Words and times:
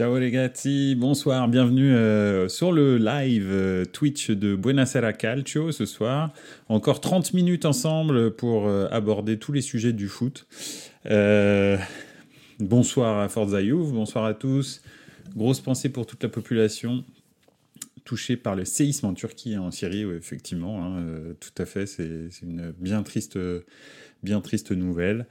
Ciao 0.00 0.16
les 0.16 0.94
bonsoir, 0.96 1.46
bienvenue 1.46 1.94
euh, 1.94 2.48
sur 2.48 2.72
le 2.72 2.96
live 2.96 3.48
euh, 3.50 3.84
Twitch 3.84 4.30
de 4.30 4.56
Buenasera 4.56 5.12
Calcio 5.12 5.72
ce 5.72 5.84
soir. 5.84 6.32
Encore 6.70 7.02
30 7.02 7.34
minutes 7.34 7.66
ensemble 7.66 8.34
pour 8.34 8.66
euh, 8.66 8.88
aborder 8.90 9.38
tous 9.38 9.52
les 9.52 9.60
sujets 9.60 9.92
du 9.92 10.08
foot. 10.08 10.46
bonsoir 12.60 13.18
à 13.18 13.28
Forza 13.28 13.60
bonsoir 13.92 14.24
à 14.24 14.32
tous. 14.32 14.80
Grosse 15.36 15.60
pensée 15.60 15.90
pour 15.90 16.06
toute 16.06 16.22
la 16.22 16.30
population 16.30 17.04
touchée 18.06 18.38
par 18.38 18.56
le 18.56 18.64
séisme 18.64 19.04
en 19.04 19.12
Turquie 19.12 19.52
et 19.52 19.58
en 19.58 19.70
Syrie, 19.70 20.04
effectivement, 20.16 20.82
hein, 20.82 21.04
tout 21.38 21.62
à 21.62 21.66
fait, 21.66 21.84
c'est 21.84 22.30
une 22.42 22.72
bien 22.78 23.02
bien 24.22 24.40
triste 24.40 24.72
nouvelle. 24.72 25.26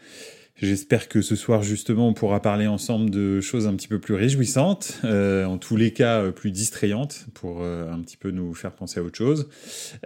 J'espère 0.62 1.08
que 1.08 1.22
ce 1.22 1.38
soir, 1.38 1.64
justement, 1.64 2.10
on 2.10 2.14
pourra 2.14 2.42
parler 2.42 2.68
ensemble 2.68 3.10
de 3.10 3.40
choses 3.40 3.66
un 3.66 3.76
petit 3.76 3.88
peu 3.88 4.00
plus 4.00 4.14
réjouissantes, 4.14 5.00
euh, 5.06 5.46
en 5.46 5.58
tous 5.58 5.78
les 5.78 5.94
cas 5.94 6.22
euh, 6.22 6.32
plus 6.32 6.52
distrayantes, 6.52 7.28
pour 7.34 7.62
euh, 7.62 7.90
un 7.90 8.02
petit 8.02 8.18
peu 8.18 8.32
nous 8.32 8.54
faire 8.54 8.74
penser 8.74 9.00
à 9.00 9.04
autre 9.04 9.18
chose. 9.18 9.48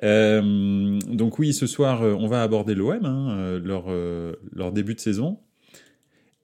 donc 0.03 1.39
oui, 1.39 1.53
ce 1.53 1.65
soir, 1.65 2.01
on 2.01 2.27
va 2.27 2.43
aborder 2.43 2.75
l'OM, 2.75 3.03
hein, 3.03 3.59
leur, 3.63 3.85
leur 4.53 4.71
début 4.71 4.93
de 4.93 4.99
saison. 4.99 5.39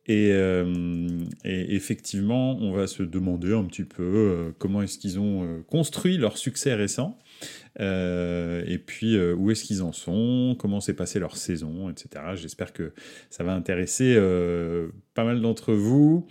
Et, 0.08 0.30
et, 0.30 1.76
effectivement, 1.76 2.58
on 2.58 2.72
va 2.72 2.88
se 2.88 3.04
demander 3.04 3.54
un 3.54 3.66
petit 3.66 3.84
peu 3.84 4.54
comment 4.58 4.82
est-ce 4.82 4.98
qu'ils 4.98 5.20
ont 5.20 5.64
construit 5.68 6.18
leur 6.18 6.38
succès 6.38 6.74
récent. 6.74 7.18
Euh, 7.80 8.64
et 8.66 8.78
puis, 8.78 9.16
euh, 9.16 9.34
où 9.34 9.52
est-ce 9.52 9.64
qu'ils 9.64 9.84
en 9.84 9.92
sont? 9.92 10.56
Comment 10.60 10.80
s'est 10.80 10.94
passée 10.94 11.20
leur 11.20 11.38
saison? 11.38 11.90
Etc. 11.90 12.10
J'espère 12.36 12.74
que 12.74 12.94
ça 13.30 13.44
va 13.44 13.54
intéresser 13.54 14.16
euh, 14.18 14.90
pas 15.14 15.24
mal 15.24 15.42
d'entre 15.42 15.74
vous. 15.74 16.28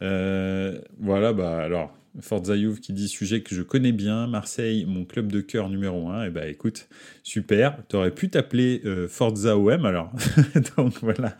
voilà, 0.00 1.32
bah 1.32 1.58
alors, 1.58 1.96
Forza 2.20 2.56
Juve 2.56 2.80
qui 2.80 2.92
dit 2.92 3.08
sujet 3.08 3.40
que 3.40 3.54
je 3.54 3.62
connais 3.62 3.92
bien, 3.92 4.26
Marseille, 4.26 4.84
mon 4.86 5.04
club 5.04 5.32
de 5.32 5.40
cœur 5.40 5.70
numéro 5.70 6.08
1. 6.08 6.26
Et 6.26 6.30
bah 6.30 6.46
écoute, 6.46 6.88
super, 7.22 7.78
t'aurais 7.88 8.10
pu 8.10 8.28
t'appeler 8.28 8.82
Forza 9.08 9.56
OM 9.56 9.86
alors. 9.86 10.12
Donc 10.76 10.94
voilà. 11.00 11.36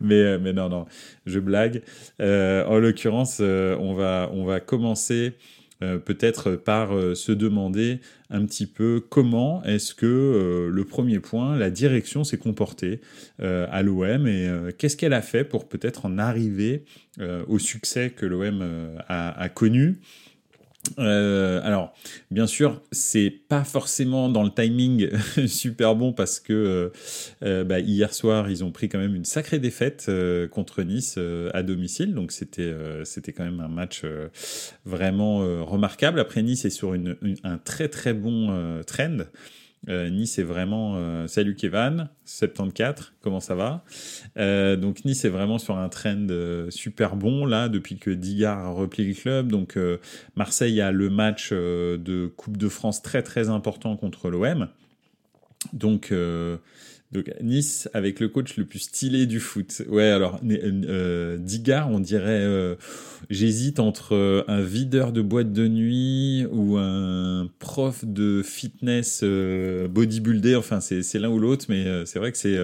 Mais, 0.00 0.38
mais 0.38 0.52
non, 0.52 0.68
non, 0.68 0.86
je 1.26 1.40
blague. 1.40 1.82
en 2.20 2.78
l'occurrence, 2.78 3.40
on, 3.40 3.94
va, 3.94 4.30
on 4.32 4.44
va 4.44 4.60
commencer 4.60 5.34
euh, 5.82 5.98
peut-être 5.98 6.52
par 6.56 6.94
euh, 6.94 7.14
se 7.14 7.32
demander 7.32 8.00
un 8.28 8.44
petit 8.44 8.66
peu 8.66 9.02
comment 9.08 9.62
est-ce 9.64 9.94
que 9.94 10.06
euh, 10.06 10.68
le 10.70 10.84
premier 10.84 11.20
point, 11.20 11.56
la 11.56 11.70
direction 11.70 12.22
s'est 12.22 12.36
comportée 12.36 13.00
à 13.38 13.82
l'OM 13.82 14.26
et 14.26 14.48
qu'est-ce 14.76 14.96
qu'elle 14.96 15.14
a 15.14 15.22
fait 15.22 15.44
pour 15.44 15.68
peut-être 15.68 16.04
en 16.04 16.18
arriver 16.18 16.84
au 17.48 17.58
succès 17.58 18.10
que 18.10 18.26
l'OM 18.26 18.62
a, 19.08 19.48
connu. 19.48 19.98
Euh, 20.98 21.60
alors, 21.62 21.92
bien 22.30 22.46
sûr, 22.46 22.80
c'est 22.90 23.30
pas 23.30 23.64
forcément 23.64 24.28
dans 24.28 24.42
le 24.42 24.50
timing 24.50 25.10
super 25.46 25.94
bon 25.94 26.12
parce 26.12 26.40
que 26.40 26.52
euh, 26.52 26.88
euh, 27.42 27.64
bah, 27.64 27.80
hier 27.80 28.12
soir, 28.14 28.50
ils 28.50 28.64
ont 28.64 28.72
pris 28.72 28.88
quand 28.88 28.98
même 28.98 29.14
une 29.14 29.24
sacrée 29.24 29.58
défaite 29.58 30.10
contre 30.50 30.82
Nice 30.82 31.18
à 31.52 31.62
domicile. 31.62 32.14
Donc, 32.14 32.32
c'était 32.32 32.74
c'était 33.04 33.32
quand 33.32 33.44
même 33.44 33.60
un 33.60 33.68
match 33.68 34.04
vraiment 34.84 35.64
remarquable. 35.64 36.20
Après, 36.20 36.42
Nice 36.42 36.64
est 36.64 36.70
sur 36.70 36.94
une, 36.94 37.16
un 37.44 37.58
très 37.58 37.88
très 37.88 38.14
bon 38.14 38.82
trend. 38.86 39.18
Euh, 39.88 40.10
nice 40.10 40.38
est 40.38 40.42
vraiment. 40.42 40.96
Euh, 40.96 41.26
salut 41.26 41.54
Kevin, 41.54 42.10
74, 42.24 43.12
comment 43.22 43.40
ça 43.40 43.54
va? 43.54 43.82
Euh, 44.36 44.76
Donc 44.76 45.04
Nice 45.04 45.24
est 45.24 45.30
vraiment 45.30 45.58
sur 45.58 45.78
un 45.78 45.88
trend 45.88 46.26
super 46.68 47.16
bon 47.16 47.46
là 47.46 47.68
depuis 47.68 47.98
que 47.98 48.10
Digard 48.10 48.58
a 48.58 48.68
repli 48.70 49.06
le 49.06 49.14
club. 49.14 49.50
Donc 49.50 49.78
Marseille 50.36 50.80
a 50.80 50.92
le 50.92 51.08
match 51.08 51.52
de 51.52 52.30
Coupe 52.36 52.56
de 52.56 52.68
France 52.68 53.02
très 53.02 53.22
très 53.22 53.48
important 53.48 53.96
contre 53.96 54.28
l'OM. 54.28 54.68
Donc 55.72 56.12
donc 57.12 57.30
Nice 57.42 57.88
avec 57.92 58.20
le 58.20 58.28
coach 58.28 58.56
le 58.56 58.64
plus 58.64 58.78
stylé 58.78 59.26
du 59.26 59.40
foot. 59.40 59.82
Ouais, 59.88 60.08
alors 60.08 60.40
euh, 60.44 61.38
Digard, 61.38 61.90
on 61.90 61.98
dirait, 61.98 62.44
euh, 62.44 62.76
j'hésite 63.30 63.80
entre 63.80 64.14
euh, 64.14 64.44
un 64.46 64.60
videur 64.60 65.12
de 65.12 65.20
boîte 65.20 65.52
de 65.52 65.66
nuit 65.66 66.46
ou 66.52 66.76
un 66.76 67.50
prof 67.58 68.04
de 68.04 68.42
fitness 68.44 69.22
euh. 69.24 69.88
Enfin, 70.56 70.80
c'est 70.80 71.18
l'un 71.18 71.30
ou 71.30 71.38
l'autre, 71.38 71.66
mais 71.68 71.86
euh, 71.86 72.04
c'est 72.04 72.18
vrai 72.20 72.30
que 72.30 72.38
c'est 72.38 72.56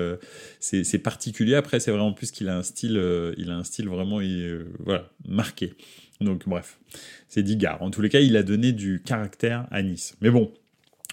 c'est 0.60 0.98
particulier. 0.98 1.54
Après, 1.56 1.80
c'est 1.80 1.90
vraiment 1.90 2.12
plus 2.12 2.30
qu'il 2.30 2.48
a 2.48 2.56
un 2.56 2.62
style, 2.62 3.00
il 3.36 3.50
a 3.50 3.56
un 3.56 3.64
style 3.64 3.88
vraiment, 3.88 4.20
voilà, 4.84 5.10
marqué. 5.26 5.74
Donc 6.20 6.48
bref, 6.48 6.78
c'est 7.28 7.42
Digard. 7.42 7.82
En 7.82 7.90
tous 7.90 8.00
les 8.00 8.08
cas, 8.08 8.20
il 8.20 8.36
a 8.36 8.42
donné 8.42 8.72
du 8.72 9.02
caractère 9.04 9.66
à 9.70 9.82
Nice. 9.82 10.16
Mais 10.20 10.30
bon, 10.30 10.52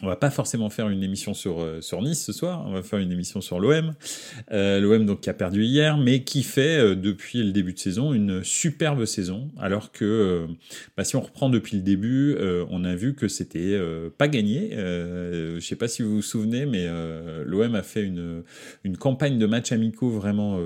on 0.03 0.07
va 0.07 0.17
pas 0.17 0.29
forcément 0.29 0.69
faire 0.69 0.89
une 0.89 1.01
émission 1.01 1.33
sur, 1.33 1.61
euh, 1.61 1.79
sur 1.79 2.01
Nice 2.01 2.23
ce 2.23 2.33
soir, 2.33 2.65
on 2.67 2.73
va 2.73 2.83
faire 2.83 2.99
une 2.99 3.11
émission 3.11 3.39
sur 3.39 3.59
l'OM. 3.59 3.93
Euh, 4.51 4.81
L'OM 4.81 5.05
donc 5.05 5.21
qui 5.21 5.29
a 5.29 5.33
perdu 5.33 5.63
hier, 5.63 5.97
mais 5.97 6.23
qui 6.23 6.43
fait 6.43 6.77
euh, 6.77 6.95
depuis 6.95 7.41
le 7.41 7.53
début 7.53 7.71
de 7.71 7.79
saison 7.79 8.13
une 8.13 8.43
superbe 8.43 9.05
saison, 9.05 9.49
alors 9.57 9.93
que 9.93 10.45
bah, 10.97 11.05
si 11.05 11.15
on 11.15 11.21
reprend 11.21 11.49
depuis 11.49 11.77
le 11.77 11.83
début, 11.83 12.35
on 12.69 12.83
a 12.83 12.95
vu 12.95 13.15
que 13.15 13.27
c'était 13.27 13.79
pas 14.17 14.27
gagné. 14.27 14.71
je 14.73 15.59
sais 15.61 15.75
pas 15.75 15.87
si 15.87 16.01
vous 16.01 16.15
vous 16.15 16.21
souvenez, 16.21 16.65
mais 16.65 16.87
l'OM 17.45 17.75
a 17.75 17.83
fait 17.83 18.03
une, 18.03 18.43
une 18.83 18.97
campagne 18.97 19.37
de 19.37 19.45
matchs 19.45 19.71
amicaux 19.71 20.09
vraiment 20.09 20.59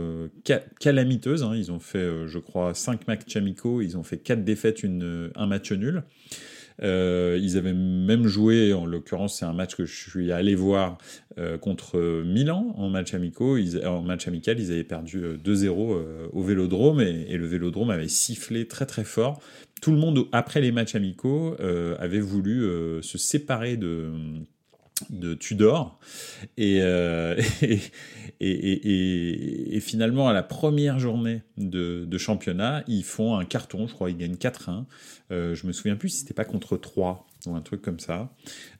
calamiteuse. 0.79 1.43
Hein. 1.43 1.53
Ils 1.55 1.71
ont 1.71 1.79
fait, 1.79 2.27
je 2.27 2.39
crois, 2.39 2.73
5 2.73 3.07
matchs 3.07 3.35
amicaux, 3.35 3.81
ils 3.81 3.97
ont 3.97 4.03
fait 4.03 4.17
4 4.17 4.43
défaites, 4.43 4.83
une, 4.83 5.29
un 5.35 5.45
match 5.45 5.71
nul. 5.71 6.03
Euh, 6.83 7.39
ils 7.41 7.57
avaient 7.57 7.73
même 7.73 8.27
joué, 8.27 8.73
en 8.73 8.85
l'occurrence, 8.85 9.39
c'est 9.39 9.45
un 9.45 9.53
match 9.53 9.75
que 9.75 9.85
je 9.85 10.09
suis 10.09 10.31
allé 10.31 10.55
voir 10.55 10.97
euh, 11.37 11.57
contre 11.57 12.23
Milan 12.23 12.73
en 12.77 12.89
match 12.89 13.13
amical, 13.13 13.59
ils 14.59 14.71
avaient 14.71 14.83
perdu 14.83 15.21
2-0 15.43 15.67
euh, 15.69 16.27
au 16.31 16.43
Vélodrome 16.43 17.01
et, 17.01 17.25
et, 17.29 17.37
le 17.37 17.45
Vélodrome 17.45 17.89
avait 17.89 18.07
sifflé 18.07 18.67
très 18.67 18.85
très 18.85 19.03
fort. 19.03 19.39
Tout 19.81 19.91
le 19.91 19.97
monde, 19.97 20.25
après 20.31 20.61
les 20.61 20.71
matchs 20.71 20.95
amicaux, 20.95 21.55
avait 21.99 22.19
voulu 22.19 22.63
se 23.03 23.19
séparer 23.19 23.77
de 23.77 24.09
de 25.09 25.33
Tudor 25.33 25.99
et, 26.57 26.77
et, 26.79 27.79
et, 28.39 29.75
et, 29.75 29.79
finalement 29.79 30.27
à 30.27 30.33
la 30.33 30.43
première 30.43 30.99
journée 30.99 31.41
de, 31.57 32.05
de, 32.05 32.17
championnat 32.17 32.83
ils 32.87 33.03
font 33.03 33.35
un 33.35 33.45
carton 33.45 33.87
je 33.87 33.93
crois 33.93 34.09
ils 34.09 34.17
gagnent 34.17 34.35
4-1 34.35 34.85
euh, 35.31 35.55
je 35.55 35.67
me 35.67 35.73
souviens 35.73 35.95
plus 35.95 36.09
si 36.09 36.19
c'était 36.19 36.33
pas 36.33 36.45
contre 36.45 36.77
3 36.77 37.25
ou 37.45 37.55
un 37.55 37.61
truc 37.61 37.81
comme 37.81 37.99
ça. 37.99 38.33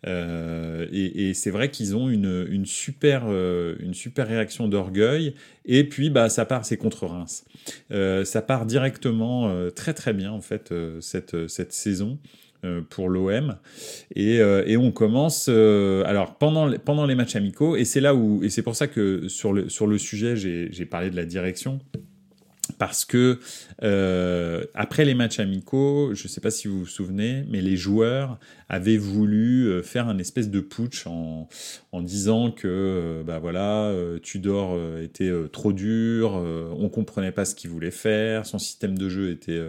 Euh, 0.08 0.88
et, 0.92 1.34
c'est 1.34 1.52
vrai 1.52 1.70
qu'ils 1.70 1.96
ont 1.96 2.10
une, 2.10 2.48
une, 2.50 2.66
super, 2.66 3.24
euh, 3.28 3.76
une 3.80 3.94
super 3.94 4.28
réaction 4.28 4.68
d'orgueil. 4.68 5.36
Et 5.66 5.84
puis, 5.88 6.10
bah, 6.10 6.30
ça 6.30 6.46
part, 6.46 6.66
c'est 6.66 6.78
contre 6.78 7.06
Reims. 7.06 7.46
ça 7.90 8.42
part 8.42 8.66
directement 8.66 9.70
très 9.72 9.94
très 9.94 10.14
bien, 10.14 10.32
en 10.32 10.42
fait, 10.42 10.74
cette, 11.02 11.48
cette 11.48 11.74
saison 11.74 12.20
pour 12.90 13.10
l'OM. 13.10 13.58
Et, 14.16 14.38
et, 14.38 14.78
on 14.78 14.92
commence, 14.92 15.48
alors 15.50 16.38
pendant, 16.38 16.72
pendant 16.78 17.06
les 17.06 17.16
matchs 17.16 17.36
amicaux, 17.36 17.76
et 17.76 17.86
c'est 17.86 18.02
là 18.02 18.16
où, 18.16 18.44
et 18.44 18.50
c'est 18.50 18.62
pour 18.62 18.76
ça 18.76 18.88
que 18.88 19.28
sur 19.28 19.70
sur 19.70 19.88
le 19.88 19.98
sujet, 19.98 20.36
j'ai 20.36 20.86
parlé 20.86 21.10
de 21.10 21.16
la 21.16 21.26
direction 21.26 21.80
parce 22.78 23.06
que 23.06 23.40
euh, 23.84 24.66
après 24.74 25.06
les 25.06 25.14
matchs 25.14 25.40
amicaux, 25.40 26.14
je 26.14 26.24
ne 26.24 26.28
sais 26.28 26.42
pas 26.42 26.52
si 26.52 26.68
vous 26.68 26.80
vous 26.80 26.86
souvenez, 26.86 27.44
mais 27.50 27.62
les 27.62 27.78
joueurs 27.78 28.40
avaient 28.70 28.98
voulu 28.98 29.68
euh, 29.68 29.82
faire 29.82 30.08
un 30.08 30.18
espèce 30.18 30.50
de 30.50 30.60
putsch 30.60 31.08
en, 31.08 31.48
en 31.92 32.02
disant 32.02 32.52
que 32.52 32.68
euh, 32.68 33.24
bah 33.24 33.40
voilà, 33.40 33.94
Tudor 34.22 34.78
était 35.02 35.32
trop 35.52 35.74
dur, 35.74 36.34
on 36.34 36.90
comprenait 36.90 37.32
pas 37.32 37.46
ce 37.46 37.56
qu'il 37.56 37.70
voulait 37.70 37.92
faire, 37.92 38.46
son 38.46 38.60
système 38.60 38.98
de 38.98 39.10
jeu 39.10 39.32
était 39.32 39.62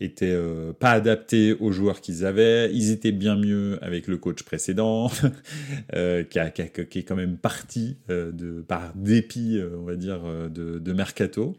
était 0.00 0.36
pas 0.78 0.90
adapté 0.90 1.54
aux 1.54 1.72
joueurs 1.72 2.00
qu'ils 2.00 2.24
avaient, 2.24 2.72
ils 2.72 2.90
étaient 2.90 3.12
bien 3.12 3.36
mieux 3.36 3.78
avec 3.82 4.06
le 4.06 4.16
coach 4.16 4.42
précédent 4.42 5.10
qui, 5.92 6.38
a, 6.38 6.50
qui, 6.50 6.86
qui, 6.86 6.98
est 7.00 7.02
quand 7.02 7.16
même 7.16 7.36
parti 7.36 7.96
de 8.08 8.64
par 8.66 8.92
dépit, 8.94 9.60
on 9.78 9.84
va 9.84 9.96
dire, 9.96 10.20
de, 10.50 10.78
de 10.78 10.92
mercato. 10.92 11.56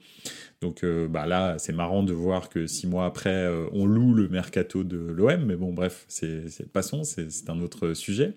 Donc 0.61 0.83
euh, 0.83 1.07
bah 1.07 1.25
là, 1.25 1.55
c'est 1.57 1.71
marrant 1.71 2.03
de 2.03 2.11
voir 2.11 2.49
que 2.49 2.67
six 2.67 2.85
mois 2.85 3.05
après, 3.05 3.29
euh, 3.29 3.67
on 3.71 3.85
loue 3.85 4.13
le 4.13 4.27
mercato 4.27 4.83
de 4.83 4.97
l'OM, 4.97 5.45
mais 5.45 5.55
bon, 5.55 5.71
bref, 5.71 6.03
c'est 6.09 6.69
passons, 6.73 7.03
c'est 7.03 7.49
un 7.49 7.61
autre 7.61 7.93
sujet. 7.93 8.33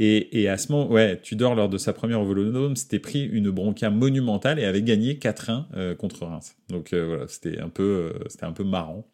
Et, 0.00 0.48
à 0.48 0.56
ce 0.58 0.70
moment, 0.70 0.88
ouais, 0.92 1.18
Tudor, 1.20 1.56
lors 1.56 1.68
de 1.68 1.76
sa 1.76 1.92
première 1.92 2.20
au 2.20 2.26
Vélodrome, 2.26 2.76
s'était 2.76 3.00
pris 3.00 3.24
une 3.24 3.50
bronca 3.50 3.90
monumentale 3.90 4.60
et 4.60 4.64
avait 4.64 4.82
gagné 4.82 5.14
4-1 5.14 5.64
euh, 5.74 5.94
contre 5.96 6.24
Reims. 6.24 6.54
Donc 6.68 6.94
voilà, 6.94 7.26
c'était 7.26 7.58
un 7.58 7.68
peu, 7.68 8.12
c'était 8.28 8.44
un 8.44 8.52
peu 8.52 8.62
marrant. 8.62 9.08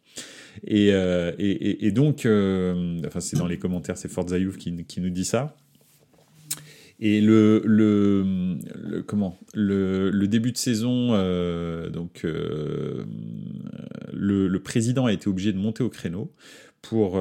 Et, 0.66 0.88
et, 0.88 1.86
et 1.86 1.90
donc, 1.90 2.26
enfin, 3.06 3.20
c'est 3.20 3.38
dans 3.38 3.46
les 3.46 3.58
commentaires, 3.58 3.96
c'est 3.96 4.10
Forza 4.10 4.36
Youth 4.36 4.58
qui, 4.58 4.84
qui 4.84 5.00
nous 5.00 5.08
dit 5.08 5.24
ça. 5.24 5.56
Et 7.00 7.20
le, 7.20 7.60
le, 7.64 9.02
comment 9.06 9.36
le, 9.52 10.26
début 10.26 10.52
de 10.52 10.56
saison, 10.56 11.08
euh, 11.12 11.90
donc 11.90 12.24
euh, 12.24 13.04
le, 14.12 14.58
président 14.58 15.06
a 15.06 15.12
été 15.12 15.28
obligé 15.28 15.52
de 15.52 15.58
monter 15.58 15.82
au 15.82 15.90
créneau 15.90 16.32
pour, 16.82 17.20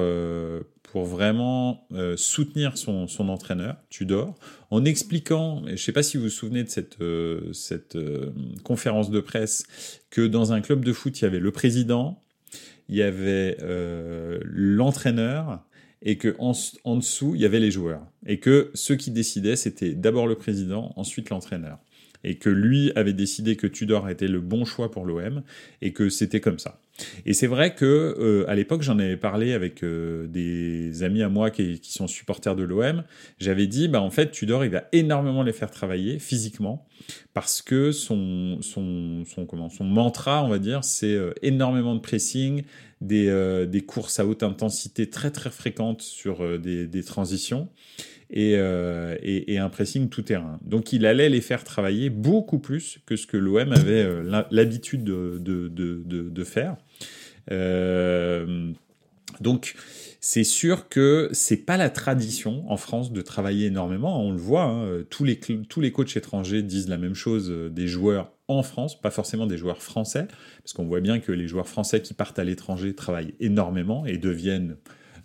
pour 0.82 1.04
vraiment 1.04 1.88
soutenir 2.16 2.78
son, 2.78 3.08
son, 3.08 3.28
entraîneur, 3.28 3.76
Tudor, 3.90 4.36
en 4.70 4.84
expliquant, 4.84 5.62
je 5.66 5.72
ne 5.72 5.76
sais 5.76 5.92
pas 5.92 6.02
si 6.02 6.18
vous 6.18 6.24
vous 6.24 6.30
souvenez 6.30 6.64
de 6.64 6.68
cette, 6.68 6.98
cette 7.52 7.98
conférence 8.62 9.10
de 9.10 9.20
presse, 9.20 9.64
que 10.10 10.26
dans 10.26 10.52
un 10.52 10.60
club 10.60 10.84
de 10.84 10.92
foot, 10.92 11.20
il 11.20 11.24
y 11.24 11.26
avait 11.26 11.40
le 11.40 11.50
président, 11.50 12.20
il 12.88 12.96
y 12.96 13.02
avait 13.02 13.56
l'entraîneur, 14.44 15.64
et 16.04 16.16
que 16.16 16.36
en, 16.38 16.52
en, 16.84 16.96
dessous, 16.96 17.34
il 17.34 17.40
y 17.40 17.46
avait 17.46 17.60
les 17.60 17.70
joueurs. 17.70 18.02
Et 18.26 18.38
que 18.38 18.70
ceux 18.74 18.94
qui 18.94 19.10
décidaient, 19.10 19.56
c'était 19.56 19.94
d'abord 19.94 20.26
le 20.26 20.36
président, 20.36 20.92
ensuite 20.96 21.30
l'entraîneur. 21.30 21.78
Et 22.22 22.36
que 22.36 22.50
lui 22.50 22.92
avait 22.94 23.12
décidé 23.12 23.56
que 23.56 23.66
Tudor 23.66 24.08
était 24.08 24.28
le 24.28 24.40
bon 24.40 24.64
choix 24.64 24.90
pour 24.90 25.04
l'OM, 25.04 25.42
et 25.82 25.92
que 25.92 26.08
c'était 26.08 26.40
comme 26.40 26.58
ça. 26.58 26.80
Et 27.26 27.32
c'est 27.32 27.46
vrai 27.46 27.74
que 27.74 27.84
euh, 27.84 28.48
à 28.48 28.54
l'époque, 28.54 28.82
j'en 28.82 28.98
avais 28.98 29.16
parlé 29.16 29.52
avec 29.52 29.82
euh, 29.82 30.26
des 30.28 31.02
amis 31.02 31.22
à 31.22 31.28
moi 31.28 31.50
qui, 31.50 31.80
qui 31.80 31.92
sont 31.92 32.06
supporters 32.06 32.54
de 32.54 32.62
l'OM. 32.62 33.02
J'avais 33.38 33.66
dit, 33.66 33.88
bah 33.88 34.00
en 34.00 34.10
fait, 34.10 34.30
Tudor, 34.30 34.64
il 34.64 34.70
va 34.70 34.84
énormément 34.92 35.42
les 35.42 35.52
faire 35.52 35.70
travailler 35.70 36.18
physiquement 36.18 36.86
parce 37.32 37.62
que 37.62 37.92
son 37.92 38.58
son 38.62 39.24
son 39.26 39.46
comment 39.46 39.68
son 39.68 39.84
mantra, 39.84 40.44
on 40.44 40.48
va 40.48 40.58
dire, 40.58 40.84
c'est 40.84 41.14
euh, 41.14 41.32
énormément 41.42 41.94
de 41.94 42.00
pressing, 42.00 42.62
des, 43.04 43.28
euh, 43.28 43.66
des 43.66 43.82
courses 43.82 44.18
à 44.18 44.26
haute 44.26 44.42
intensité 44.42 45.10
très 45.10 45.30
très 45.30 45.50
fréquentes 45.50 46.02
sur 46.02 46.42
euh, 46.42 46.58
des, 46.58 47.02
transitions. 47.04 47.68
Et, 48.30 48.54
euh, 48.56 49.16
et, 49.22 49.58
un 49.58 49.68
pressing 49.68 50.08
tout 50.08 50.22
terrain. 50.22 50.58
Donc 50.62 50.92
il 50.92 51.06
allait 51.06 51.28
les 51.28 51.42
faire 51.42 51.62
travailler 51.62 52.10
beaucoup 52.10 52.58
plus 52.58 52.98
que 53.06 53.14
ce 53.14 53.26
que 53.26 53.36
l'OM 53.36 53.70
avait 53.70 54.08
l'habitude 54.50 55.04
de, 55.04 56.44
faire. 56.44 56.76
Donc 59.40 59.74
c'est 60.20 60.42
sûr 60.42 60.88
que 60.88 61.28
c'est 61.32 61.58
pas 61.58 61.76
la 61.76 61.90
tradition 61.90 62.64
en 62.68 62.76
France 62.76 63.12
de 63.12 63.20
travailler 63.20 63.66
énormément. 63.66 64.20
On 64.20 64.32
le 64.32 64.38
voit, 64.38 64.64
hein, 64.64 65.04
tous 65.10 65.22
les 65.22 65.38
tous 65.38 65.80
les 65.80 65.92
coachs 65.92 66.16
étrangers 66.16 66.62
disent 66.62 66.88
la 66.88 66.98
même 66.98 67.14
chose 67.14 67.52
des 67.70 67.86
joueurs 67.86 68.33
en 68.48 68.62
France, 68.62 69.00
pas 69.00 69.10
forcément 69.10 69.46
des 69.46 69.56
joueurs 69.56 69.82
français, 69.82 70.26
parce 70.62 70.72
qu'on 70.72 70.84
voit 70.84 71.00
bien 71.00 71.20
que 71.20 71.32
les 71.32 71.48
joueurs 71.48 71.68
français 71.68 72.02
qui 72.02 72.14
partent 72.14 72.38
à 72.38 72.44
l'étranger 72.44 72.94
travaillent 72.94 73.34
énormément 73.40 74.04
et 74.06 74.18
deviennent 74.18 74.76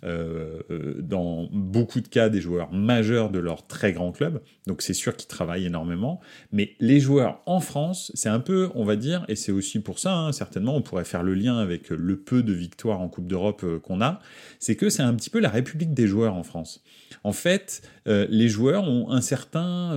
euh, 0.02 0.60
euh, 0.70 0.94
dans 1.02 1.46
beaucoup 1.52 2.00
de 2.00 2.08
cas 2.08 2.30
des 2.30 2.40
joueurs 2.40 2.72
majeurs 2.72 3.28
de 3.28 3.38
leur 3.38 3.66
très 3.66 3.92
grand 3.92 4.12
club. 4.12 4.40
Donc 4.66 4.80
c'est 4.80 4.94
sûr 4.94 5.14
qu'ils 5.14 5.28
travaillent 5.28 5.66
énormément. 5.66 6.20
Mais 6.52 6.74
les 6.80 7.00
joueurs 7.00 7.42
en 7.44 7.60
France, 7.60 8.10
c'est 8.14 8.30
un 8.30 8.40
peu, 8.40 8.70
on 8.74 8.84
va 8.84 8.96
dire, 8.96 9.26
et 9.28 9.36
c'est 9.36 9.52
aussi 9.52 9.78
pour 9.78 9.98
ça, 9.98 10.14
hein, 10.14 10.32
certainement, 10.32 10.74
on 10.74 10.80
pourrait 10.80 11.04
faire 11.04 11.22
le 11.22 11.34
lien 11.34 11.58
avec 11.58 11.90
le 11.90 12.18
peu 12.18 12.42
de 12.42 12.54
victoires 12.54 13.02
en 13.02 13.08
Coupe 13.08 13.26
d'Europe 13.26 13.62
euh, 13.62 13.78
qu'on 13.78 14.00
a, 14.00 14.20
c'est 14.58 14.74
que 14.74 14.88
c'est 14.88 15.02
un 15.02 15.12
petit 15.12 15.28
peu 15.28 15.38
la 15.38 15.50
République 15.50 15.92
des 15.92 16.06
joueurs 16.06 16.34
en 16.34 16.44
France. 16.44 16.82
En 17.22 17.32
fait, 17.32 17.82
les 18.06 18.48
joueurs 18.48 18.84
ont 18.84 19.10
un 19.10 19.20
certain 19.20 19.94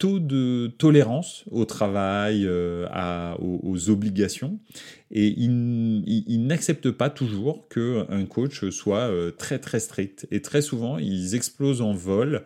taux 0.00 0.18
de 0.18 0.72
tolérance 0.78 1.44
au 1.52 1.64
travail, 1.64 2.48
à, 2.90 3.36
aux, 3.38 3.90
obligations, 3.90 4.58
et 5.12 5.28
ils, 5.28 6.46
n'acceptent 6.46 6.90
pas 6.90 7.10
toujours 7.10 7.68
qu'un 7.68 8.24
coach 8.26 8.68
soit 8.70 9.12
très 9.38 9.60
très 9.60 9.78
strict. 9.78 10.26
Et 10.30 10.42
très 10.42 10.62
souvent, 10.62 10.98
ils 10.98 11.34
explosent 11.34 11.82
en 11.82 11.92
vol, 11.92 12.42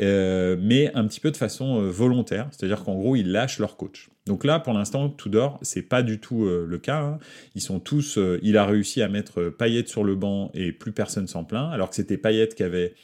euh, 0.00 0.56
mais 0.60 0.92
un 0.94 1.06
petit 1.06 1.20
peu 1.20 1.30
de 1.30 1.36
façon 1.36 1.80
euh, 1.80 1.90
volontaire. 1.90 2.48
C'est-à-dire 2.50 2.84
qu'en 2.84 2.94
gros, 2.94 3.16
ils 3.16 3.30
lâchent 3.30 3.58
leur 3.58 3.76
coach. 3.76 4.10
Donc 4.26 4.44
là, 4.44 4.60
pour 4.60 4.72
l'instant, 4.72 5.10
Tudor, 5.10 5.58
c'est 5.62 5.82
pas 5.82 6.02
du 6.02 6.20
tout 6.20 6.44
euh, 6.44 6.66
le 6.68 6.78
cas. 6.78 7.02
Hein. 7.02 7.18
Ils 7.54 7.60
sont 7.60 7.80
tous. 7.80 8.18
il 8.42 8.56
a 8.56 8.64
réussi 8.64 9.02
à 9.02 9.08
mettre 9.08 9.50
Payet 9.50 9.86
sur 9.86 10.04
le 10.04 10.14
banc 10.14 10.50
et 10.54 10.72
plus 10.72 10.92
personne 10.92 11.26
s'en 11.26 11.44
plaint, 11.44 11.72
alors 11.72 11.90
que 11.90 11.96
c'était 11.96 12.18
Payet 12.18 12.48
qui 12.48 12.62
avait, 12.62 12.94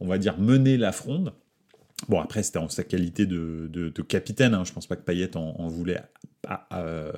on 0.00 0.06
va 0.06 0.18
dire, 0.18 0.38
mené 0.38 0.76
la 0.76 0.92
fronde. 0.92 1.32
Bon, 2.08 2.20
après, 2.20 2.42
c'était 2.42 2.58
en 2.58 2.68
sa 2.68 2.84
qualité 2.84 3.26
de, 3.26 3.68
de, 3.72 4.02
capitaine. 4.02 4.54
Hein. 4.54 4.64
Je 4.64 4.72
pense 4.72 4.86
pas 4.86 4.96
que 4.96 5.02
Payet 5.02 5.34
en, 5.36 5.66
voulait 5.68 6.02
euh, 6.72 7.10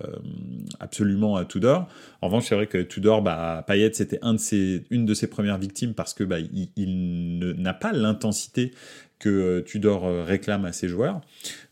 absolument 0.79 1.37
à 1.37 1.45
Tudor. 1.45 1.89
En 2.23 2.29
revanche, 2.29 2.47
c'est 2.49 2.55
vrai 2.55 2.69
que 2.69 2.79
Tudor, 2.83 3.23
bah, 3.23 3.65
Payet, 3.67 3.93
c'était 3.93 4.21
un 4.23 4.35
de 4.35 4.83
une 4.91 5.05
de 5.05 5.15
ses 5.15 5.27
premières 5.27 5.59
victimes 5.59 5.95
parce 5.95 6.15
que 6.15 6.23
bah, 6.23 6.39
il, 6.77 7.55
n'a 7.59 7.75
pas 7.75 7.93
l'intensité 7.93 8.73
que 9.19 9.29
euh, 9.29 9.63
Tudor 9.63 10.07
euh, 10.07 10.23
réclame 10.23 10.65
à 10.65 10.73
ses 10.73 10.87
joueurs. 10.87 11.21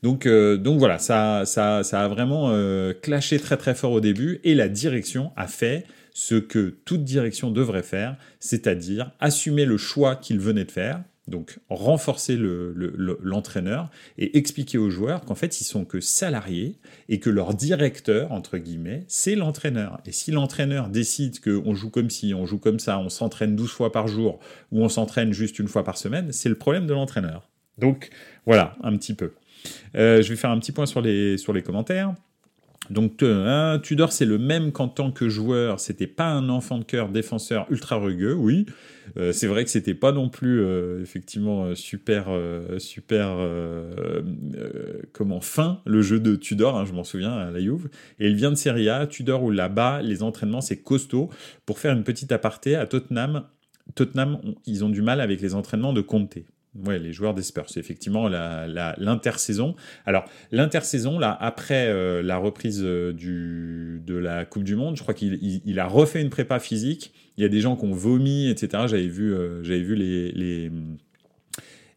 Donc, 0.03 0.27
donc 0.27 0.79
voilà, 0.81 0.99
ça, 0.99 1.45
ça, 1.47 1.85
ça 1.85 2.05
a 2.05 2.09
vraiment 2.09 2.53
clashé 3.03 3.39
très 3.39 3.57
très 3.57 3.75
fort 3.75 3.93
au 3.93 4.01
début 4.01 4.41
et 4.43 4.55
la 4.55 4.69
direction 4.69 5.33
a 5.37 5.47
fait 5.47 5.87
ce 6.13 6.35
que 6.35 6.75
toute 6.85 7.05
direction 7.05 7.51
devrait 7.51 7.83
faire, 7.83 8.17
c'est-à-dire 8.41 9.13
assumer 9.21 9.65
le 9.65 9.77
choix 9.77 10.17
qu'il 10.17 10.41
venait 10.41 10.65
de 10.65 10.71
faire, 10.71 11.03
donc 11.29 11.59
renforcer 11.69 12.37
l'entraîneur 12.39 13.91
et 14.19 14.39
expliquer 14.39 14.79
aux 14.79 14.91
joueurs 14.91 15.25
qu'en 15.25 15.35
fait 15.35 15.61
ils 15.61 15.65
sont 15.65 15.85
que 15.85 16.01
salariés 16.01 16.77
et 17.09 17.19
que 17.19 17.31
leur 17.31 17.55
directeur 17.55 18.33
entre 18.33 18.59
guillemets 18.59 19.05
c'est 19.09 19.35
l'entraîneur. 19.35 20.01
Et 20.07 20.13
si 20.13 20.31
l'entraîneur 20.31 20.89
décide 20.89 21.41
qu'on 21.41 21.75
joue 21.75 21.91
comme 21.91 22.11
ci, 22.11 22.35
on 22.35 22.47
joue 22.47 22.59
comme 22.59 22.79
ça, 22.79 22.99
on 22.99 23.09
s'entraîne 23.09 23.57
12 23.57 23.71
fois 23.71 23.93
par 23.93 24.09
jour 24.09 24.39
ou 24.73 24.83
on 24.83 24.89
s'entraîne 24.89 25.33
juste 25.33 25.59
une 25.59 25.69
fois 25.69 25.85
par 25.85 25.99
semaine, 25.99 26.33
c'est 26.33 26.49
le 26.49 26.57
problème 26.57 26.87
de 26.87 26.95
l'entraîneur. 26.95 27.49
Donc 27.79 28.11
voilà 28.47 28.77
un 28.83 28.97
petit 28.97 29.15
peu. 29.15 29.33
Euh, 29.97 30.23
je 30.23 30.29
vais 30.29 30.37
faire 30.37 30.51
un 30.51 30.59
petit 30.59 30.73
point 30.73 30.87
sur 30.87 31.01
les, 31.01 31.39
sur 31.39 31.53
les 31.53 31.63
commentaires. 31.63 32.15
Donc 32.91 33.23
hein, 33.23 33.81
Tudor, 33.83 34.13
c'est 34.13 34.25
le 34.25 34.39
même 34.39 34.73
qu'en 34.73 34.89
tant 34.89 35.11
que 35.11 35.29
joueur. 35.29 35.81
C'était 35.81 36.07
pas 36.07 36.29
un 36.29 36.49
enfant 36.49 36.79
de 36.79 36.85
cœur 36.85 37.09
défenseur 37.09 37.67
ultra 37.71 37.97
rugueux, 37.97 38.35
oui. 38.35 38.67
Euh, 39.17 39.33
c'est 39.33 39.47
vrai 39.47 39.65
que 39.65 39.71
c'était 39.71 39.95
pas 39.95 40.13
non 40.13 40.29
plus 40.29 40.61
euh, 40.61 41.01
effectivement 41.01 41.67
euh, 41.67 41.75
super 41.75 42.27
super 42.79 43.37
comment 45.13 45.41
fin 45.41 45.81
le 45.85 46.03
jeu 46.03 46.21
de 46.21 46.37
Tudor. 46.37 46.79
Hein, 46.79 46.85
je 46.85 46.93
m'en 46.93 47.05
souviens 47.05 47.33
à 47.33 47.51
la 47.51 47.61
Juve. 47.61 47.89
Et 48.19 48.29
il 48.29 48.37
vient 48.37 48.51
de 48.51 48.57
Serie 48.57 48.89
A. 48.89 49.07
Tudor 49.07 49.43
où 49.43 49.51
là-bas 49.51 50.03
les 50.03 50.23
entraînements 50.23 50.61
c'est 50.61 50.79
costaud. 50.79 51.31
Pour 51.65 51.79
faire 51.79 51.95
une 51.95 52.05
petite 52.05 52.33
aparté 52.33 52.77
à 52.77 52.87
Tottenham, 52.87 53.45
Tottenham 53.95 54.41
ils 54.67 54.85
ont 54.85 54.91
du 54.91 55.03
mal 55.03 55.21
avec 55.21 55.41
les 55.41 55.55
entraînements 55.55 55.93
de 55.93 56.01
Conte. 56.01 56.39
Ouais, 56.85 56.99
les 56.99 57.13
joueurs 57.13 57.35
des 57.35 57.43
Spurs, 57.43 57.69
c'est 57.69 57.81
effectivement 57.81 58.29
l'intersaison. 58.29 59.75
Alors, 60.05 60.25
l'intersaison, 60.51 61.19
là, 61.19 61.37
après 61.41 61.89
euh, 61.89 62.23
la 62.23 62.37
reprise 62.37 62.83
euh, 62.85 63.13
du, 63.13 64.03
de 64.05 64.17
la 64.17 64.45
Coupe 64.45 64.65
du 64.65 64.77
Monde, 64.77 64.97
je 64.97 65.03
crois 65.03 65.15
qu'il 65.15 65.79
a 65.79 65.87
refait 65.87 66.21
une 66.21 66.31
prépa 66.31 66.59
physique. 66.59 67.13
Il 67.37 67.43
y 67.43 67.45
a 67.45 67.49
des 67.49 67.61
gens 67.61 67.77
qui 67.77 67.85
ont 67.85 67.93
vomi, 67.93 68.49
etc. 68.49 68.85
J'avais 68.87 69.09
vu, 69.09 69.35
euh, 69.35 69.63
j'avais 69.63 69.83
vu 69.83 69.95
les, 69.95 70.33
les, 70.33 70.71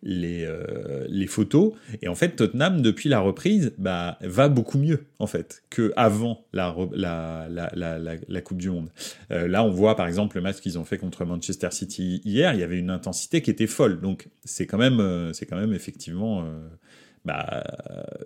les, 0.02 0.46
euh, 0.46 1.06
les 1.10 1.28
photos. 1.28 1.74
Et 2.02 2.08
en 2.08 2.16
fait, 2.16 2.36
Tottenham, 2.36 2.82
depuis 2.82 3.10
la 3.10 3.20
reprise, 3.20 3.74
bah, 3.78 4.18
va 4.22 4.50
beaucoup 4.50 4.78
mieux, 4.78 5.06
en 5.20 5.28
fait, 5.28 5.64
qu'avant 5.70 6.46
la, 6.54 6.76
la, 6.94 7.48
la, 7.50 8.00
la, 8.28 8.42
Coupe 8.42 8.58
du 8.58 8.70
Monde. 8.70 8.90
Euh, 9.32 9.48
là, 9.48 9.64
on 9.64 9.70
voit, 9.70 9.96
par 9.96 10.08
exemple, 10.08 10.38
le 10.38 10.42
match 10.42 10.58
qu'ils 10.58 10.80
ont 10.80 10.86
fait 10.86 10.98
contre 10.98 11.26
Manchester 11.26 11.70
City 11.72 12.22
hier, 12.24 12.54
il 12.54 12.60
y 12.60 12.64
avait 12.64 12.80
une 12.80 12.92
intensité 12.92 13.42
qui 13.42 13.52
était 13.52 13.68
folle. 13.68 14.00
Donc, 14.00 14.30
c'est 14.46 14.66
quand 14.66 14.78
même, 14.78 15.00
euh, 15.00 15.34
c'est 15.34 15.46
quand 15.46 15.58
même 15.58 15.74
effectivement... 15.74 16.46
bah, 17.26 17.64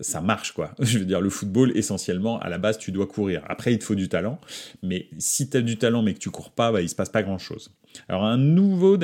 ça 0.02 0.22
marche 0.22 0.52
quoi. 0.52 0.76
Je 0.80 1.00
veux 1.00 1.06
dire, 1.06 1.20
le 1.20 1.32
football, 1.32 1.76
essentiellement, 1.76 2.40
à 2.40 2.50
la 2.50 2.60
base, 2.60 2.78
tu 2.78 2.92
dois 2.92 3.08
courir. 3.08 3.44
Après, 3.48 3.74
il 3.74 3.80
te 3.80 3.84
faut 3.84 3.96
du 3.96 4.08
talent, 4.08 4.40
mais 4.84 5.08
si 5.18 5.50
tu 5.50 5.58
as 5.58 5.62
du 5.62 5.78
talent 5.78 6.04
mais 6.04 6.14
que 6.14 6.20
tu 6.20 6.30
cours 6.30 6.52
pas, 6.52 6.72
bah, 6.72 6.82
il 6.82 6.90
se 6.90 6.96
passe 6.96 7.10
pas 7.10 7.24
grand 7.24 7.40
chose. 7.40 7.72
Alors, 8.08 8.24
un 8.24 8.38
nouveau, 8.38 8.98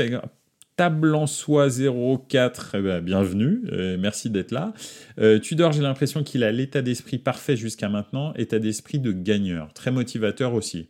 d'ailleurs, 0.79 0.91
Tablançois 0.91 1.69
04, 1.69 2.75
eh 2.75 2.81
ben, 2.81 3.01
bienvenue, 3.01 3.61
euh, 3.71 3.97
merci 3.99 4.29
d'être 4.29 4.51
là. 4.51 4.73
Euh, 5.19 5.39
Tudor, 5.39 5.73
j'ai 5.73 5.81
l'impression 5.81 6.23
qu'il 6.23 6.43
a 6.43 6.51
l'état 6.51 6.81
d'esprit 6.81 7.17
parfait 7.17 7.57
jusqu'à 7.57 7.89
maintenant, 7.89 8.33
état 8.35 8.59
d'esprit 8.59 8.99
de 8.99 9.11
gagneur, 9.11 9.73
très 9.73 9.91
motivateur 9.91 10.53
aussi. 10.53 10.87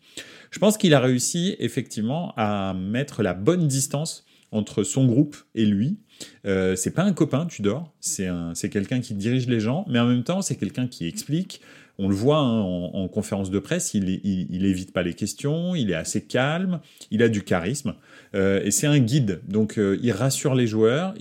Je 0.51 0.59
pense 0.59 0.77
qu'il 0.77 0.93
a 0.93 0.99
réussi 0.99 1.55
effectivement 1.59 2.33
à 2.37 2.73
mettre 2.73 3.23
la 3.23 3.33
bonne 3.33 3.67
distance 3.67 4.25
entre 4.51 4.83
son 4.83 5.05
groupe 5.05 5.35
et 5.55 5.65
lui. 5.65 5.97
Euh, 6.45 6.75
c'est 6.75 6.91
pas 6.91 7.03
un 7.03 7.13
copain, 7.13 7.45
Tudor, 7.45 7.93
c'est 7.99 8.69
quelqu'un 8.69 8.99
qui 8.99 9.13
dirige 9.15 9.47
les 9.47 9.59
gens, 9.59 9.85
mais 9.87 9.99
en 9.99 10.07
même 10.07 10.23
temps 10.23 10.41
c'est 10.41 10.55
quelqu'un 10.55 10.87
qui 10.87 11.07
explique, 11.07 11.61
on 11.99 12.07
le 12.07 12.15
voit 12.15 12.37
hein, 12.37 12.61
en, 12.61 13.07
conférence 13.09 13.51
de 13.51 13.59
presse, 13.59 13.93
il, 13.93 14.09
il, 14.23 14.65
évite 14.65 14.93
pas 14.93 15.03
les 15.03 15.13
questions, 15.13 15.75
il 15.75 15.91
est 15.91 15.95
assez 15.95 16.23
calme, 16.23 16.79
il 17.11 17.21
a 17.21 17.27
du 17.27 17.43
charisme 17.43 17.93
euh, 18.35 18.61
et 18.63 18.71
c'est 18.71 18.87
un 18.87 18.99
guide. 18.99 19.41
Donc 19.47 19.77
euh, 19.77 19.99
il 20.01 20.11
rassure 20.13 20.55
les 20.55 20.65
joueurs. 20.65 21.13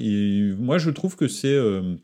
moi 0.59 0.79
je 0.79 0.91
trouve 0.91 1.17
que 1.17 1.27
c'est 1.27 1.53
euh, 1.53 1.97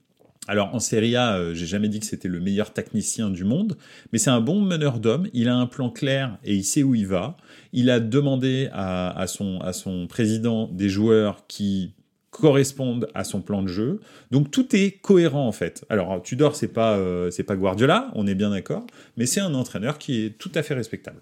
alors 0.48 0.74
en 0.74 0.80
Serie 0.80 1.14
A, 1.14 1.54
j'ai 1.54 1.66
jamais 1.66 1.88
dit 1.88 2.00
que 2.00 2.06
c'était 2.06 2.28
le 2.28 2.40
meilleur 2.40 2.72
technicien 2.72 3.30
du 3.30 3.44
monde, 3.44 3.78
mais 4.12 4.18
c'est 4.18 4.30
un 4.30 4.40
bon 4.40 4.60
meneur 4.60 4.98
d'hommes. 4.98 5.28
Il 5.32 5.48
a 5.48 5.54
un 5.54 5.66
plan 5.66 5.88
clair 5.88 6.36
et 6.42 6.54
il 6.54 6.64
sait 6.64 6.82
où 6.82 6.96
il 6.96 7.06
va. 7.06 7.36
Il 7.72 7.90
a 7.90 8.00
demandé 8.00 8.68
à, 8.72 9.24
son, 9.28 9.60
à 9.60 9.72
son 9.72 10.08
président 10.08 10.66
des 10.66 10.88
joueurs 10.88 11.46
qui 11.46 11.94
correspondent 12.34 13.08
à 13.14 13.22
son 13.22 13.40
plan 13.40 13.62
de 13.62 13.68
jeu. 13.68 14.00
Donc 14.30 14.50
tout 14.50 14.74
est 14.74 15.00
cohérent 15.00 15.46
en 15.46 15.52
fait. 15.52 15.84
Alors 15.88 16.20
Tudor 16.22 16.56
c'est 16.56 16.68
pas 16.68 16.96
euh, 16.96 17.30
c'est 17.30 17.44
pas 17.44 17.56
Guardiola, 17.56 18.10
on 18.14 18.26
est 18.26 18.34
bien 18.34 18.50
d'accord, 18.50 18.84
mais 19.16 19.26
c'est 19.26 19.40
un 19.40 19.54
entraîneur 19.54 19.98
qui 19.98 20.24
est 20.24 20.30
tout 20.30 20.50
à 20.54 20.62
fait 20.62 20.74
respectable. 20.74 21.20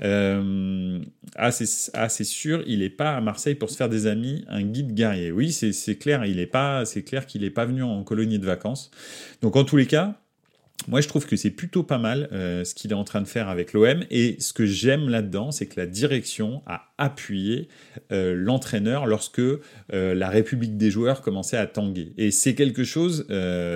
Ah, 0.00 1.50
c'est 1.50 1.90
ah, 1.94 2.08
sûr, 2.08 2.62
il 2.66 2.78
n'est 2.78 2.90
pas 2.90 3.16
à 3.16 3.20
Marseille 3.20 3.56
pour 3.56 3.70
se 3.70 3.76
faire 3.76 3.88
des 3.88 4.06
amis, 4.06 4.44
un 4.48 4.62
guide 4.62 4.94
guerrier. 4.94 5.32
Oui, 5.32 5.50
c'est 5.50 5.96
clair, 5.96 6.24
il 6.24 6.38
est 6.38 6.46
pas, 6.46 6.84
c'est 6.84 7.02
clair 7.02 7.26
qu'il 7.26 7.42
n'est 7.42 7.50
pas 7.50 7.64
venu 7.64 7.82
en 7.82 8.04
colonie 8.04 8.38
de 8.38 8.46
vacances. 8.46 8.92
Donc 9.42 9.56
en 9.56 9.64
tous 9.64 9.76
les 9.76 9.86
cas, 9.86 10.14
moi, 10.88 11.00
je 11.00 11.08
trouve 11.08 11.26
que 11.26 11.36
c'est 11.36 11.50
plutôt 11.50 11.82
pas 11.82 11.98
mal 11.98 12.28
euh, 12.32 12.62
ce 12.64 12.74
qu'il 12.74 12.92
est 12.92 12.94
en 12.94 13.02
train 13.02 13.20
de 13.20 13.26
faire 13.26 13.48
avec 13.48 13.72
l'OM. 13.72 14.04
Et 14.10 14.36
ce 14.38 14.52
que 14.52 14.66
j'aime 14.66 15.08
là-dedans, 15.08 15.50
c'est 15.50 15.66
que 15.66 15.80
la 15.80 15.86
direction 15.86 16.62
a 16.66 16.92
appuyé 16.98 17.68
euh, 18.12 18.34
l'entraîneur 18.34 19.06
lorsque 19.06 19.38
euh, 19.38 19.60
la 19.90 20.28
République 20.28 20.76
des 20.76 20.90
joueurs 20.90 21.22
commençait 21.22 21.56
à 21.56 21.66
tanguer. 21.66 22.12
Et 22.16 22.30
c'est 22.30 22.54
quelque 22.54 22.84
chose, 22.84 23.26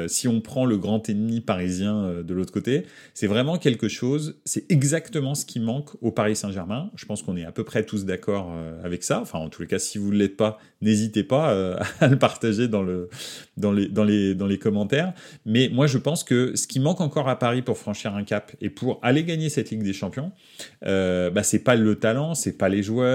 si 0.08 0.28
on 0.28 0.40
prend 0.40 0.64
le 0.64 0.76
grand 0.78 1.08
ennemi 1.08 1.40
parisien 1.40 2.22
de 2.22 2.34
l'autre 2.34 2.52
côté, 2.52 2.84
c'est 3.14 3.26
vraiment 3.26 3.58
quelque 3.58 3.88
chose, 3.88 4.40
c'est 4.44 4.70
exactement 4.70 5.34
ce 5.34 5.44
qui 5.44 5.60
manque 5.60 5.90
au 6.02 6.12
Paris 6.12 6.36
Saint-Germain. 6.36 6.90
Je 6.96 7.06
pense 7.06 7.22
qu'on 7.22 7.36
est 7.36 7.44
à 7.44 7.52
peu 7.52 7.64
près 7.64 7.84
tous 7.84 8.04
d'accord 8.04 8.54
avec 8.84 9.02
ça. 9.02 9.20
Enfin, 9.20 9.38
en 9.38 9.48
tous 9.48 9.62
les 9.62 9.68
cas, 9.68 9.78
si 9.78 9.98
vous 9.98 10.12
ne 10.12 10.16
l'êtes 10.16 10.36
pas, 10.36 10.58
n'hésitez 10.80 11.24
pas 11.24 11.50
à 12.00 12.08
le 12.08 12.18
partager 12.18 12.68
dans, 12.68 12.82
le, 12.82 13.08
dans, 13.56 13.72
les, 13.72 14.58
commentaires. 14.58 15.12
Mais 15.44 15.68
moi, 15.72 15.86
je 15.86 15.98
pense 15.98 16.24
que 16.24 16.54
ce 16.56 16.66
qui 16.66 16.80
manque 16.80 17.00
encore 17.00 17.28
à 17.28 17.38
Paris 17.38 17.62
pour 17.62 17.78
franchir 17.78 18.14
un 18.14 18.24
cap 18.24 18.52
et 18.60 18.70
pour 18.70 18.98
aller 19.02 19.24
gagner 19.24 19.48
cette 19.48 19.70
Ligue 19.70 19.82
des 19.82 19.92
Champions, 19.92 20.32
euh, 20.84 21.30
bah, 21.30 21.42
c'est 21.42 21.60
pas 21.60 21.76
le 21.76 21.96
talent, 21.96 22.34
c'est 22.34 22.56
pas 22.56 22.68
les 22.68 22.82
joueurs. 22.82 23.09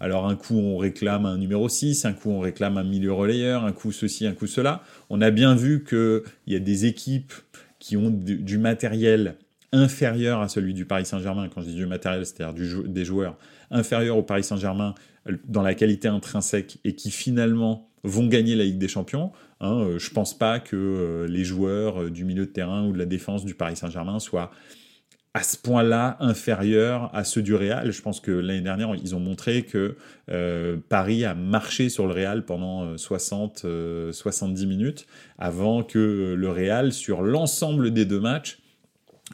Alors 0.00 0.26
un 0.26 0.36
coup 0.36 0.56
on 0.58 0.76
réclame 0.76 1.26
un 1.26 1.38
numéro 1.38 1.68
6, 1.68 2.04
un 2.04 2.12
coup 2.12 2.30
on 2.30 2.40
réclame 2.40 2.76
un 2.78 2.84
milieu 2.84 3.12
relayeur, 3.12 3.64
un 3.64 3.72
coup 3.72 3.92
ceci, 3.92 4.26
un 4.26 4.32
coup 4.32 4.46
cela. 4.46 4.82
On 5.10 5.20
a 5.20 5.30
bien 5.30 5.54
vu 5.54 5.84
qu'il 5.84 6.22
y 6.46 6.56
a 6.56 6.60
des 6.60 6.86
équipes 6.86 7.32
qui 7.78 7.96
ont 7.96 8.10
du, 8.10 8.58
matériel 8.58 9.36
inférieur 9.72 10.40
à 10.40 10.48
celui 10.48 10.74
du 10.74 10.84
Paris 10.84 11.06
Saint-Germain. 11.06 11.48
Quand 11.48 11.62
je 11.62 11.68
dis 11.68 11.74
du 11.74 11.86
matériel, 11.86 12.24
c'est-à-dire 12.26 12.54
des 12.84 13.04
joueurs 13.04 13.36
inférieurs 13.70 14.16
au 14.16 14.22
Paris 14.22 14.44
Saint-Germain 14.44 14.94
euh, 15.28 15.36
dans 15.46 15.62
la 15.62 15.74
qualité 15.74 16.08
intrinsèque 16.08 16.78
et 16.84 16.94
qui 16.94 17.10
finalement 17.10 17.88
vont 18.04 18.26
gagner 18.26 18.54
la 18.54 18.64
Ligue 18.64 18.78
des 18.78 18.88
Champions. 18.88 19.32
Hein, 19.60 19.80
euh, 19.80 19.98
je 19.98 20.10
pense 20.10 20.36
pas 20.36 20.60
que 20.60 20.76
euh, 20.76 21.26
les 21.28 21.44
joueurs 21.44 22.10
du 22.10 22.24
milieu 22.24 22.46
de 22.46 22.50
terrain 22.50 22.86
ou 22.86 22.92
de 22.92 22.98
la 22.98 23.06
défense 23.06 23.44
du 23.44 23.54
Paris 23.54 23.76
Saint-Germain 23.76 24.18
soient 24.18 24.50
à 25.38 25.42
ce 25.44 25.56
point-là 25.56 26.16
inférieurs 26.18 27.14
à 27.14 27.22
ceux 27.22 27.42
du 27.42 27.54
Real. 27.54 27.92
Je 27.92 28.02
pense 28.02 28.18
que 28.18 28.32
l'année 28.32 28.60
dernière, 28.60 28.92
ils 29.00 29.14
ont 29.14 29.20
montré 29.20 29.62
que 29.62 29.94
Paris 30.88 31.24
a 31.24 31.34
marché 31.36 31.88
sur 31.90 32.08
le 32.08 32.12
Real 32.12 32.44
pendant 32.44 32.96
60-70 32.96 34.66
minutes 34.66 35.06
avant 35.38 35.84
que 35.84 36.34
le 36.36 36.48
Real, 36.48 36.92
sur 36.92 37.22
l'ensemble 37.22 37.92
des 37.92 38.04
deux 38.04 38.18
matchs, 38.18 38.58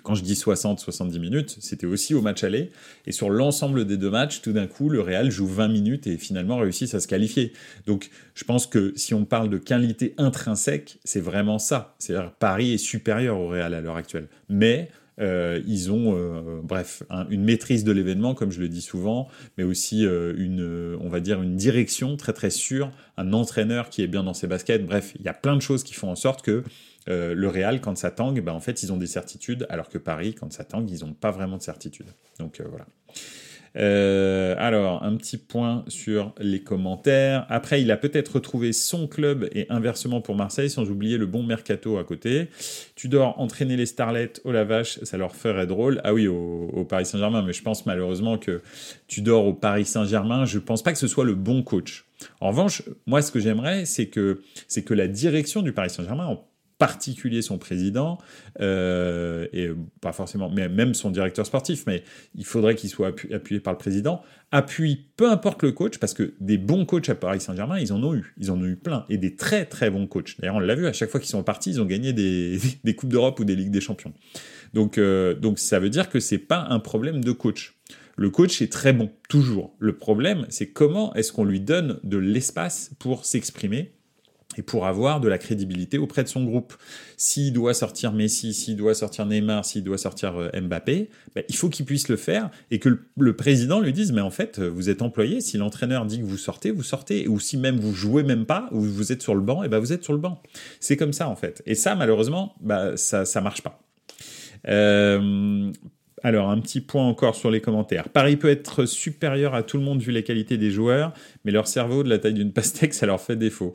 quand 0.03 0.15
je 0.15 0.23
dis 0.23 0.35
60-70 0.35 1.19
minutes, 1.21 1.57
c'était 1.61 1.87
aussi 1.87 2.13
au 2.13 2.21
match 2.21 2.45
aller. 2.45 2.71
Et 3.07 3.13
sur 3.13 3.31
l'ensemble 3.31 3.87
des 3.87 3.97
deux 3.97 4.11
matchs, 4.11 4.43
tout 4.43 4.53
d'un 4.53 4.67
coup, 4.67 4.91
le 4.91 5.01
Real 5.01 5.31
joue 5.31 5.47
20 5.47 5.69
minutes 5.69 6.07
et 6.07 6.19
finalement 6.19 6.59
réussit 6.59 6.93
à 6.95 7.01
se 7.01 7.09
qualifier. 7.09 7.55
Donc, 7.87 8.11
je 8.35 8.45
pense 8.45 8.67
que 8.67 8.93
si 8.97 9.15
on 9.15 9.25
parle 9.25 9.49
de 9.49 9.57
qualité 9.57 10.15
intrinsèque, 10.19 10.99
c'est 11.05 11.21
vraiment 11.21 11.59
ça. 11.59 11.95
C'est-à-dire 11.99 12.33
Paris 12.33 12.75
est 12.75 12.79
supérieur 12.79 13.39
au 13.39 13.49
Real 13.49 13.73
à 13.73 13.81
l'heure 13.81 13.97
actuelle. 13.97 14.27
Mais 14.51 14.91
euh, 15.21 15.63
ils 15.67 15.93
ont, 15.93 16.15
euh, 16.17 16.61
bref, 16.63 17.03
une 17.31 17.45
maîtrise 17.45 17.85
de 17.85 17.93
l'événement, 17.93 18.35
comme 18.35 18.51
je 18.51 18.61
le 18.61 18.69
dis 18.69 18.81
souvent, 18.81 19.29
mais 19.57 19.65
aussi 19.65 20.07
euh, 20.07 20.35
une, 20.37 20.97
on 21.01 21.09
va 21.09 21.21
dire, 21.21 21.43
une 21.43 21.57
direction 21.57 22.17
très 22.17 22.33
très 22.33 22.51
sûre, 22.51 22.91
un 23.17 23.33
entraîneur 23.33 23.91
qui 23.91 24.03
est 24.03 24.07
bien 24.07 24.25
dans 24.25 24.35
ses 24.35 24.47
baskets. 24.47 24.85
Bref, 24.85 25.13
il 25.19 25.25
y 25.25 25.29
a 25.29 25.35
plein 25.35 25.57
de 25.57 25.63
choses 25.63 25.85
qui 25.85 25.95
font 25.95 26.11
en 26.11 26.17
sorte 26.17 26.43
que 26.43 26.65
le 27.07 27.49
Real, 27.49 27.83
quand 27.83 27.99
ça 27.99 28.11
tangue, 28.11 28.43
ben, 28.43 28.53
en 28.53 28.61
fait, 28.61 28.83
ils 28.83 28.91
ont 28.91 28.97
des 28.97 29.07
certitudes, 29.07 29.67
alors 29.69 29.91
que 29.91 29.99
Paris, 29.99 30.35
quand 30.35 30.51
ça 30.53 30.65
tangue, 30.65 30.91
ils 30.91 31.05
n'ont 31.05 31.13
pas 31.13 31.31
vraiment 31.31 31.59
de 31.59 31.63
certitude. 31.63 32.07
Donc 32.39 32.63
voilà. 32.67 32.87
Euh, 33.77 34.55
alors, 34.59 35.03
un 35.03 35.17
petit 35.17 35.37
point 35.37 35.85
sur 35.89 36.33
les 36.39 36.63
commentaires. 36.63 37.47
Après, 37.49 37.83
il 37.83 37.91
a 37.91 37.97
peut-être 37.97 38.35
retrouvé 38.37 38.73
son 38.73 39.09
club 39.09 39.49
et 39.53 39.67
inversement 39.71 40.21
pour 40.21 40.37
Marseille, 40.37 40.71
sans 40.71 40.91
oublier 40.91 41.19
le 41.19 41.27
bon 41.27 41.43
mercato 41.43 41.99
à 41.99 42.05
côté. 42.05 42.49
Tu 42.95 43.09
dors 43.09 43.41
entraîner 43.41 43.77
les 43.77 43.87
Starlets, 43.87 44.35
oh 44.45 44.53
la 44.53 44.65
vache, 44.65 44.99
ça 45.03 45.17
leur 45.17 45.35
ferait 45.35 45.67
drôle. 45.67 46.01
Ah 46.05 46.15
oui, 46.15 46.29
au, 46.29 46.87
Paris 46.89 47.07
Saint-Germain, 47.07 47.43
mais 47.43 47.53
je 47.53 47.63
pense 47.63 47.87
malheureusement 47.87 48.39
que 48.39 48.63
tu 49.09 49.23
dors 49.23 49.47
au 49.47 49.55
Paris 49.55 49.85
Saint-Germain. 49.85 50.45
Je 50.45 50.59
pense 50.59 50.83
pas 50.83 50.93
que 50.93 50.99
ce 50.99 51.09
soit 51.09 51.25
le 51.25 51.35
bon 51.35 51.63
coach. 51.63 52.05
En 52.41 52.49
revanche, 52.49 52.83
moi, 53.07 53.23
ce 53.23 53.33
que 53.33 53.41
j'aimerais, 53.41 53.85
c'est 53.85 54.07
que, 54.07 54.41
c'est 54.69 54.83
que 54.83 54.95
la 54.95 55.09
direction 55.09 55.63
du 55.63 55.73
Paris 55.73 55.91
Saint-Germain, 55.91 56.39
particulier 56.79 57.43
son 57.43 57.59
président, 57.59 58.19
euh, 58.61 59.47
et 59.53 59.71
pas 60.01 60.13
forcément, 60.13 60.51
mais 60.51 60.69
même 60.69 60.95
son 60.95 61.11
directeur 61.11 61.47
sportif, 61.47 61.85
mais 61.87 62.03
il 62.35 62.45
faudrait 62.45 62.75
qu'il 62.75 62.91
soit 62.91 63.15
appuyé 63.33 63.61
par 63.61 63.73
le 63.73 63.79
président, 63.79 64.23
appuie 64.51 65.07
peu 65.17 65.31
importe 65.31 65.63
le 65.63 65.73
coach, 65.73 65.99
parce 65.99 66.15
que 66.15 66.35
des 66.41 66.59
bons 66.59 66.85
coachs 66.85 67.09
à 67.09 67.15
Paris 67.15 67.41
Saint-Germain, 67.41 67.79
ils 67.79 67.93
en 67.93 68.03
ont 68.03 68.15
eu, 68.15 68.35
ils 68.39 68.51
en 68.51 68.61
ont 68.61 68.67
eu 68.67 68.77
plein, 68.77 69.05
et 69.09 69.19
des 69.19 69.37
très 69.37 69.67
très 69.67 69.91
bons 69.91 70.07
coachs. 70.07 70.37
D'ailleurs, 70.41 70.57
on 70.57 70.61
l'a 70.61 70.75
vu, 70.75 70.87
à 70.87 70.93
chaque 70.93 71.11
fois 71.11 71.21
qu'ils 71.21 71.31
sont 71.31 71.43
partis, 71.43 71.71
ils 71.71 71.81
ont 71.81 71.87
gagné 71.87 72.13
des, 72.13 72.59
des 72.85 72.95
Coupes 72.95 73.11
d'Europe 73.11 73.39
ou 73.39 73.45
des 73.45 73.57
Ligues 73.57 73.71
des 73.71 73.81
Champions. 73.81 74.13
Donc, 74.73 74.99
euh, 74.99 75.35
donc 75.35 75.59
ça 75.59 75.79
veut 75.79 75.91
dire 75.91 76.09
que 76.09 76.19
c'est 76.19 76.39
pas 76.39 76.67
un 76.69 76.81
problème 76.81 77.23
de 77.23 77.33
coach. 77.33 77.77
Le 78.17 78.31
coach 78.31 78.63
est 78.63 78.71
très 78.71 78.93
bon, 78.93 79.11
toujours. 79.29 79.75
Le 79.79 79.97
problème, 79.97 80.47
c'est 80.49 80.69
comment 80.69 81.15
est-ce 81.15 81.33
qu'on 81.33 81.45
lui 81.45 81.61
donne 81.61 81.99
de 82.05 82.17
l'espace 82.17 82.93
pour 82.99 83.25
s'exprimer 83.25 83.94
et 84.57 84.63
pour 84.63 84.87
avoir 84.87 85.21
de 85.21 85.29
la 85.29 85.39
crédibilité 85.39 85.99
auprès 85.99 86.23
de 86.23 86.29
son 86.29 86.45
groupe. 86.45 86.75
S'il 87.17 87.53
doit 87.53 87.75
sortir 87.75 88.13
Messi, 88.13 88.55
s'il 88.55 88.77
doit 88.77 88.95
sortir 88.95 89.27
Neymar, 89.27 89.65
s'il 89.65 89.85
doit 89.85 89.99
sortir 89.99 90.37
euh, 90.37 90.61
Mbappé, 90.61 91.11
bah, 91.35 91.43
il 91.49 91.57
faut 91.57 91.69
qu'il 91.69 91.87
puisse 91.87 92.09
le 92.09 92.17
faire 92.17 92.51
et 92.71 92.79
que 92.79 93.01
le, 93.17 93.37
président 93.37 93.81
lui 93.81 93.93
dise 93.93 94.13
mais 94.13 94.21
en 94.21 94.31
fait 94.31 94.59
vous 94.59 94.91
êtes 94.91 95.03
employé, 95.03 95.41
si 95.41 95.59
l'entraîneur 95.59 96.07
dit 96.07 96.19
que 96.21 96.25
vous 96.25 96.37
sortez, 96.37 96.71
vous 96.71 96.83
sortez, 96.83 97.29
ou 97.29 97.41
si 97.41 97.57
même 97.57 97.79
vous 97.79 97.95
jouez 97.95 98.23
même 98.23 98.47
pas, 98.47 98.69
ou 98.73 98.81
vous 98.81 99.13
êtes 99.13 99.23
sur 99.23 99.35
le 99.35 99.41
banc, 99.41 99.63
et 99.63 99.69
ben 99.69 99.79
vous 99.79 99.93
êtes 99.93 100.05
sur 100.05 100.13
le 100.13 100.19
banc. 100.19 100.43
C'est 100.81 100.97
comme 100.97 101.13
ça 101.13 101.29
en 101.29 101.37
fait. 101.37 101.63
Et 101.67 101.75
ça 101.75 101.95
malheureusement, 101.95 102.55
bah, 102.61 102.97
ça 102.97 103.25
ça 103.25 103.41
marche 103.41 103.63
pas. 103.63 103.81
Euh, 104.69 105.73
alors, 106.25 106.49
un 106.49 106.59
petit 106.59 106.81
point 106.81 107.07
encore 107.07 107.35
sur 107.35 107.51
les 107.51 107.61
commentaires. 107.61 108.09
Paris 108.09 108.39
peut 108.39 108.49
être 108.49 108.87
supérieur 108.87 109.55
à 109.55 109.63
tout 109.63 109.77
le 109.77 109.83
monde 109.83 110.01
vu 110.01 110.11
les 110.11 110.23
qualités 110.23 110.57
des 110.57 110.71
joueurs, 110.71 111.13
mais 111.45 111.53
leur 111.53 111.69
cerveau 111.69 112.03
de 112.03 112.09
la 112.09 112.19
taille 112.19 112.33
d'une 112.33 112.51
pastèque, 112.51 112.95
ça 112.95 113.05
leur 113.05 113.21
fait 113.21 113.37
défaut. 113.37 113.75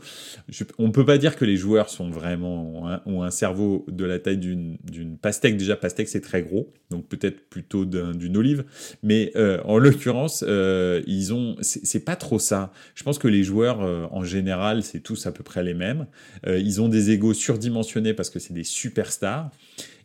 on 0.80 0.88
ne 0.88 0.92
peut 0.92 1.06
pas 1.06 1.20
dire 1.20 1.36
que 1.36 1.46
les 1.46 1.58
joueurs 1.58 1.90
sont 1.90 2.10
vraiment 2.10 2.90
ont 3.06 3.22
un, 3.22 3.30
cerveau 3.30 3.86
de 3.88 4.04
la 4.04 4.18
taille 4.18 4.40
d'une 4.40 5.18
pastèque. 5.22 5.58
Déjà, 5.58 5.76
pastèque 5.76 6.08
c'est 6.10 6.22
très 6.22 6.42
gros, 6.42 6.74
donc 6.90 7.08
peut-être 7.08 7.48
plutôt 7.52 7.86
d'une 7.86 8.36
olive. 8.36 8.66
Mais 9.04 9.32
euh, 9.36 9.62
en 9.66 9.78
l'occurrence, 9.78 10.44
euh, 10.48 11.04
ils 11.06 11.32
ont, 11.36 11.56
c'est 11.62 12.04
pas 12.04 12.16
trop 12.16 12.40
ça. 12.40 12.74
Je 12.96 13.04
pense 13.04 13.20
que 13.20 13.28
les 13.28 13.44
joueurs 13.44 13.84
euh, 13.84 14.08
en 14.10 14.24
général, 14.24 14.82
c'est 14.82 15.02
tous 15.02 15.28
à 15.28 15.32
peu 15.32 15.44
près 15.44 15.62
les 15.62 15.76
mêmes. 15.76 16.08
ils 16.48 16.82
ont 16.82 16.90
des 16.90 17.12
égos 17.12 17.36
surdimensionnés 17.36 18.16
parce 18.16 18.32
que 18.32 18.40
c'est 18.40 18.56
des 18.56 18.64
superstars 18.64 19.52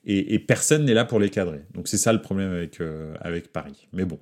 et, 0.07 0.39
personne 0.39 0.85
n'est 0.85 0.95
là 0.95 1.05
pour 1.05 1.19
les 1.19 1.31
cadrer. 1.31 1.63
Donc 1.73 1.89
c'est 1.89 1.99
ça 1.99 2.13
le 2.13 2.21
problème 2.21 2.53
avec, 2.53 2.81
euh, 2.81 3.15
avec 3.21 3.53
Paris. 3.53 3.89
Mais 3.93 4.05
bon. 4.05 4.19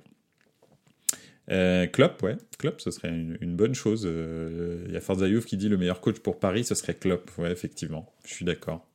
Euh, 1.51 1.87
Klopp, 1.87 2.23
ouais, 2.23 2.37
Klopp, 2.57 2.79
ce 2.79 2.89
serait 2.89 3.09
une, 3.09 3.55
bonne 3.55 3.75
chose. 3.75 4.03
Euh, 4.05 4.85
il 4.87 4.93
y 4.93 4.97
a 4.97 5.01
Forza 5.01 5.27
Youth 5.27 5.43
qui 5.45 5.57
dit 5.57 5.67
le 5.67 5.75
meilleur 5.77 5.99
coach 5.99 6.19
pour 6.19 6.39
Paris, 6.39 6.63
ce 6.63 6.73
serait 6.73 6.93
Klopp. 6.93 7.29
Ouais, 7.37 7.51
effectivement, 7.51 8.13
je 8.25 8.33
suis 8.33 8.45
d'accord. 8.45 8.87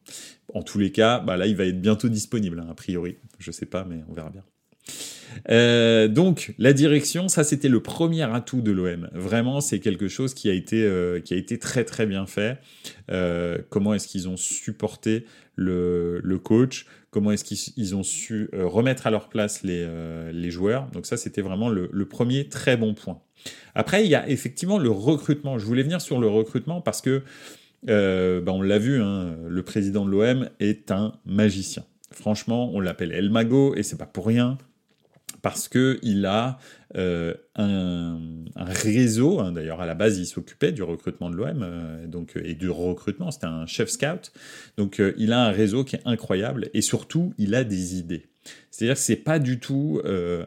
En 0.55 0.63
tous 0.63 0.79
les 0.79 0.91
cas, 0.91 1.21
bah 1.21 1.37
là, 1.37 1.47
il 1.47 1.57
va 1.57 1.67
être 1.67 1.81
bientôt 1.81 2.09
disponible, 2.09 2.61
hein, 2.61 2.69
a 2.71 2.75
priori. 2.75 3.19
Je 3.39 3.51
sais 3.51 3.67
pas, 3.67 3.85
mais 3.85 4.01
on 4.09 4.15
verra 4.15 4.31
bien. 4.31 4.45
Euh, 5.51 6.09
donc 6.09 6.55
la 6.59 6.73
direction, 6.73 7.29
ça 7.29 7.45
c'était 7.45 7.69
le 7.69 7.81
premier 7.81 8.23
atout 8.23 8.61
de 8.61 8.73
l'OM. 8.73 9.09
Vraiment, 9.13 9.61
c'est 9.61 9.81
quelque 9.81 10.09
chose 10.09 10.35
qui 10.35 10.51
a 10.51 10.53
été 10.53 10.83
euh, 10.83 11.21
qui 11.21 11.35
a 11.35 11.37
été 11.37 11.59
très 11.59 11.85
très 11.85 12.07
bien 12.07 12.27
fait. 12.27 12.59
Euh, 13.11 13.59
comment 13.71 13.95
est-ce 13.95 14.09
qu'ils 14.09 14.29
ont 14.29 14.37
supporté 14.37 15.25
le, 15.57 16.21
le 16.23 16.39
coach? 16.39 16.87
Comment 17.11 17.33
est-ce 17.33 17.45
qu'ils 17.45 17.97
ont 17.97 18.03
su 18.03 18.51
remettre 18.53 19.07
à 19.07 19.11
leur 19.11 19.29
place 19.31 19.63
les, 19.63 19.89
les 20.31 20.51
joueurs? 20.51 20.89
Donc 20.93 21.07
ça, 21.07 21.17
c'était 21.17 21.41
vraiment 21.41 21.71
le, 21.71 21.89
premier 22.05 22.49
très 22.49 22.77
bon 22.77 22.93
point. 22.93 23.19
Après, 23.75 24.05
il 24.05 24.11
y 24.11 24.15
a 24.15 24.29
effectivement 24.29 24.77
le 24.77 24.91
recrutement. 24.91 25.59
Je 25.59 25.65
voulais 25.65 25.83
venir 25.83 26.03
sur 26.03 26.21
le 26.21 26.29
recrutement 26.29 26.83
parce 26.83 27.01
que 27.01 27.23
ben, 27.87 28.53
on 28.53 28.61
l'a 28.61 28.79
vu, 28.79 29.01
hein, 29.01 29.37
le 29.49 29.63
président 29.63 30.05
de 30.05 30.11
l'OM 30.11 30.51
est 30.61 30.91
un 30.91 31.15
magicien. 31.25 31.83
Franchement, 32.13 32.71
on 32.75 32.81
l'appelle 32.81 33.13
El 33.13 33.31
Mago 33.31 33.75
et 33.75 33.83
c'est 33.83 33.97
pas 33.97 34.07
pour 34.07 34.27
rien 34.27 34.59
parce 35.49 35.71
qu'il 35.71 36.27
a 36.27 36.59
euh, 36.95 37.33
un, 37.57 38.19
réseau, 38.55 39.41
hein, 39.41 39.53
d'ailleurs 39.53 39.81
à 39.81 39.87
la 39.87 39.95
base 39.95 40.19
il 40.19 40.27
s'occupait 40.27 40.73
du 40.73 40.83
recrutement 40.83 41.31
de 41.31 41.37
l'OM 41.37 41.63
euh, 41.63 42.07
donc 42.07 42.37
et 42.37 42.53
du 42.53 42.69
recrutement, 42.69 43.31
c'était 43.31 43.47
un 43.47 43.65
chef 43.65 43.89
scout, 43.89 44.31
donc 44.77 45.01
euh, 45.01 45.15
il 45.17 45.33
a 45.33 45.41
un 45.47 45.51
réseau 45.51 45.85
qui 45.85 45.97
est 45.97 46.03
incroyable 46.05 46.69
et 46.75 46.83
surtout 46.83 47.33
il 47.39 47.55
a 47.55 47.65
des 47.65 47.97
idées. 47.97 48.27
C'est-à-dire 48.71 48.95
que 48.95 49.01
c'est 49.01 49.17
pas 49.17 49.39
du 49.39 49.59
tout 49.59 50.01
euh, 50.05 50.45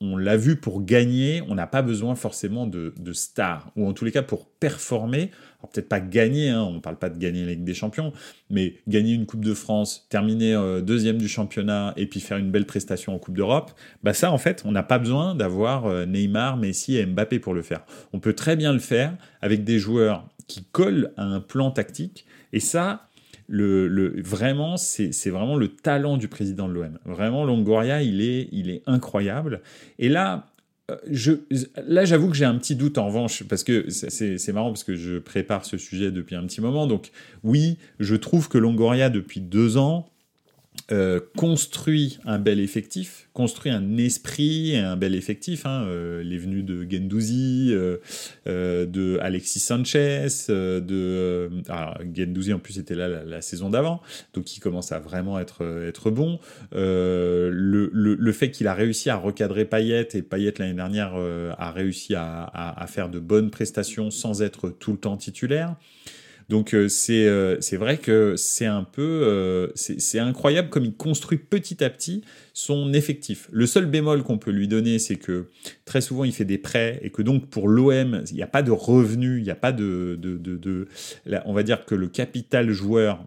on, 0.00 0.16
l'a 0.16 0.36
vu 0.36 0.56
pour 0.56 0.84
gagner, 0.84 1.42
on 1.48 1.54
n'a 1.54 1.66
pas 1.66 1.80
besoin 1.80 2.14
forcément 2.14 2.66
de, 2.66 2.92
stars, 3.12 3.72
ou 3.76 3.86
en 3.86 3.92
tous 3.92 4.04
les 4.04 4.12
cas 4.12 4.22
pour 4.22 4.46
performer, 4.46 5.30
peut-être 5.72 5.88
pas 5.88 6.00
gagner, 6.00 6.50
hein, 6.50 6.62
on 6.62 6.74
ne 6.74 6.80
parle 6.80 6.98
pas 6.98 7.08
de 7.08 7.18
gagner 7.18 7.44
la 7.44 7.52
Ligue 7.52 7.64
des 7.64 7.74
Champions, 7.74 8.12
mais 8.50 8.74
gagner 8.88 9.14
une 9.14 9.26
Coupe 9.26 9.44
de 9.44 9.54
France, 9.54 10.06
terminer 10.10 10.54
euh, 10.54 10.80
deuxième 10.80 11.18
du 11.18 11.28
championnat 11.28 11.94
et 11.96 12.06
puis 12.06 12.20
faire 12.20 12.38
une 12.38 12.50
belle 12.50 12.66
prestation 12.66 13.14
en 13.14 13.18
Coupe 13.18 13.36
d'Europe, 13.36 13.72
bah 14.02 14.12
ça 14.12 14.32
en 14.32 14.38
fait, 14.38 14.62
on 14.66 14.72
n'a 14.72 14.82
pas 14.82 14.98
besoin 14.98 15.34
d'avoir 15.34 15.86
euh, 15.86 16.06
Neymar, 16.06 16.56
Messi 16.56 16.96
et 16.96 17.06
Mbappé 17.06 17.38
pour 17.38 17.54
le 17.54 17.62
faire. 17.62 17.84
On 18.12 18.20
peut 18.20 18.34
très 18.34 18.56
bien 18.56 18.72
le 18.72 18.78
faire 18.78 19.16
avec 19.40 19.64
des 19.64 19.78
joueurs 19.78 20.28
qui 20.46 20.64
collent 20.64 21.12
à 21.16 21.24
un 21.24 21.40
plan 21.40 21.70
tactique, 21.70 22.26
et 22.52 22.60
ça, 22.60 23.08
le, 23.50 24.22
vraiment, 24.22 24.76
c'est 24.76 25.30
vraiment 25.30 25.56
le 25.56 25.68
talent 25.68 26.16
du 26.16 26.28
président 26.28 26.68
de 26.68 26.74
l'OM. 26.74 26.98
Vraiment, 27.04 27.44
Longoria, 27.44 28.02
il 28.02 28.20
est, 28.20 28.48
il 28.52 28.70
est 28.70 28.82
incroyable. 28.86 29.60
Et 29.98 30.08
là, 30.08 30.46
euh, 30.90 30.96
je, 31.10 31.32
là, 31.86 32.04
j'avoue 32.04 32.28
que 32.28 32.36
j'ai 32.36 32.44
un 32.44 32.56
petit 32.56 32.76
doute 32.76 32.98
en 32.98 33.06
revanche, 33.06 33.42
parce 33.44 33.64
que 33.64 33.90
c'est 33.90 34.52
marrant, 34.52 34.70
parce 34.70 34.84
que 34.84 34.94
je 34.94 35.18
prépare 35.18 35.64
ce 35.64 35.76
sujet 35.78 36.10
depuis 36.10 36.36
un 36.36 36.46
petit 36.46 36.60
moment. 36.60 36.86
Donc, 36.86 37.10
oui, 37.42 37.78
je 37.98 38.14
trouve 38.14 38.48
que 38.48 38.58
Longoria, 38.58 39.10
depuis 39.10 39.40
deux 39.40 39.76
ans, 39.76 40.08
euh, 40.92 41.20
construit 41.36 42.18
un 42.24 42.40
bel 42.40 42.58
effectif, 42.58 43.28
construit 43.32 43.70
un 43.70 43.96
esprit 43.96 44.72
et 44.72 44.78
un 44.78 44.96
bel 44.96 45.14
effectif. 45.14 45.64
Hein, 45.64 45.84
euh, 45.86 46.20
les 46.24 46.36
venues 46.36 46.64
de 46.64 46.84
Gendouzi, 46.90 47.70
euh, 47.72 48.86
de 48.86 49.16
Alexis 49.20 49.60
Sanchez, 49.60 50.26
de 50.48 51.48
alors, 51.68 51.96
Gendouzi 52.12 52.52
en 52.52 52.58
plus 52.58 52.78
était 52.78 52.96
là 52.96 53.08
la, 53.24 53.40
saison 53.40 53.70
d'avant, 53.70 54.02
donc 54.34 54.56
il 54.56 54.60
commence 54.60 54.90
à 54.90 54.98
vraiment 54.98 55.38
être 55.38 55.64
être 55.86 56.10
bon. 56.10 56.40
Le, 56.72 57.50
le, 57.52 58.14
le, 58.14 58.32
fait 58.32 58.50
qu'il 58.50 58.66
a 58.66 58.74
réussi 58.74 59.10
à 59.10 59.16
recadrer 59.16 59.64
Payet 59.64 60.08
et 60.14 60.22
Payet 60.22 60.54
l'année 60.58 60.74
dernière 60.74 61.14
a 61.14 61.70
réussi 61.70 62.16
à, 62.16 62.42
à, 62.42 62.82
à, 62.82 62.86
faire 62.88 63.08
de 63.08 63.20
bonnes 63.20 63.50
prestations 63.50 64.10
sans 64.10 64.42
être 64.42 64.70
tout 64.70 64.92
le 64.92 64.98
temps 64.98 65.16
titulaire. 65.16 65.76
Donc 66.50 66.74
euh, 66.74 66.88
euh, 67.10 67.56
c'est 67.60 67.76
vrai 67.76 67.96
que 67.96 68.34
c'est 68.36 68.66
un 68.66 68.82
peu 68.82 69.22
euh, 69.22 69.68
c'est 69.76 70.18
incroyable 70.18 70.68
comme 70.68 70.84
il 70.84 70.96
construit 70.96 71.38
petit 71.38 71.82
à 71.84 71.88
petit 71.88 72.24
son 72.54 72.92
effectif. 72.92 73.48
Le 73.52 73.66
seul 73.66 73.86
bémol 73.86 74.24
qu'on 74.24 74.36
peut 74.36 74.50
lui 74.50 74.66
donner, 74.66 74.98
c'est 74.98 75.14
que 75.14 75.46
très 75.84 76.00
souvent 76.00 76.24
il 76.24 76.32
fait 76.32 76.44
des 76.44 76.58
prêts 76.58 76.98
et 77.02 77.10
que 77.10 77.22
donc 77.22 77.48
pour 77.48 77.68
l'OM 77.68 78.24
il 78.28 78.34
n'y 78.34 78.42
a 78.42 78.48
pas 78.48 78.62
de 78.62 78.72
revenus, 78.72 79.38
il 79.38 79.44
n'y 79.44 79.50
a 79.50 79.54
pas 79.54 79.70
de, 79.70 80.18
de, 80.20 80.36
de, 80.38 80.56
de 80.56 80.88
on 81.44 81.52
va 81.52 81.62
dire 81.62 81.84
que 81.84 81.94
le 81.94 82.08
capital 82.08 82.70
joueur 82.70 83.24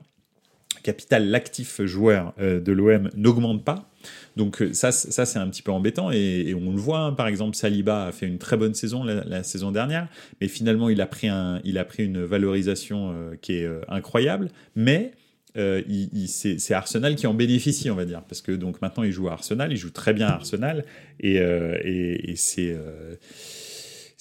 capital 0.84 1.30
l'actif 1.30 1.82
joueur 1.84 2.34
de 2.40 2.72
l'OM 2.72 3.10
n'augmente 3.16 3.64
pas. 3.64 3.90
Donc 4.36 4.62
euh, 4.62 4.74
ça, 4.74 4.92
ça 4.92 5.26
c'est 5.26 5.40
un 5.40 5.48
petit 5.48 5.62
peu 5.62 5.72
embêtant 5.72 6.12
et, 6.12 6.54
on 6.56 6.72
le 6.72 6.78
voit. 6.78 7.00
Hein. 7.00 7.14
par 7.14 7.28
exemple, 7.28 7.56
Saliba 7.56 8.08
a 8.08 8.12
fait 8.12 8.28
une 8.28 8.38
très 8.38 8.58
bonne 8.58 8.74
saison 8.74 9.04
la, 9.04 9.44
saison 9.44 9.72
dernière, 9.72 10.08
mais 10.42 10.48
finalement 10.48 10.90
il 10.90 11.02
a 11.02 11.06
pris 11.06 11.28
un, 11.28 11.60
il 11.64 11.78
a 11.78 11.86
pris 11.86 12.06
une 12.06 12.24
valorisation 12.24 13.12
euh, 13.14 13.36
qui 13.42 13.58
est 13.58 13.66
euh, 13.66 13.82
incroyable, 13.88 14.50
mais 14.76 15.14
c'est 15.56 16.74
Arsenal 16.74 17.16
qui 17.16 17.28
en 17.28 17.36
bénéficie, 17.36 17.92
on 17.92 17.96
va 17.96 18.06
dire, 18.06 18.24
parce 18.24 18.42
que 18.42 18.52
donc 18.52 18.82
maintenant 18.82 19.04
il 19.04 19.12
joue 19.12 19.28
à 19.28 19.34
Arsenal, 19.34 19.72
il 19.72 19.78
joue 19.78 19.92
très 19.92 20.12
bien 20.12 20.28
à 20.28 20.32
Arsenal 20.32 20.84
et 21.20 22.34
c'est 22.36 22.76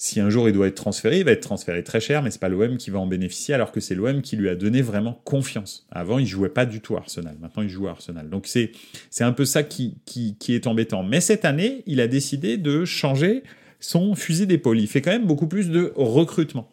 si 0.03 0.19
un 0.19 0.29
jour 0.29 0.49
il 0.49 0.53
doit 0.53 0.67
être 0.67 0.75
transféré, 0.75 1.19
il 1.19 1.23
va 1.23 1.31
être 1.31 1.39
transféré 1.39 1.81
très 1.81 2.01
cher, 2.01 2.23
mais 2.23 2.29
c'est 2.29 2.41
pas 2.41 2.49
l'OM 2.49 2.75
qui 2.75 2.89
va 2.89 2.99
en 2.99 3.07
bénéficier, 3.07 3.53
alors 3.53 3.71
que 3.71 3.79
c'est 3.79 3.95
l'OM 3.95 4.21
qui 4.21 4.35
lui 4.35 4.49
a 4.49 4.55
donné 4.55 4.81
vraiment 4.81 5.21
confiance. 5.23 5.87
Avant, 5.91 6.19
il 6.19 6.27
jouait 6.27 6.49
pas 6.49 6.65
du 6.65 6.81
tout 6.81 6.97
à 6.97 6.99
Arsenal. 6.99 7.37
Maintenant, 7.39 7.63
il 7.63 7.69
joue 7.69 7.87
à 7.87 7.91
Arsenal. 7.91 8.29
Donc 8.29 8.45
c'est 8.45 8.73
c'est 9.09 9.23
un 9.23 9.31
peu 9.31 9.45
ça 9.45 9.63
qui, 9.63 9.95
qui, 10.05 10.35
est 10.49 10.67
embêtant. 10.67 11.03
Mais 11.03 11.21
cette 11.21 11.45
année, 11.45 11.83
il 11.85 12.01
a 12.01 12.09
décidé 12.09 12.57
de 12.57 12.83
changer 12.83 13.43
son 13.79 14.13
fusil 14.13 14.45
d'épaule. 14.45 14.77
Il 14.77 14.87
fait 14.87 15.01
quand 15.01 15.11
même 15.11 15.25
beaucoup 15.25 15.47
plus 15.47 15.69
de 15.69 15.93
recrutement 15.95 16.69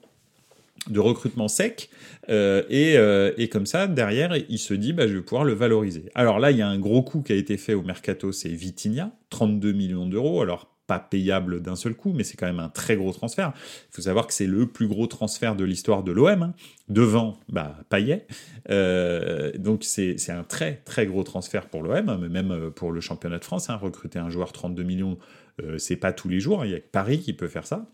de 0.88 0.98
recrutement 0.98 1.46
sec 1.46 1.90
euh, 2.30 2.62
et, 2.70 2.96
euh, 2.96 3.32
et, 3.36 3.48
comme 3.48 3.66
ça 3.66 3.86
derrière 3.86 4.34
il 4.48 4.58
se 4.58 4.72
dit 4.72 4.94
bah, 4.94 5.06
je 5.06 5.12
vais 5.12 5.20
pouvoir 5.20 5.44
le 5.44 5.52
valoriser 5.52 6.06
alors 6.14 6.38
là 6.38 6.52
il 6.52 6.56
y 6.56 6.62
a 6.62 6.68
un 6.68 6.78
gros 6.78 7.02
coup 7.02 7.20
qui 7.20 7.32
a 7.32 7.36
été 7.36 7.58
fait 7.58 7.74
au 7.74 7.82
mercato 7.82 8.32
c'est 8.32 8.48
Vitinha 8.48 9.12
32 9.28 9.72
millions 9.72 10.06
d'euros 10.06 10.40
alors 10.40 10.70
pas 10.90 10.98
payable 10.98 11.62
d'un 11.62 11.76
seul 11.76 11.94
coup, 11.94 12.12
mais 12.12 12.24
c'est 12.24 12.36
quand 12.36 12.46
même 12.46 12.58
un 12.58 12.68
très 12.68 12.96
gros 12.96 13.12
transfert. 13.12 13.52
Il 13.54 13.94
faut 13.94 14.02
savoir 14.02 14.26
que 14.26 14.34
c'est 14.34 14.48
le 14.48 14.66
plus 14.66 14.88
gros 14.88 15.06
transfert 15.06 15.54
de 15.54 15.62
l'histoire 15.62 16.02
de 16.02 16.10
l'OM, 16.10 16.42
hein. 16.42 16.54
devant 16.88 17.38
bah, 17.48 17.76
Payet. 17.90 18.26
Euh, 18.70 19.52
donc 19.56 19.84
c'est 19.84 20.16
un 20.30 20.42
très 20.42 20.82
très 20.84 21.06
gros 21.06 21.22
transfert 21.22 21.68
pour 21.68 21.84
l'OM, 21.84 22.18
mais 22.20 22.28
même 22.28 22.50
euh, 22.50 22.70
pour 22.70 22.90
le 22.90 23.00
championnat 23.00 23.38
de 23.38 23.44
France. 23.44 23.70
Hein. 23.70 23.76
recruter 23.76 24.18
un 24.18 24.30
joueur 24.30 24.50
32 24.50 24.82
millions, 24.82 25.16
euh, 25.62 25.78
c'est 25.78 25.94
pas 25.94 26.12
tous 26.12 26.28
les 26.28 26.40
jours. 26.40 26.64
Il 26.64 26.72
y 26.72 26.74
a 26.74 26.80
que 26.80 26.90
Paris 26.90 27.20
qui 27.20 27.34
peut 27.34 27.46
faire 27.46 27.68
ça. 27.68 27.86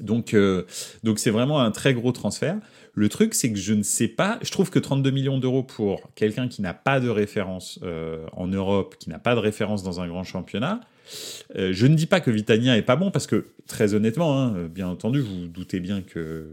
Donc 0.00 0.34
donc 1.02 1.18
c'est 1.18 1.30
vraiment 1.30 1.60
un 1.60 1.70
très 1.70 1.94
gros 1.94 2.12
transfert. 2.12 2.56
Le 2.94 3.08
truc, 3.08 3.34
c'est 3.34 3.52
que 3.52 3.58
je 3.58 3.74
ne 3.74 3.82
sais 3.82 4.08
pas. 4.08 4.38
Je 4.42 4.50
trouve 4.50 4.70
que 4.70 4.78
32 4.78 5.10
millions 5.10 5.38
d'euros 5.38 5.62
pour 5.62 6.12
quelqu'un 6.14 6.48
qui 6.48 6.62
n'a 6.62 6.74
pas 6.74 6.98
de 6.98 7.08
référence 7.08 7.78
en 8.32 8.46
Europe, 8.48 8.96
qui 8.98 9.10
n'a 9.10 9.18
pas 9.18 9.34
de 9.34 9.40
référence 9.40 9.82
dans 9.82 10.00
un 10.00 10.08
grand 10.08 10.24
championnat, 10.24 10.80
euh, 11.56 11.70
je 11.72 11.86
ne 11.86 11.94
dis 11.94 12.06
pas 12.06 12.20
que 12.20 12.30
Vitania 12.30 12.76
est 12.76 12.82
pas 12.82 12.96
bon 12.96 13.10
parce 13.10 13.26
que 13.26 13.46
très 13.66 13.94
honnêtement, 13.94 14.38
hein, 14.38 14.68
bien 14.68 14.88
entendu, 14.88 15.20
vous, 15.20 15.42
vous 15.42 15.48
doutez 15.48 15.80
bien 15.80 16.02
que 16.02 16.48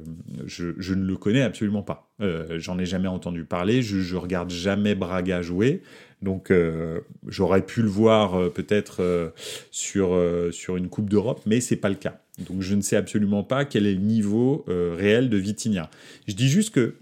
je, 0.45 0.93
ne 0.93 1.05
le 1.05 1.15
connais 1.17 1.41
absolument 1.41 1.83
pas. 1.83 2.09
Euh, 2.21 2.59
j'en 2.59 2.79
ai 2.79 2.85
jamais 2.85 3.07
entendu 3.07 3.43
parler. 3.43 3.81
Je, 3.81 3.99
je 3.99 4.15
regarde 4.15 4.49
jamais 4.49 4.95
Braga 4.95 5.41
jouer. 5.41 5.81
Donc 6.21 6.49
euh, 6.49 7.01
j'aurais 7.27 7.65
pu 7.65 7.81
le 7.81 7.89
voir 7.89 8.51
peut-être 8.51 9.33
sur, 9.71 10.17
sur 10.51 10.77
une 10.77 10.89
Coupe 10.89 11.09
d'Europe, 11.09 11.41
mais 11.45 11.59
c'est 11.61 11.75
pas 11.75 11.89
le 11.89 11.95
cas. 11.95 12.19
Donc 12.39 12.61
je 12.61 12.75
ne 12.75 12.81
sais 12.81 12.95
absolument 12.95 13.43
pas 13.43 13.65
quel 13.65 13.85
est 13.85 13.93
le 13.93 14.01
niveau 14.01 14.65
réel 14.67 15.29
de 15.29 15.37
Vitinha. 15.37 15.89
Je 16.27 16.33
dis 16.33 16.49
juste 16.49 16.71
que 16.71 16.95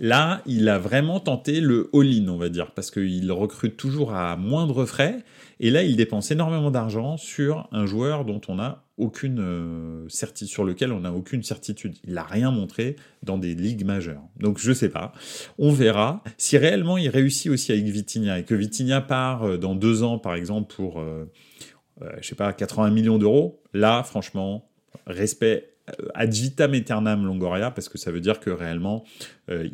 là, 0.00 0.42
il 0.46 0.68
a 0.68 0.78
vraiment 0.78 1.20
tenté 1.20 1.60
le 1.60 1.88
all-in, 1.94 2.28
on 2.28 2.36
va 2.36 2.48
dire, 2.48 2.72
parce 2.72 2.90
qu'il 2.90 3.30
recrute 3.30 3.76
toujours 3.76 4.12
à 4.12 4.36
moindre 4.36 4.84
frais. 4.84 5.24
Et 5.60 5.70
là, 5.70 5.82
il 5.82 5.96
dépense 5.96 6.30
énormément 6.30 6.70
d'argent 6.70 7.16
sur 7.16 7.68
un 7.72 7.86
joueur 7.86 8.24
dont 8.24 8.40
on 8.48 8.58
a 8.58 8.84
aucune 8.98 9.40
euh, 9.40 10.08
certitude, 10.08 10.48
sur 10.48 10.64
lequel 10.64 10.92
on 10.92 11.00
n'a 11.00 11.12
aucune 11.12 11.42
certitude. 11.42 11.96
Il 12.06 12.14
n'a 12.14 12.24
rien 12.24 12.50
montré 12.50 12.96
dans 13.22 13.38
des 13.38 13.54
ligues 13.54 13.84
majeures. 13.84 14.22
Donc 14.38 14.58
je 14.58 14.72
sais 14.72 14.88
pas. 14.88 15.12
On 15.58 15.72
verra 15.72 16.22
si 16.38 16.56
réellement 16.56 16.96
il 16.96 17.08
réussit 17.08 17.50
aussi 17.50 17.72
avec 17.72 17.84
Vitinha 17.84 18.38
et 18.38 18.44
que 18.44 18.54
Vitinha 18.54 19.00
part 19.00 19.44
euh, 19.44 19.56
dans 19.58 19.74
deux 19.74 20.02
ans, 20.02 20.18
par 20.18 20.34
exemple, 20.34 20.74
pour 20.74 21.00
euh, 21.00 21.24
je 22.20 22.26
sais 22.26 22.34
pas 22.34 22.52
80 22.52 22.90
millions 22.90 23.18
d'euros. 23.18 23.62
Là, 23.72 24.02
franchement, 24.02 24.68
respect 25.06 25.76
euh, 25.88 26.08
ad 26.14 26.32
vitam 26.32 26.74
aeternam 26.74 27.24
Longoria 27.24 27.70
parce 27.70 27.88
que 27.88 27.96
ça 27.96 28.10
veut 28.10 28.20
dire 28.20 28.40
que 28.40 28.50
réellement 28.50 29.04
euh, 29.50 29.68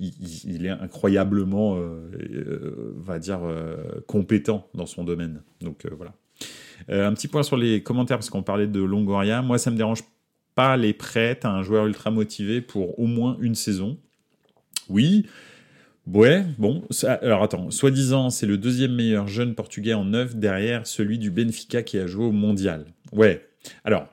il, 0.45 0.67
est 0.67 0.71
incroyablement 0.71 1.77
euh, 1.79 2.95
va 2.97 3.19
dire 3.19 3.41
compétent 4.07 4.69
dans 4.75 4.87
son 4.87 5.05
domaine. 5.05 5.43
Donc 5.61 5.87
voilà. 5.97 6.13
Un 6.89 7.15
petit 7.15 7.29
point 7.29 7.43
sur 7.43 7.57
les 7.57 7.83
commentaires 7.83 8.19
parce 8.19 8.29
qu'on 8.29 8.43
parlait 8.43 8.67
de 8.67 8.83
Longoria. 8.83 9.41
Moi 9.41 9.59
ça 9.59 9.71
me 9.71 9.77
dérange 9.77 10.03
pas 10.55 10.77
les 10.77 10.93
prêts. 10.93 11.39
À 11.45 11.51
un 11.51 11.63
joueur 11.63 11.87
ultra 11.87 12.11
motivé 12.11 12.61
pour 12.61 12.99
au 12.99 13.07
moins 13.07 13.39
une 13.41 13.55
saison. 13.55 13.97
Oui 14.89 15.27
Ouais, 16.07 16.45
bon, 16.59 16.83
alors 17.23 17.45
attends, 17.45 17.71
soi-disant, 17.71 18.31
c'est 18.31 18.47
le 18.47 18.59
deuxième 18.59 18.93
meilleur 18.95 19.29
jeune 19.29 19.55
portugais 19.55 19.95
en 19.95 20.05
neuf 20.05 20.35
derrière 20.35 20.87
celui 20.87 21.19
du 21.19 21.31
Benfica 21.31 21.83
qui 21.83 21.97
a 21.97 22.09
joué 22.09 22.25
au 22.25 22.33
mondial. 22.33 22.87
Ouais, 23.13 23.47
alors, 23.85 24.09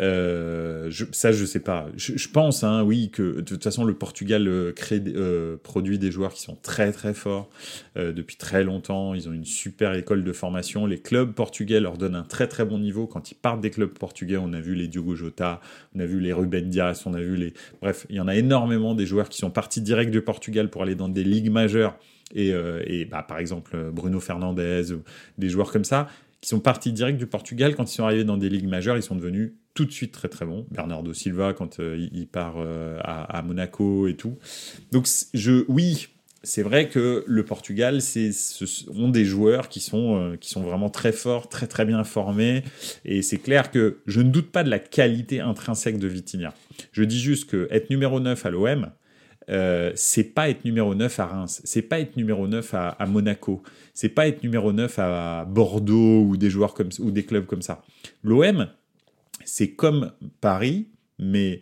euh, 0.00 0.86
je, 0.90 1.04
ça, 1.12 1.32
je 1.32 1.44
sais 1.44 1.60
pas. 1.60 1.86
Je, 1.96 2.28
pense, 2.28 2.64
hein, 2.64 2.82
oui, 2.82 3.10
que 3.10 3.36
de 3.36 3.40
toute 3.42 3.62
façon, 3.62 3.84
le 3.84 3.94
Portugal 3.94 4.48
euh, 4.48 4.72
crée, 4.72 5.02
euh, 5.06 5.56
produit 5.62 5.98
des 5.98 6.10
joueurs 6.10 6.32
qui 6.32 6.42
sont 6.42 6.56
très 6.62 6.92
très 6.92 7.14
forts 7.14 7.50
euh, 7.96 8.12
depuis 8.12 8.36
très 8.36 8.64
longtemps. 8.64 9.14
Ils 9.14 9.28
ont 9.28 9.32
une 9.32 9.44
super 9.44 9.94
école 9.94 10.24
de 10.24 10.32
formation. 10.32 10.86
Les 10.86 10.98
clubs 10.98 11.32
portugais 11.32 11.80
leur 11.80 11.98
donnent 11.98 12.14
un 12.14 12.22
très 12.22 12.48
très 12.48 12.64
bon 12.64 12.78
niveau. 12.78 13.06
Quand 13.06 13.30
ils 13.30 13.34
partent 13.34 13.60
des 13.60 13.70
clubs 13.70 13.92
portugais, 13.92 14.36
on 14.36 14.52
a 14.52 14.60
vu 14.60 14.74
les 14.74 14.88
Diogo 14.88 15.14
Jota, 15.14 15.60
on 15.94 16.00
a 16.00 16.06
vu 16.06 16.20
les 16.20 16.32
Ruben 16.32 16.68
Dias, 16.70 17.02
on 17.06 17.14
a 17.14 17.20
vu 17.20 17.36
les. 17.36 17.52
Bref, 17.80 18.06
il 18.08 18.16
y 18.16 18.20
en 18.20 18.28
a 18.28 18.34
énormément 18.34 18.94
des 18.94 19.06
joueurs 19.06 19.28
qui 19.28 19.38
sont 19.38 19.50
partis 19.50 19.82
direct 19.82 20.10
du 20.10 20.22
Portugal 20.22 20.70
pour 20.70 20.82
aller 20.82 20.94
dans 20.94 21.08
des 21.08 21.24
ligues 21.24 21.50
majeures. 21.50 21.96
Et, 22.34 22.48
et 22.86 23.04
bah, 23.04 23.22
par 23.22 23.38
exemple, 23.38 23.76
Bruno 23.92 24.18
Fernandez, 24.18 24.84
des 25.36 25.50
joueurs 25.50 25.70
comme 25.70 25.84
ça 25.84 26.08
qui 26.42 26.48
sont 26.48 26.60
partis 26.60 26.92
direct 26.92 27.18
du 27.18 27.26
Portugal, 27.26 27.74
quand 27.76 27.90
ils 27.90 27.94
sont 27.94 28.04
arrivés 28.04 28.24
dans 28.24 28.36
des 28.36 28.50
ligues 28.50 28.68
majeures, 28.68 28.96
ils 28.96 29.02
sont 29.02 29.14
devenus 29.14 29.52
tout 29.74 29.84
de 29.84 29.92
suite 29.92 30.12
très 30.12 30.28
très 30.28 30.44
bons. 30.44 30.66
Bernardo 30.72 31.14
Silva, 31.14 31.54
quand 31.54 31.78
euh, 31.78 32.08
il 32.12 32.26
part 32.26 32.56
euh, 32.58 32.98
à, 33.02 33.40
Monaco 33.42 34.08
et 34.08 34.16
tout. 34.16 34.36
Donc, 34.90 35.06
je, 35.32 35.64
oui, 35.68 36.08
c'est 36.42 36.62
vrai 36.62 36.88
que 36.88 37.24
le 37.28 37.44
Portugal, 37.44 38.02
c'est, 38.02 38.32
ce 38.32 38.66
sont 38.66 39.08
des 39.08 39.24
joueurs 39.24 39.68
qui 39.68 39.78
sont, 39.78 40.16
euh, 40.32 40.36
qui 40.36 40.50
sont 40.50 40.62
vraiment 40.62 40.90
très 40.90 41.12
forts, 41.12 41.48
très 41.48 41.68
très 41.68 41.84
bien 41.84 42.02
formés. 42.02 42.64
Et 43.04 43.22
c'est 43.22 43.38
clair 43.38 43.70
que 43.70 43.98
je 44.06 44.20
ne 44.20 44.30
doute 44.30 44.50
pas 44.50 44.64
de 44.64 44.68
la 44.68 44.80
qualité 44.80 45.38
intrinsèque 45.38 45.98
de 46.00 46.08
Vitinha. 46.08 46.52
Je 46.90 47.04
dis 47.04 47.20
juste 47.20 47.48
que 47.48 47.68
être 47.70 47.88
numéro 47.88 48.18
9 48.18 48.44
à 48.44 48.50
l'OM, 48.50 48.90
euh, 49.48 49.92
c'est 49.94 50.34
pas 50.34 50.48
être 50.48 50.64
numéro 50.64 50.94
9 50.94 51.20
à 51.20 51.26
Reims, 51.26 51.60
c'est 51.64 51.82
pas 51.82 52.00
être 52.00 52.16
numéro 52.16 52.46
9 52.46 52.74
à, 52.74 53.06
Monaco, 53.06 53.62
c'est 53.94 54.08
pas 54.08 54.28
être 54.28 54.42
numéro 54.42 54.72
9 54.72 54.98
à 54.98 55.44
Bordeaux 55.44 56.22
ou 56.22 56.36
des 56.36 56.50
joueurs 56.50 56.74
comme 56.74 56.90
ou 57.00 57.10
des 57.10 57.24
clubs 57.24 57.46
comme 57.46 57.62
ça. 57.62 57.82
L'OM, 58.22 58.68
c'est 59.44 59.72
comme 59.72 60.12
Paris, 60.40 60.88
mais 61.18 61.60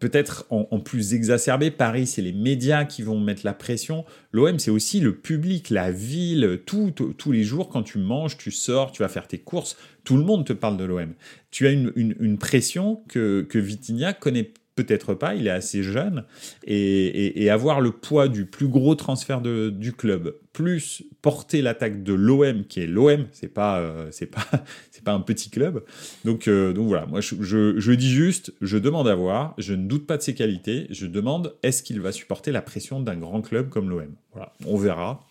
peut-être 0.00 0.46
en, 0.50 0.80
plus 0.80 1.14
exacerbé. 1.14 1.70
Paris, 1.70 2.06
c'est 2.06 2.22
les 2.22 2.32
médias 2.32 2.84
qui 2.84 3.02
vont 3.02 3.20
mettre 3.20 3.42
la 3.44 3.54
pression. 3.54 4.04
L'OM, 4.32 4.58
c'est 4.58 4.70
aussi 4.70 5.00
le 5.00 5.14
public, 5.14 5.70
la 5.70 5.92
ville, 5.92 6.60
tous 6.66 7.32
les 7.32 7.44
jours, 7.44 7.68
quand 7.68 7.82
tu 7.82 7.98
manges, 7.98 8.36
tu 8.36 8.50
sors, 8.50 8.90
tu 8.90 9.02
vas 9.02 9.08
faire 9.08 9.28
tes 9.28 9.38
courses, 9.38 9.76
tout 10.04 10.16
le 10.16 10.24
monde 10.24 10.44
te 10.44 10.52
parle 10.52 10.76
de 10.76 10.84
l'OM. 10.84 11.14
Tu 11.50 11.66
as 11.66 11.70
une, 11.70 11.92
une, 11.96 12.38
pression 12.38 13.02
que, 13.08 13.42
que 13.42 14.12
connaît 14.18 14.52
peut-être 14.84 15.14
pas, 15.14 15.34
il 15.34 15.46
est 15.46 15.50
assez 15.50 15.82
jeune, 15.82 16.24
et, 16.64 17.50
avoir 17.50 17.80
le 17.80 17.90
poids 17.90 18.28
du 18.28 18.44
plus 18.44 18.68
gros 18.68 18.94
transfert 18.94 19.40
de, 19.40 19.70
du 19.70 19.92
club, 19.92 20.36
plus 20.52 21.02
porter 21.22 21.62
l'attaque 21.62 22.02
de 22.02 22.12
l'OM, 22.12 22.64
qui 22.64 22.80
est 22.80 22.86
l'OM, 22.86 23.26
c'est 23.32 23.52
pas, 23.52 23.78
euh, 23.80 24.10
pas, 24.30 24.62
pas 25.04 25.12
un 25.12 25.20
petit 25.20 25.50
club. 25.50 25.82
Donc, 26.24 26.46
euh, 26.46 26.72
donc 26.72 26.86
voilà, 26.88 27.06
moi 27.06 27.20
je, 27.20 27.34
je, 27.78 27.92
dis 27.92 28.10
juste, 28.10 28.52
je 28.60 28.78
demande 28.78 29.08
à 29.08 29.14
voir, 29.14 29.54
je 29.58 29.74
ne 29.74 29.86
doute 29.86 30.06
pas 30.06 30.16
de 30.16 30.22
ses 30.22 30.34
qualités, 30.34 30.86
je 30.90 31.06
demande 31.06 31.54
est-ce 31.62 31.82
qu'il 31.82 32.00
va 32.00 32.12
supporter 32.12 32.52
la 32.52 32.62
pression 32.62 33.00
d'un 33.00 33.16
grand 33.16 33.40
club 33.40 33.70
comme 33.70 33.88
l'OM. 33.88 34.14
Voilà, 34.32 34.52
on 34.66 34.76
verra. 34.76 35.26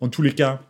En 0.00 0.08
tous 0.08 0.22
les 0.22 0.32
cas, 0.32 0.62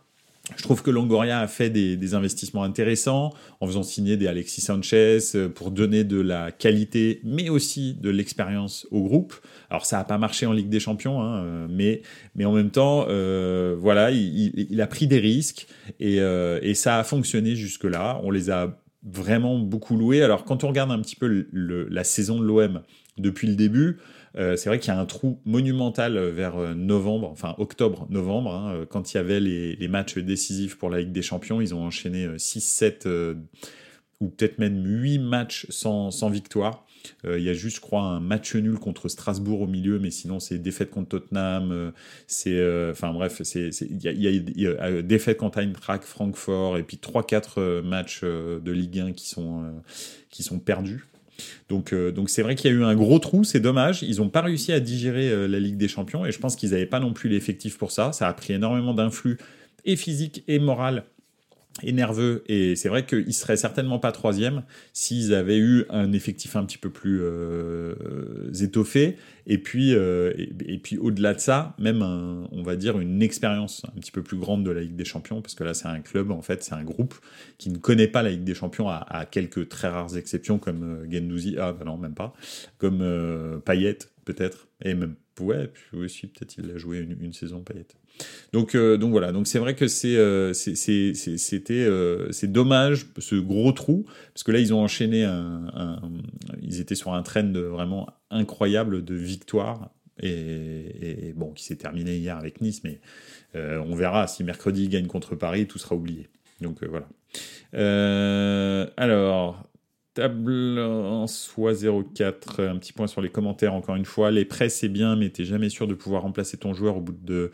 je 0.55 0.63
trouve 0.63 0.81
que 0.81 0.91
Longoria 0.91 1.39
a 1.39 1.47
fait 1.47 1.69
des, 1.69 2.13
investissements 2.13 2.63
intéressants 2.63 3.33
en 3.59 3.67
faisant 3.67 3.83
signer 3.83 4.17
des 4.17 4.27
Alexis 4.27 4.61
Sanchez 4.61 5.19
euh, 5.35 5.47
pour 5.47 5.71
donner 5.71 6.03
de 6.03 6.19
la 6.19 6.51
qualité, 6.51 7.21
mais 7.23 7.49
aussi 7.49 7.95
de 8.01 8.09
l'expérience 8.09 8.87
au 8.89 9.03
groupe. 9.03 9.35
Alors 9.69 9.85
ça 9.85 9.97
n'a 9.97 10.03
pas 10.03 10.17
marché 10.17 10.45
en 10.45 10.53
Ligue 10.53 10.69
des 10.69 10.79
Champions, 10.79 11.21
hein, 11.21 11.43
euh, 11.43 11.67
mais, 11.69 12.01
mais 12.35 12.45
en 12.45 12.51
même 12.51 12.71
temps, 12.71 13.05
euh, 13.09 13.75
voilà, 13.79 14.11
il, 14.11 14.81
a 14.81 14.87
pris 14.87 15.07
des 15.07 15.19
risques 15.19 15.67
et, 15.99 16.17
et 16.17 16.73
ça 16.73 16.97
a 16.97 17.03
fonctionné 17.03 17.55
jusque-là. 17.55 18.19
On 18.23 18.31
les 18.31 18.49
a 18.49 18.79
vraiment 19.03 19.59
beaucoup 19.59 19.97
loués. 19.97 20.23
Alors 20.23 20.45
quand 20.45 20.63
on 20.63 20.69
regarde 20.69 20.91
un 20.91 20.99
petit 20.99 21.15
peu 21.15 21.47
la 21.53 22.03
saison 22.03 22.39
de 22.39 22.45
l'OM 22.45 22.81
depuis 23.17 23.47
le 23.47 23.55
début, 23.55 23.97
euh, 24.37 24.55
c'est 24.55 24.69
vrai 24.69 24.79
qu'il 24.79 24.93
y 24.93 24.95
a 24.95 24.99
un 24.99 25.05
trou 25.05 25.39
monumental 25.45 26.17
vers 26.19 26.57
euh, 26.57 26.73
novembre, 26.73 27.29
enfin 27.29 27.55
octobre-novembre, 27.57 28.53
hein, 28.53 28.85
quand 28.89 29.13
il 29.13 29.17
y 29.17 29.19
avait 29.19 29.39
les, 29.39 29.87
matchs 29.87 30.17
décisifs 30.17 30.77
pour 30.77 30.89
la 30.89 30.99
Ligue 30.99 31.11
des 31.11 31.21
Champions. 31.21 31.61
Ils 31.61 31.73
ont 31.73 31.83
enchaîné 31.83 32.27
6-7 32.27 33.07
euh, 33.07 33.35
ou 34.19 34.29
peut-être 34.29 34.59
même 34.59 34.85
8 34.85 35.17
matchs 35.19 35.65
sans, 35.69 36.11
victoire. 36.29 36.85
il 37.23 37.41
y 37.41 37.49
a 37.49 37.53
juste, 37.53 37.77
je 37.77 37.81
crois, 37.81 38.01
un 38.01 38.19
match 38.19 38.53
nul 38.55 38.77
contre 38.77 39.07
Strasbourg 39.07 39.61
au 39.61 39.67
milieu, 39.67 39.97
mais 39.97 40.11
sinon 40.11 40.39
c'est 40.39 40.59
défaite 40.59 40.91
contre 40.91 41.09
Tottenham, 41.09 41.93
c'est, 42.27 42.59
enfin 42.91 43.13
bref, 43.13 43.41
c'est, 43.43 43.69
il 43.81 44.01
y 44.03 44.67
a, 44.67 45.01
défaite 45.01 45.37
contre 45.37 45.59
Eintracht, 45.59 46.03
Francfort, 46.03 46.77
et 46.77 46.83
puis 46.83 46.99
3-4 47.01 47.81
matchs 47.81 48.23
de 48.23 48.71
Ligue 48.71 48.99
1 48.99 49.13
qui 49.13 49.29
sont, 49.29 49.81
qui 50.29 50.43
sont 50.43 50.59
perdus. 50.59 51.05
Donc, 51.69 51.93
euh, 51.93 52.11
donc 52.11 52.29
c'est 52.29 52.41
vrai 52.41 52.55
qu'il 52.55 52.71
y 52.71 52.73
a 52.73 52.77
eu 52.77 52.83
un 52.83 52.95
gros 52.95 53.19
trou, 53.19 53.43
c'est 53.43 53.59
dommage. 53.59 54.03
Ils 54.03 54.17
n'ont 54.17 54.29
pas 54.29 54.41
réussi 54.41 54.71
à 54.71 54.79
digérer 54.79 55.29
euh, 55.29 55.47
la 55.47 55.59
Ligue 55.59 55.77
des 55.77 55.87
Champions 55.87 56.25
et 56.25 56.31
je 56.31 56.39
pense 56.39 56.55
qu'ils 56.55 56.71
n'avaient 56.71 56.85
pas 56.85 56.99
non 56.99 57.13
plus 57.13 57.29
l'effectif 57.29 57.77
pour 57.77 57.91
ça. 57.91 58.11
Ça 58.11 58.27
a 58.27 58.33
pris 58.33 58.53
énormément 58.53 58.93
d'influx 58.93 59.37
et 59.85 59.95
physique 59.95 60.43
et 60.47 60.59
moral 60.59 61.05
et 61.83 61.91
nerveux. 61.91 62.43
Et 62.47 62.75
c'est 62.75 62.89
vrai 62.89 63.05
qu'ils 63.05 63.33
seraient 63.33 63.57
certainement 63.57 63.99
pas 63.99 64.11
troisième 64.11 64.63
s'ils 64.93 65.33
avaient 65.33 65.57
eu 65.57 65.85
un 65.89 66.11
effectif 66.13 66.55
un 66.55 66.65
petit 66.65 66.77
peu 66.77 66.89
plus 66.89 67.19
euh, 67.21 67.93
étoffé. 68.61 69.17
Et 69.47 69.57
puis, 69.57 69.95
euh, 69.95 70.33
et, 70.37 70.77
puis 70.77 70.97
au-delà 70.97 71.33
de 71.33 71.39
ça, 71.39 71.75
même 71.79 72.03
on 72.51 72.61
va 72.61 72.75
dire 72.75 72.99
une 72.99 73.21
expérience 73.23 73.83
un 73.85 73.99
petit 73.99 74.11
peu 74.11 74.21
plus 74.21 74.37
grande 74.37 74.63
de 74.63 74.71
la 74.71 74.81
Ligue 74.81 74.95
des 74.95 75.05
Champions, 75.05 75.41
parce 75.41 75.55
que 75.55 75.63
là 75.63 75.73
c'est 75.73 75.87
un 75.87 76.01
club 76.01 76.31
en 76.31 76.41
fait, 76.41 76.63
c'est 76.63 76.75
un 76.75 76.83
groupe 76.83 77.15
qui 77.57 77.69
ne 77.69 77.77
connaît 77.77 78.07
pas 78.07 78.21
la 78.21 78.29
Ligue 78.29 78.43
des 78.43 78.53
Champions 78.53 78.89
à, 78.89 79.25
quelques 79.29 79.67
très 79.69 79.87
rares 79.87 80.17
exceptions 80.17 80.59
comme 80.59 80.83
euh, 80.83 81.11
Gendouzi, 81.11 81.55
ah 81.57 81.73
bah 81.73 81.83
non 81.85 81.97
même 81.97 82.13
pas, 82.13 82.33
comme 82.77 82.99
euh, 83.01 83.57
Payet 83.57 83.97
peut-être, 84.25 84.67
et 84.83 84.93
même 84.93 85.15
ouais, 85.39 85.67
puis 85.67 85.97
aussi 85.97 86.27
peut-être 86.27 86.57
il 86.57 86.69
a 86.71 86.77
joué 86.77 86.99
une, 86.99 87.17
une 87.19 87.33
saison 87.33 87.61
Payet. 87.61 87.87
Donc, 88.53 88.75
euh, 88.75 88.97
donc 88.97 89.11
voilà, 89.11 89.31
c'est 89.45 89.59
vrai 89.59 89.75
que 89.75 89.87
c'est 89.87 90.15
euh, 90.17 90.53
c'était 90.53 91.85
euh, 91.85 92.29
dommage 92.43 93.07
ce 93.17 93.35
gros 93.35 93.71
trou 93.71 94.05
parce 94.33 94.43
que 94.43 94.51
là 94.51 94.59
ils 94.59 94.73
ont 94.73 94.81
enchaîné 94.81 95.23
un, 95.23 96.01
ils 96.61 96.79
étaient 96.79 96.95
sur 96.95 97.13
un 97.13 97.21
trend 97.21 97.51
vraiment 97.51 98.07
incroyable 98.31 99.03
de 99.03 99.15
victoire 99.15 99.91
et, 100.21 101.33
bon 101.35 101.51
qui 101.51 101.63
s'est 101.63 101.75
terminé 101.75 102.17
hier 102.17 102.37
avec 102.37 102.61
Nice, 102.61 102.83
mais 102.83 102.99
on 103.53 103.95
verra 103.95 104.27
si 104.27 104.43
mercredi 104.43 104.83
ils 104.85 104.89
gagnent 104.89 105.07
contre 105.07 105.35
Paris, 105.35 105.67
tout 105.67 105.79
sera 105.79 105.95
oublié. 105.95 106.27
Donc 106.61 106.83
voilà. 106.83 107.07
alors 108.97 109.68
Table 110.19 110.79
en 110.79 111.27
soi 111.27 111.71
04, 111.73 112.61
un 112.61 112.77
petit 112.77 112.91
point 112.91 113.07
sur 113.07 113.21
les 113.21 113.29
commentaires 113.29 113.73
encore 113.73 113.95
une 113.95 114.03
fois. 114.03 114.31
Les 114.31 114.43
prêts 114.43 114.67
c'est 114.67 114.89
bien, 114.89 115.15
mais 115.15 115.29
t'es 115.29 115.45
jamais 115.45 115.69
sûr 115.69 115.87
de 115.87 115.93
pouvoir 115.93 116.23
remplacer 116.23 116.57
ton 116.57 116.73
joueur 116.73 116.97
au 116.97 116.99
bout 116.99 117.15
de 117.23 117.51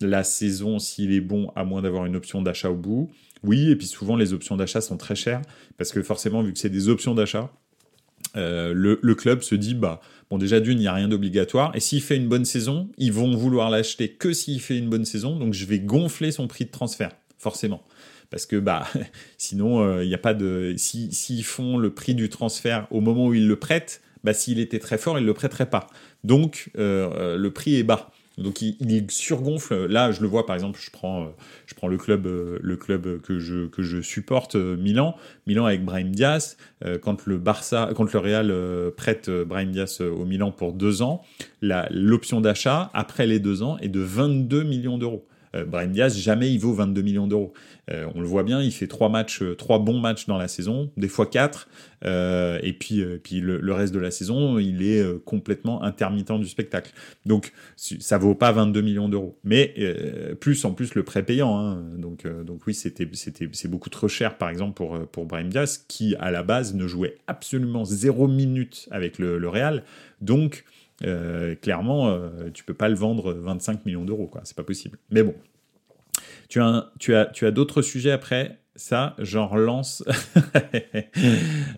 la 0.00 0.24
saison 0.24 0.80
s'il 0.80 1.12
est 1.12 1.20
bon, 1.20 1.52
à 1.54 1.64
moins 1.64 1.80
d'avoir 1.80 2.04
une 2.04 2.16
option 2.16 2.42
d'achat 2.42 2.70
au 2.70 2.74
bout. 2.74 3.08
Oui, 3.44 3.70
et 3.70 3.76
puis 3.76 3.86
souvent 3.86 4.16
les 4.16 4.32
options 4.32 4.56
d'achat 4.56 4.80
sont 4.80 4.96
très 4.96 5.14
chères, 5.14 5.42
parce 5.78 5.92
que 5.92 6.02
forcément, 6.02 6.42
vu 6.42 6.52
que 6.52 6.58
c'est 6.58 6.70
des 6.70 6.88
options 6.88 7.14
d'achat, 7.14 7.52
euh, 8.34 8.72
le, 8.74 9.14
club 9.14 9.42
se 9.42 9.54
dit, 9.54 9.74
bah, 9.74 10.00
bon, 10.28 10.38
déjà 10.38 10.58
d'une, 10.58 10.78
il 10.78 10.80
n'y 10.82 10.88
a 10.88 10.94
rien 10.94 11.06
d'obligatoire, 11.06 11.70
et 11.76 11.80
s'il 11.80 12.02
fait 12.02 12.16
une 12.16 12.28
bonne 12.28 12.44
saison, 12.44 12.88
ils 12.98 13.12
vont 13.12 13.32
vouloir 13.36 13.70
l'acheter 13.70 14.08
que 14.08 14.32
s'il 14.32 14.60
fait 14.60 14.76
une 14.76 14.90
bonne 14.90 15.04
saison, 15.04 15.38
donc 15.38 15.54
je 15.54 15.66
vais 15.66 15.78
gonfler 15.78 16.32
son 16.32 16.48
prix 16.48 16.64
de 16.64 16.70
transfert, 16.70 17.12
forcément 17.38 17.84
parce 18.32 18.46
que 18.46 18.56
bah 18.56 18.88
sinon 19.38 19.84
euh, 19.84 20.02
il 20.02 20.08
n'y 20.08 20.14
a 20.14 20.18
pas 20.18 20.34
de 20.34 20.74
si 20.76 21.12
s'ils 21.12 21.44
font 21.44 21.76
le 21.76 21.90
prix 21.90 22.16
du 22.16 22.28
transfert 22.28 22.88
au 22.90 23.00
moment 23.00 23.26
où 23.26 23.34
ils 23.34 23.46
le 23.46 23.56
prêtent 23.56 24.00
bah 24.24 24.32
s'il 24.32 24.58
était 24.58 24.80
très 24.80 24.98
fort 24.98 25.18
ils 25.18 25.26
le 25.26 25.34
prêteraient 25.34 25.70
pas 25.70 25.86
donc 26.24 26.70
euh, 26.78 27.10
euh, 27.14 27.36
le 27.36 27.50
prix 27.52 27.76
est 27.76 27.84
bas 27.84 28.10
donc 28.38 28.62
il, 28.62 28.76
il, 28.80 29.10
surgonfle. 29.10 29.84
Là, 29.88 30.10
je 30.10 30.22
le 30.22 30.26
vois 30.26 30.46
par 30.46 30.56
exemple. 30.56 30.80
Je 30.82 30.90
prends, 30.90 31.30
je 31.66 31.74
prends 31.74 31.86
le 31.86 31.98
club, 31.98 32.26
le 32.26 32.76
club 32.76 33.20
que 33.20 33.38
je 33.38 33.66
que 33.66 33.82
je 33.82 34.00
supporte, 34.00 34.56
Milan. 34.56 35.16
Milan 35.46 35.66
avec 35.66 35.84
Brahim 35.84 36.12
Diaz. 36.12 36.56
Quand 37.02 37.26
le 37.26 37.36
Barça, 37.36 37.90
quand 37.94 38.10
le 38.10 38.18
Real 38.18 38.54
prête 38.96 39.28
Brahim 39.28 39.70
Diaz 39.70 40.00
au 40.00 40.24
Milan 40.24 40.50
pour 40.50 40.72
deux 40.72 41.02
ans, 41.02 41.22
l'option 41.60 42.40
d'achat 42.40 42.90
après 42.94 43.26
les 43.26 43.38
deux 43.38 43.62
ans 43.62 43.76
est 43.82 43.90
de 43.90 44.00
22 44.00 44.62
millions 44.62 44.96
d'euros. 44.96 45.26
Euh, 45.54 45.64
Brahim 45.64 45.92
Diaz, 45.92 46.16
jamais 46.18 46.52
il 46.52 46.58
vaut 46.58 46.72
22 46.72 47.02
millions 47.02 47.26
d'euros. 47.26 47.52
Euh, 47.90 48.06
on 48.14 48.20
le 48.20 48.26
voit 48.26 48.42
bien, 48.42 48.62
il 48.62 48.72
fait 48.72 48.86
trois 48.86 49.08
matchs, 49.08 49.42
euh, 49.42 49.54
trois 49.54 49.78
bons 49.78 49.98
matchs 49.98 50.26
dans 50.26 50.38
la 50.38 50.48
saison, 50.48 50.90
des 50.96 51.08
fois 51.08 51.26
quatre, 51.26 51.68
et 52.04 52.76
puis, 52.78 53.04
puis 53.22 53.40
le, 53.40 53.72
reste 53.72 53.94
de 53.94 54.00
la 54.00 54.10
saison, 54.10 54.58
il 54.58 54.82
est 54.82 55.24
complètement 55.24 55.84
intermittent 55.84 56.32
du 56.32 56.48
spectacle. 56.48 56.92
Donc 57.26 57.52
ça 57.76 58.18
vaut 58.18 58.34
pas 58.34 58.50
22 58.50 58.80
millions 58.80 59.08
d'euros, 59.08 59.38
mais 59.44 59.72
plus 60.40 60.64
en 60.64 60.72
plus 60.72 60.96
le 60.96 61.04
prêt 61.04 61.22
payant. 61.22 61.56
Hein. 61.56 61.80
Donc, 61.98 62.26
donc 62.26 62.66
oui, 62.66 62.74
c'était, 62.74 63.08
c'est 63.14 63.68
beaucoup 63.68 63.88
trop 63.88 64.08
cher, 64.08 64.36
par 64.36 64.48
exemple 64.48 64.74
pour 64.74 64.98
pour 65.10 65.26
Brahim 65.26 65.48
Diaz, 65.48 65.84
qui 65.86 66.16
à 66.16 66.32
la 66.32 66.42
base 66.42 66.74
ne 66.74 66.88
jouait 66.88 67.18
absolument 67.28 67.84
zéro 67.84 68.26
minute 68.26 68.88
avec 68.90 69.20
le, 69.20 69.38
le 69.38 69.48
Real. 69.48 69.84
Donc 70.20 70.64
euh, 71.04 71.54
clairement, 71.54 72.08
euh, 72.08 72.50
tu 72.52 72.64
peux 72.64 72.74
pas 72.74 72.88
le 72.88 72.94
vendre 72.94 73.32
25 73.32 73.84
millions 73.86 74.04
d'euros, 74.04 74.26
quoi. 74.26 74.42
C'est 74.44 74.56
pas 74.56 74.62
possible. 74.62 74.98
Mais 75.10 75.22
bon, 75.22 75.34
tu 76.48 76.60
as, 76.60 76.90
tu 76.98 77.14
as, 77.14 77.26
tu 77.26 77.46
as 77.46 77.50
d'autres 77.50 77.82
sujets 77.82 78.12
après? 78.12 78.58
Ça, 78.74 79.14
j'en 79.18 79.48
relance. 79.48 80.04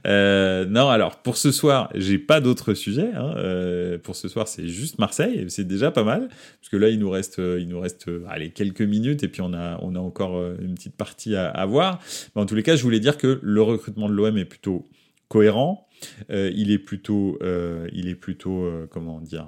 Euh, 0.06 0.66
non, 0.66 0.88
alors 0.90 1.16
pour 1.22 1.38
ce 1.38 1.50
soir, 1.50 1.90
j'ai 1.94 2.18
pas 2.18 2.40
d'autres 2.40 2.74
sujets. 2.74 3.10
Hein. 3.14 3.98
pour 4.02 4.16
ce 4.16 4.28
soir, 4.28 4.48
c'est 4.48 4.68
juste 4.68 4.98
Marseille. 4.98 5.46
C'est 5.48 5.66
déjà 5.66 5.90
pas 5.90 6.04
mal, 6.04 6.28
parce 6.28 6.68
que 6.70 6.76
là, 6.76 6.88
il 6.90 6.98
nous 6.98 7.08
reste, 7.08 7.38
il 7.38 7.66
nous 7.68 7.80
reste, 7.80 8.10
allez, 8.28 8.50
quelques 8.50 8.82
minutes, 8.82 9.22
et 9.22 9.28
puis 9.28 9.40
on 9.40 9.54
a, 9.54 9.78
on 9.82 9.94
a 9.94 9.98
encore 9.98 10.42
une 10.60 10.74
petite 10.74 10.96
partie 10.96 11.36
à, 11.36 11.64
voir. 11.66 12.00
En 12.34 12.44
tous 12.44 12.54
les 12.54 12.62
cas, 12.62 12.76
je 12.76 12.82
voulais 12.82 13.00
dire 13.00 13.16
que 13.16 13.40
le 13.42 13.62
recrutement 13.62 14.08
de 14.08 14.14
l'OM 14.14 14.36
est 14.36 14.44
plutôt 14.44 14.86
cohérent. 15.28 15.88
Euh, 16.30 16.50
il 16.54 16.70
est 16.70 16.78
plutôt, 16.78 17.38
euh, 17.42 17.88
euh, 17.88 18.86
comment 18.90 19.20
dire, 19.20 19.46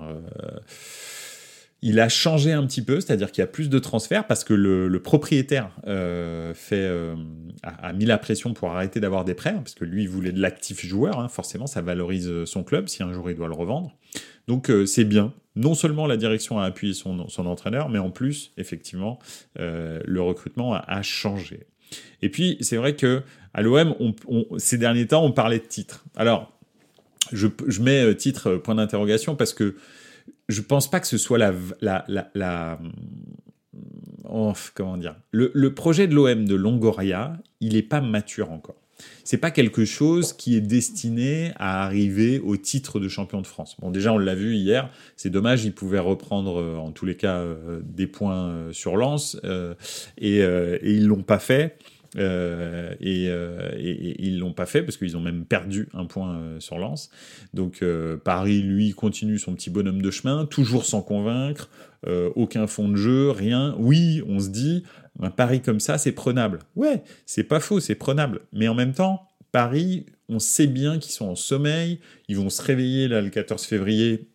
il 1.83 2.01
a 2.01 2.09
changé 2.09 2.53
un 2.53 2.67
petit 2.67 2.83
peu, 2.83 3.01
c'est-à-dire 3.01 3.31
qu'il 3.31 3.43
y 3.43 3.45
a 3.45 3.49
plus 3.49 3.69
de 3.69 3.79
transferts 3.79 4.27
parce 4.27 4.45
que 4.45 4.55
le, 4.55 5.01
propriétaire 5.01 5.71
a, 5.87 6.53
mis 7.93 8.07
la 8.07 8.19
pression 8.19 8.55
pour 8.55 8.71
arrêter 8.71 8.99
d'avoir 9.01 9.25
des 9.25 9.35
prêts, 9.35 9.51
hein, 9.51 9.61
parce 9.63 9.75
que 9.75 9.85
lui 9.85 10.03
il 10.03 10.09
voulait 10.09 10.33
de 10.33 10.41
l'actif 10.41 10.85
joueur, 10.85 11.21
hein, 11.21 11.29
forcément 11.29 11.67
ça 11.67 11.83
valorise 11.83 12.45
son 12.45 12.65
club 12.65 12.89
si 12.89 13.03
un 13.03 13.13
jour 13.13 13.31
il 13.31 13.37
doit 13.37 13.49
le 13.49 13.55
revendre. 13.55 13.97
Donc 14.49 14.73
c'est 14.87 15.05
bien. 15.05 15.33
Non 15.55 15.75
seulement 15.75 16.07
la 16.07 16.17
direction 16.17 16.59
a 16.59 16.65
appuyé 16.65 16.93
son, 16.93 17.27
entraîneur, 17.39 17.89
mais 17.89 17.99
en 17.99 18.11
plus, 18.11 18.53
effectivement, 18.57 19.19
le 19.57 20.21
recrutement 20.21 20.75
a 20.75 21.03
changé. 21.03 21.67
Et 22.23 22.29
puis, 22.29 22.59
c'est 22.61 22.77
vrai 22.77 22.97
que 22.97 23.23
à 23.55 23.63
l'OM, 23.63 23.95
ces 24.59 24.79
derniers 24.79 25.07
temps, 25.07 25.25
on 25.25 25.33
parlait 25.33 25.59
de 25.59 25.65
titre. 25.65 26.05
Alors, 26.17 26.53
je, 27.33 27.49
mets 27.81 28.03
euh, 28.03 28.15
titre 28.15 28.51
euh, 28.51 28.59
point 28.59 28.75
d'interrogation 28.75 29.35
parce 29.35 29.55
que 29.55 29.77
je 30.49 30.61
pense 30.61 30.91
pas 30.91 31.01
que 31.01 31.07
ce 31.07 31.19
soit 31.19 31.39
la, 31.39 31.53
la, 31.81 32.05
la, 32.35 32.79
oh, 34.25 34.53
comment 34.75 34.97
dire, 34.97 35.17
le 35.33 35.75
projet 35.75 36.07
de 36.07 36.15
l'OM 36.15 36.45
de 36.45 36.55
Longoria, 36.55 37.37
il 37.61 37.75
n'est 37.75 37.83
pas 37.83 38.01
mature 38.01 38.53
encore 38.53 38.86
c'est 39.25 39.39
pas 39.39 39.51
quelque 39.51 39.85
chose 39.85 40.33
qui 40.33 40.57
est 40.57 40.61
destiné 40.61 41.53
à 41.57 41.85
arriver 41.85 42.39
au 42.39 42.57
titre 42.57 43.01
de 43.01 43.09
champion 43.09 43.41
de 43.41 43.47
France. 43.47 43.77
Bon, 43.81 43.91
déjà, 43.91 44.13
on 44.13 44.19
l'a 44.19 44.35
vu 44.35 44.55
hier, 44.55 44.91
c'est 45.17 45.31
dommage, 45.31 45.65
ils 45.65 45.75
pouvaient 45.75 45.99
reprendre 45.99 46.61
euh, 46.61 46.77
en 46.77 46.93
tous 46.93 47.07
les 47.07 47.17
cas 47.17 47.39
euh, 47.39 47.81
des 47.83 48.07
points 48.07 48.49
euh, 48.49 48.73
sur 48.73 48.97
lance 48.97 49.41
et, 50.19 50.41
ils 50.83 51.07
l'ont 51.07 51.23
pas 51.23 51.39
fait. 51.39 51.77
et, 52.17 53.31
ils 54.19 54.39
l'ont 54.39 54.53
pas 54.53 54.67
fait 54.67 54.83
parce 54.83 54.97
qu'ils 54.97 55.17
ont 55.17 55.21
même 55.21 55.45
perdu 55.45 55.89
un 55.93 56.07
point 56.07 56.41
sur 56.61 56.79
lance. 56.79 57.11
Donc 57.53 57.85
Paris, 58.25 58.63
lui, 58.63 58.93
continue 58.93 59.39
son 59.39 59.55
petit 59.55 59.71
bonhomme 59.71 60.03
de 60.03 60.11
chemin, 60.11 60.47
toujours 60.47 60.85
sans 60.85 61.03
convaincre, 61.03 61.69
aucun 62.35 62.67
fond 62.67 62.89
de 62.89 62.97
jeu, 62.97 63.31
rien. 63.31 63.75
Oui, 63.79 64.23
on 64.27 64.39
se 64.39 64.49
dit, 64.49 64.85
un 65.21 65.31
pari 65.31 65.63
comme 65.63 65.81
ça, 65.81 65.99
c'est 65.99 66.13
prenable. 66.13 66.61
Ouais, 66.75 67.03
c'est 67.25 67.45
pas 67.45 67.61
faux, 67.61 67.81
c'est 67.81 67.95
prenable. 67.95 68.41
Mais 68.53 68.69
en 68.69 68.75
même 68.75 68.93
temps, 68.93 69.29
Paris, 69.53 70.07
on 70.29 70.39
sait 70.39 70.67
bien 70.67 70.99
qu'ils 70.99 71.13
sont 71.13 71.29
en 71.29 71.35
sommeil, 71.35 72.01
ils 72.29 72.37
vont 72.37 72.51
se 72.51 72.63
réveiller 72.63 73.09
là 73.09 73.21
le 73.21 73.31
14 73.31 73.65
février, 73.65 74.29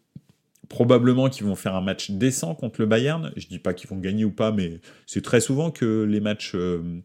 probablement 0.69 1.29
qu'ils 1.29 1.45
vont 1.45 1.55
faire 1.55 1.75
un 1.75 1.81
match 1.81 2.11
décent 2.11 2.55
contre 2.55 2.81
le 2.81 2.87
Bayern. 2.87 3.31
Je 3.35 3.47
dis 3.47 3.59
pas 3.59 3.73
qu'ils 3.73 3.89
vont 3.89 3.97
gagner 3.97 4.25
ou 4.25 4.31
pas, 4.31 4.51
mais 4.51 4.79
c'est 5.05 5.21
très 5.21 5.41
souvent 5.41 5.69
que 5.69 6.03
les 6.03 6.19
matchs 6.19 6.53
euh, 6.55 7.01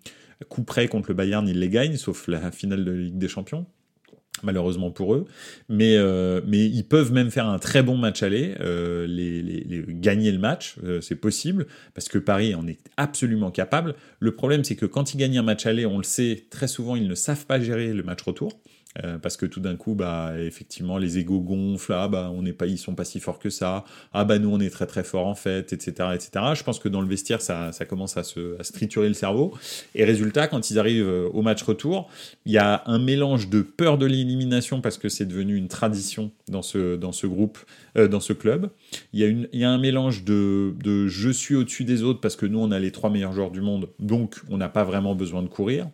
coup 0.48 0.62
près 0.62 0.88
contre 0.88 1.10
le 1.10 1.14
Bayern, 1.14 1.46
ils 1.48 1.58
les 1.58 1.68
gagnent, 1.68 1.96
sauf 1.96 2.28
la 2.28 2.50
finale 2.52 2.84
de 2.84 2.92
Ligue 2.92 3.18
des 3.18 3.28
Champions 3.28 3.66
malheureusement 4.42 4.90
pour 4.90 5.14
eux. 5.14 5.26
Mais, 5.68 5.96
euh, 5.96 6.40
mais 6.46 6.64
ils 6.64 6.84
peuvent 6.84 7.12
même 7.12 7.30
faire 7.30 7.46
un 7.46 7.58
très 7.58 7.82
bon 7.82 7.96
match 7.96 8.22
aller, 8.22 8.54
euh, 8.60 9.06
gagner 9.88 10.32
le 10.32 10.38
match, 10.38 10.76
euh, 10.84 11.00
c'est 11.00 11.16
possible, 11.16 11.66
parce 11.94 12.08
que 12.08 12.18
Paris 12.18 12.54
en 12.54 12.66
est 12.66 12.78
absolument 12.96 13.50
capable. 13.50 13.94
Le 14.20 14.34
problème, 14.34 14.64
c'est 14.64 14.76
que 14.76 14.86
quand 14.86 15.14
ils 15.14 15.18
gagnent 15.18 15.38
un 15.38 15.42
match 15.42 15.66
aller, 15.66 15.86
on 15.86 15.98
le 15.98 16.04
sait, 16.04 16.44
très 16.50 16.68
souvent, 16.68 16.96
ils 16.96 17.08
ne 17.08 17.14
savent 17.14 17.46
pas 17.46 17.60
gérer 17.60 17.92
le 17.92 18.02
match 18.02 18.22
retour. 18.22 18.52
Euh, 19.04 19.18
parce 19.18 19.36
que 19.36 19.46
tout 19.46 19.60
d'un 19.60 19.76
coup, 19.76 19.94
bah, 19.94 20.32
effectivement, 20.38 20.98
les 20.98 21.18
égaux 21.18 21.40
gonflent, 21.40 21.92
ah, 21.92 22.08
bah, 22.08 22.30
on 22.34 22.42
n'est 22.42 22.52
pas, 22.52 22.66
ils 22.66 22.78
sont 22.78 22.94
pas 22.94 23.04
si 23.04 23.20
forts 23.20 23.38
que 23.38 23.50
ça, 23.50 23.84
ah, 24.12 24.24
bah, 24.24 24.38
nous, 24.38 24.48
on 24.50 24.60
est 24.60 24.70
très 24.70 24.86
très 24.86 25.04
fort 25.04 25.26
en 25.26 25.34
fait, 25.34 25.72
etc., 25.72 26.10
etc. 26.14 26.30
Je 26.54 26.62
pense 26.62 26.78
que 26.78 26.88
dans 26.88 27.00
le 27.00 27.08
vestiaire, 27.08 27.42
ça, 27.42 27.72
ça 27.72 27.84
commence 27.84 28.16
à 28.16 28.22
se, 28.22 28.58
à 28.58 28.64
se 28.64 28.72
triturer 28.72 29.08
le 29.08 29.14
cerveau. 29.14 29.54
Et 29.94 30.04
résultat, 30.04 30.48
quand 30.48 30.70
ils 30.70 30.78
arrivent 30.78 31.06
euh, 31.06 31.28
au 31.32 31.42
match 31.42 31.62
retour, 31.62 32.08
il 32.44 32.52
y 32.52 32.58
a 32.58 32.82
un 32.86 32.98
mélange 32.98 33.48
de 33.48 33.62
peur 33.62 33.98
de 33.98 34.06
l'élimination 34.06 34.80
parce 34.80 34.98
que 34.98 35.08
c'est 35.08 35.26
devenu 35.26 35.56
une 35.56 35.68
tradition 35.68 36.30
dans 36.48 36.62
ce, 36.62 36.96
dans 36.96 37.12
ce 37.12 37.26
groupe, 37.26 37.58
euh, 37.96 38.08
dans 38.08 38.20
ce 38.20 38.32
club. 38.32 38.70
Il 39.12 39.20
y 39.20 39.24
a, 39.24 39.46
y 39.52 39.64
a 39.64 39.70
un 39.70 39.78
mélange 39.78 40.24
de, 40.24 40.74
de 40.82 41.06
je 41.06 41.30
suis 41.30 41.54
au-dessus 41.54 41.84
des 41.84 42.02
autres 42.02 42.20
parce 42.20 42.36
que 42.36 42.46
nous, 42.46 42.58
on 42.58 42.70
a 42.70 42.78
les 42.78 42.92
trois 42.92 43.10
meilleurs 43.10 43.32
joueurs 43.32 43.50
du 43.50 43.60
monde, 43.60 43.88
donc 43.98 44.36
on 44.48 44.56
n'a 44.56 44.68
pas 44.68 44.84
vraiment 44.84 45.14
besoin 45.14 45.42
de 45.42 45.48
courir. 45.48 45.88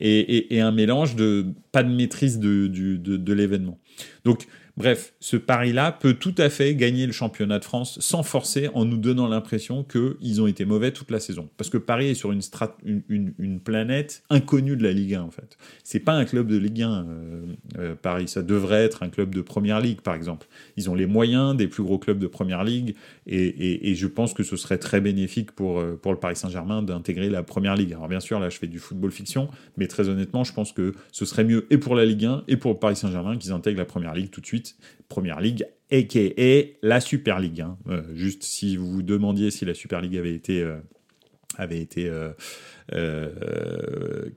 Et, 0.00 0.54
et 0.54 0.60
un 0.60 0.72
mélange 0.72 1.14
de 1.16 1.46
pas 1.72 1.82
de 1.82 1.92
maîtrise 1.92 2.39
de, 2.40 2.66
de 2.96 3.32
l'événement. 3.32 3.78
Donc, 4.24 4.46
Bref, 4.80 5.12
ce 5.20 5.36
pari-là 5.36 5.92
peut 5.92 6.14
tout 6.14 6.34
à 6.38 6.48
fait 6.48 6.74
gagner 6.74 7.06
le 7.06 7.12
championnat 7.12 7.58
de 7.58 7.64
France 7.64 7.98
sans 8.00 8.22
forcer 8.22 8.70
en 8.72 8.86
nous 8.86 8.96
donnant 8.96 9.28
l'impression 9.28 9.84
qu'ils 9.84 10.40
ont 10.40 10.46
été 10.46 10.64
mauvais 10.64 10.90
toute 10.90 11.10
la 11.10 11.20
saison. 11.20 11.50
Parce 11.58 11.68
que 11.68 11.76
Paris 11.76 12.08
est 12.08 12.14
sur 12.14 12.32
une, 12.32 13.60
planète 13.60 14.22
inconnue 14.30 14.76
de 14.76 14.82
la 14.82 14.92
Ligue 14.92 15.16
1 15.16 15.22
en 15.22 15.30
fait. 15.30 15.58
C'est 15.84 16.00
pas 16.00 16.14
un 16.14 16.24
club 16.24 16.46
de 16.46 16.56
Ligue 16.56 16.82
1, 16.82 16.90
euh, 16.90 17.42
euh, 17.78 17.94
Paris. 17.94 18.26
Ça 18.26 18.40
devrait 18.40 18.82
être 18.84 19.02
un 19.02 19.10
club 19.10 19.34
de 19.34 19.42
Première 19.42 19.80
Ligue 19.80 20.00
par 20.00 20.14
exemple. 20.14 20.46
Ils 20.78 20.88
ont 20.88 20.94
les 20.94 21.06
moyens 21.06 21.54
des 21.54 21.68
plus 21.68 21.82
gros 21.82 21.98
clubs 21.98 22.18
de 22.18 22.26
Première 22.26 22.64
Ligue 22.64 22.94
et 23.26 23.94
je 23.94 24.06
pense 24.06 24.32
que 24.32 24.42
ce 24.42 24.56
serait 24.56 24.78
très 24.78 25.02
bénéfique 25.02 25.52
pour, 25.52 25.78
euh, 25.78 25.98
pour 26.00 26.12
le 26.12 26.18
Paris 26.18 26.36
Saint-Germain 26.36 26.82
d'intégrer 26.82 27.28
la 27.28 27.42
Première 27.42 27.76
Ligue. 27.76 27.92
Alors 27.92 28.08
bien 28.08 28.20
sûr, 28.20 28.40
là 28.40 28.48
je 28.48 28.56
fais 28.56 28.66
du 28.66 28.78
football 28.78 29.12
fiction, 29.12 29.50
mais 29.76 29.88
très 29.88 30.08
honnêtement, 30.08 30.42
je 30.42 30.54
pense 30.54 30.72
que 30.72 30.94
ce 31.12 31.26
serait 31.26 31.44
mieux 31.44 31.66
et 31.70 31.76
pour 31.76 31.94
la 31.94 32.06
Ligue 32.06 32.24
1 32.24 32.44
et 32.48 32.56
pour 32.56 32.72
le 32.72 32.78
Paris 32.78 32.96
Saint-Germain 32.96 33.36
qu'ils 33.36 33.52
intègrent 33.52 33.78
la 33.78 33.84
Première 33.84 34.14
Ligue 34.14 34.30
tout 34.30 34.40
de 34.40 34.46
suite 34.46 34.69
Première 35.08 35.40
Ligue, 35.40 35.66
a.k.a. 35.90 36.76
la 36.82 37.00
Super 37.00 37.40
League. 37.40 37.60
Hein. 37.60 37.76
Euh, 37.88 38.02
juste 38.14 38.42
si 38.42 38.76
vous 38.76 38.90
vous 38.90 39.02
demandiez 39.02 39.50
si 39.50 39.64
la 39.64 39.74
Super 39.74 40.00
League 40.00 40.16
avait 40.16 40.34
été, 40.34 40.64
avait 41.56 41.80
été 41.80 42.08
euh, 42.08 42.30
euh, 42.30 42.32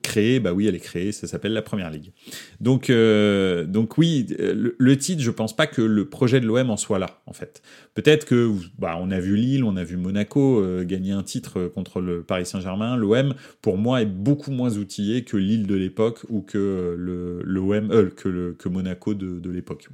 créée, 0.01 0.39
bah 0.39 0.53
oui, 0.53 0.67
elle 0.67 0.75
est 0.75 0.79
créée, 0.79 1.11
ça 1.11 1.27
s'appelle 1.27 1.53
la 1.53 1.61
Première 1.61 1.89
Ligue. 1.89 2.11
Donc, 2.59 2.89
euh, 2.89 3.65
donc 3.65 3.97
oui, 3.97 4.27
le, 4.37 4.97
titre, 4.97 5.21
je 5.21 5.31
pense 5.31 5.55
pas 5.55 5.67
que 5.67 5.81
le 5.81 6.09
projet 6.09 6.39
de 6.39 6.45
l'OM 6.45 6.69
en 6.69 6.77
soit 6.77 6.99
là, 6.99 7.21
en 7.25 7.33
fait. 7.33 7.61
Peut-être 7.93 8.25
que, 8.25 8.51
bah, 8.77 8.97
on 8.99 9.11
a 9.11 9.19
vu 9.19 9.35
Lille, 9.35 9.63
on 9.63 9.75
a 9.77 9.83
vu 9.83 9.97
Monaco 9.97 10.59
euh, 10.59 10.83
gagner 10.83 11.11
un 11.11 11.23
titre 11.23 11.67
contre 11.73 12.01
le 12.01 12.23
Paris 12.23 12.45
Saint-Germain. 12.45 12.95
L'OM, 12.95 13.33
pour 13.61 13.77
moi, 13.77 14.01
est 14.01 14.05
beaucoup 14.05 14.51
moins 14.51 14.77
outillé 14.77 15.23
que 15.23 15.37
Lille 15.37 15.67
de 15.67 15.75
l'époque 15.75 16.19
ou 16.29 16.41
que 16.41 16.95
le 16.97 17.41
euh, 17.45 18.09
que 18.09 18.55
que 18.57 18.69
Monaco 18.69 19.13
de, 19.13 19.39
de 19.39 19.49
l'époque. 19.49 19.87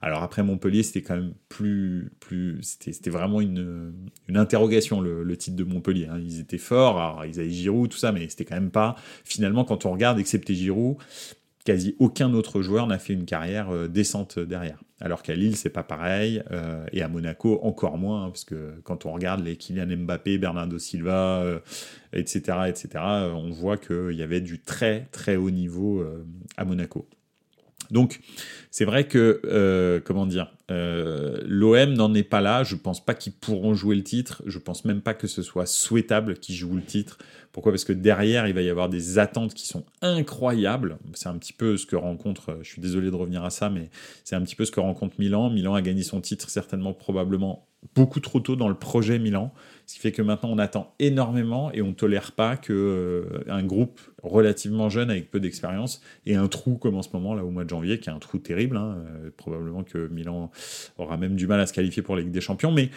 Alors 0.00 0.22
après 0.22 0.42
Montpellier, 0.42 0.82
c'était 0.82 1.02
quand 1.02 1.16
même 1.16 1.32
plus 1.48 2.10
plus, 2.20 2.58
c'était 2.62 3.10
vraiment 3.10 3.40
une 3.40 3.92
une 4.28 4.36
interrogation 4.36 5.00
le, 5.00 5.22
le 5.22 5.36
titre 5.36 5.56
de 5.56 5.64
Montpellier. 5.64 6.06
Hein. 6.06 6.20
Ils 6.22 6.40
étaient 6.40 6.58
forts, 6.58 7.00
alors 7.00 7.24
ils 7.24 7.40
avaient 7.40 7.50
Giroud 7.50 7.87
tout 7.88 7.98
ça, 7.98 8.12
mais 8.12 8.28
c'était 8.28 8.44
quand 8.44 8.54
même 8.54 8.70
pas. 8.70 8.96
Finalement, 9.24 9.64
quand 9.64 9.86
on 9.86 9.92
regarde, 9.92 10.18
excepté 10.18 10.54
Giroud, 10.54 10.96
quasi 11.68 11.94
aucun 11.98 12.32
autre 12.32 12.62
joueur 12.62 12.86
n'a 12.86 12.98
fait 12.98 13.12
une 13.12 13.26
carrière 13.26 13.68
euh, 13.70 13.88
décente 13.88 14.38
derrière. 14.38 14.78
Alors 15.00 15.22
qu'à 15.22 15.34
Lille, 15.34 15.54
c'est 15.54 15.68
pas 15.68 15.82
pareil, 15.82 16.42
euh, 16.50 16.84
et 16.92 17.02
à 17.02 17.08
Monaco 17.08 17.60
encore 17.62 17.98
moins, 17.98 18.24
hein, 18.24 18.30
parce 18.30 18.44
que 18.44 18.80
quand 18.84 19.04
on 19.04 19.12
regarde 19.12 19.44
les 19.44 19.56
Kylian 19.56 19.96
Mbappé, 19.98 20.38
Bernardo 20.38 20.78
Silva, 20.78 21.60
etc., 22.14 22.42
euh, 22.48 22.64
etc., 22.64 22.88
on 23.34 23.50
voit 23.50 23.76
qu'il 23.76 24.12
y 24.12 24.22
avait 24.22 24.40
du 24.40 24.60
très 24.60 25.08
très 25.12 25.36
haut 25.36 25.50
niveau 25.50 26.02
à 26.56 26.64
Monaco. 26.64 27.06
Donc, 27.90 28.20
c'est 28.70 28.84
vrai 28.84 29.06
que, 29.06 29.40
euh, 29.44 30.00
comment 30.04 30.26
dire, 30.26 30.52
euh, 30.70 31.40
l'OM 31.46 31.94
n'en 31.94 32.12
est 32.14 32.22
pas 32.22 32.40
là. 32.40 32.62
Je 32.62 32.76
pense 32.76 33.04
pas 33.04 33.14
qu'ils 33.14 33.32
pourront 33.32 33.74
jouer 33.74 33.96
le 33.96 34.02
titre. 34.02 34.42
Je 34.46 34.58
pense 34.58 34.84
même 34.84 35.00
pas 35.00 35.14
que 35.14 35.26
ce 35.26 35.42
soit 35.42 35.66
souhaitable 35.66 36.38
qu'ils 36.38 36.54
jouent 36.54 36.76
le 36.76 36.82
titre. 36.82 37.18
Pourquoi? 37.52 37.72
Parce 37.72 37.84
que 37.84 37.92
derrière, 37.92 38.46
il 38.46 38.54
va 38.54 38.62
y 38.62 38.68
avoir 38.68 38.88
des 38.88 39.18
attentes 39.18 39.54
qui 39.54 39.66
sont 39.66 39.84
incroyables. 40.02 40.98
C'est 41.14 41.28
un 41.28 41.38
petit 41.38 41.54
peu 41.54 41.76
ce 41.76 41.86
que 41.86 41.96
rencontre, 41.96 42.58
je 42.62 42.68
suis 42.68 42.82
désolé 42.82 43.10
de 43.10 43.16
revenir 43.16 43.42
à 43.44 43.50
ça, 43.50 43.70
mais 43.70 43.90
c'est 44.22 44.36
un 44.36 44.42
petit 44.42 44.54
peu 44.54 44.64
ce 44.64 44.70
que 44.70 44.80
rencontre 44.80 45.16
Milan. 45.18 45.50
Milan 45.50 45.74
a 45.74 45.82
gagné 45.82 46.02
son 46.02 46.20
titre 46.20 46.50
certainement, 46.50 46.92
probablement 46.92 47.66
beaucoup 47.94 48.20
trop 48.20 48.40
tôt 48.40 48.56
dans 48.56 48.68
le 48.68 48.74
projet 48.74 49.18
Milan. 49.18 49.52
Ce 49.88 49.94
qui 49.94 50.00
fait 50.00 50.12
que 50.12 50.20
maintenant 50.20 50.50
on 50.50 50.58
attend 50.58 50.94
énormément 50.98 51.72
et 51.72 51.80
on 51.80 51.88
ne 51.88 51.92
tolère 51.94 52.32
pas 52.32 52.58
que 52.58 52.74
euh, 53.48 53.62
groupe 53.62 53.98
relativement 54.22 54.90
jeune 54.90 55.10
avec 55.10 55.30
peu 55.30 55.40
d'expérience 55.40 56.02
ait 56.26 56.34
un 56.34 56.46
trou 56.46 56.76
comme 56.76 56.94
en 56.94 57.00
ce 57.00 57.08
moment 57.14 57.34
là 57.34 57.42
au 57.42 57.50
mois 57.50 57.64
de 57.64 57.70
janvier, 57.70 57.98
qui 57.98 58.10
est 58.10 58.12
un 58.12 58.18
trou 58.18 58.36
terrible. 58.36 58.76
Hein. 58.76 58.98
Euh, 59.24 59.30
probablement 59.34 59.84
que 59.84 60.08
Milan 60.08 60.50
aura 60.98 61.16
même 61.16 61.36
du 61.36 61.46
mal 61.46 61.58
à 61.58 61.66
se 61.66 61.72
qualifier 61.72 62.02
pour 62.02 62.16
la 62.16 62.20
Ligue 62.20 62.32
des 62.32 62.42
Champions, 62.42 62.70
mais 62.70 62.90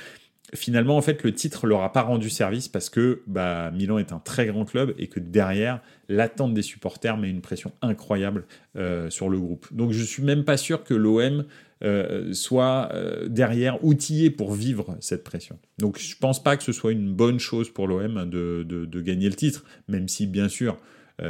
finalement, 0.54 0.98
en 0.98 1.02
fait, 1.02 1.24
le 1.24 1.34
titre 1.34 1.68
leur 1.68 1.82
a 1.82 1.92
pas 1.92 2.02
rendu 2.02 2.30
service 2.30 2.68
parce 2.68 2.90
que 2.90 3.22
bah, 3.28 3.72
Milan 3.72 3.98
est 3.98 4.12
un 4.12 4.20
très 4.20 4.48
grand 4.48 4.66
club 4.66 4.94
et 4.98 5.08
que 5.08 5.20
derrière, 5.20 5.82
l'attente 6.10 6.54
des 6.54 6.62
supporters 6.62 7.18
met 7.18 7.30
une 7.30 7.42
pression 7.42 7.72
incroyable 7.82 8.46
euh, 8.76 9.10
sur 9.10 9.30
le 9.30 9.40
groupe. 9.40 9.68
Donc, 9.72 9.92
je 9.92 10.04
suis 10.04 10.24
même 10.24 10.44
pas 10.44 10.58
sûr 10.58 10.84
que 10.84 10.94
l'OM 10.94 11.46
euh, 11.84 12.34
soit 12.34 12.90
euh, 12.94 13.28
derrière 13.28 13.84
outillé 13.84 14.30
pour 14.30 14.54
vivre 14.54 14.98
cette 15.00 15.24
pression. 15.24 15.58
Donc, 15.78 16.00
je 16.00 16.16
pense 16.18 16.44
pas 16.44 16.58
que 16.58 16.64
ce 16.64 16.74
soit 16.74 16.92
une 16.92 17.14
bonne 17.14 17.40
chose 17.40 17.70
pour 17.70 17.88
l'OM 17.88 18.30
de, 18.30 18.64
de, 18.64 19.02
gagner 19.02 19.30
le 19.30 19.36
titre, 19.36 19.64
même 19.88 20.08
si, 20.08 20.28
bien 20.28 20.50
sûr, 20.50 20.78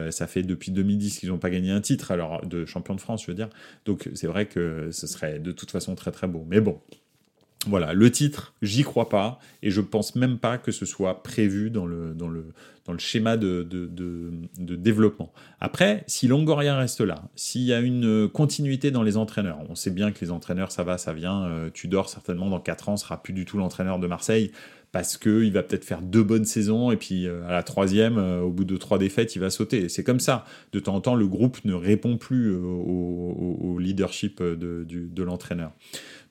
ça 0.10 0.26
fait 0.26 0.44
depuis 0.44 0.72
2010 0.72 1.20
qu'ils 1.20 1.30
n'ont 1.30 1.38
pas 1.38 1.50
gagné 1.50 1.70
un 1.70 1.82
titre, 1.82 2.12
alors 2.12 2.46
de 2.46 2.64
champion 2.64 2.96
de 2.96 3.02
France, 3.02 3.24
je 3.24 3.28
veux 3.28 3.36
dire. 3.36 3.50
Donc 3.84 4.10
c'est 4.14 4.28
vrai 4.28 4.46
que 4.46 4.88
ce 4.90 5.06
serait 5.06 5.38
de 5.40 5.52
toute 5.52 5.70
façon 5.70 5.96
très 5.96 6.12
très 6.12 6.28
beau. 6.28 6.46
Mais 6.50 6.62
bon, 6.62 6.80
voilà, 7.68 7.94
le 7.94 8.10
titre, 8.10 8.54
j'y 8.62 8.82
crois 8.82 9.08
pas, 9.08 9.40
et 9.62 9.70
je 9.70 9.82
pense 9.82 10.16
même 10.16 10.40
pas 10.40 10.58
que 10.58 10.72
ce 10.72 10.86
soit 10.86 11.22
prévu 11.22 11.70
dans 11.70 11.86
le, 11.86 12.14
dans 12.16 12.28
le, 12.28 12.46
dans 12.86 12.94
le 12.94 13.00
schéma 13.00 13.38
de, 13.38 13.62
de, 13.62 14.76
développement. 14.76 15.32
Après, 15.60 16.04
si 16.08 16.28
Longoria 16.28 16.76
reste 16.76 17.02
là, 17.02 17.22
s'il 17.36 17.62
y 17.62 17.74
a 17.74 17.80
une 17.80 18.28
continuité 18.28 18.90
dans 18.90 19.04
les 19.04 19.16
entraîneurs, 19.16 19.60
on 19.70 19.76
sait 19.76 19.92
bien 19.92 20.12
que 20.12 20.20
les 20.22 20.32
entraîneurs, 20.32 20.72
ça 20.72 20.84
va, 20.84 20.98
ça 20.98 21.14
vient, 21.14 21.46
euh, 21.46 21.70
Tudor 21.70 22.10
certainement 22.10 22.50
dans 22.50 22.60
4 22.60 22.90
ans 22.90 22.98
sera 22.98 23.22
plus 23.22 23.34
du 23.34 23.46
tout 23.46 23.58
l'entraîneur 23.58 24.00
de 24.00 24.08
Marseille, 24.08 24.52
parce 24.92 25.18
qu'il 25.18 25.54
va 25.54 25.62
peut-être 25.64 25.86
faire 25.86 26.02
deux 26.02 26.24
bonnes 26.24 26.44
saisons 26.44 26.92
et 26.92 26.98
puis 26.98 27.28
euh, 27.28 27.48
à 27.48 27.52
la 27.52 27.64
troisième, 27.64 28.18
euh, 28.18 28.42
au 28.42 28.50
bout 28.50 28.66
de 28.66 28.76
trois 28.76 28.98
défaites, 28.98 29.36
il 29.36 29.40
va 29.40 29.52
sauter. 29.52 29.88
C'est 29.88 30.04
comme 30.04 30.20
ça. 30.20 30.46
De 30.74 30.80
temps 30.80 30.96
en 30.96 31.02
temps, 31.02 31.16
le 31.16 31.28
groupe 31.28 31.64
ne 31.64 31.74
répond 31.74 32.18
plus 32.18 32.56
au, 32.56 33.78
leadership 33.80 34.42
de, 34.42 34.86
de 34.88 35.24
l'entraîneur. 35.24 35.72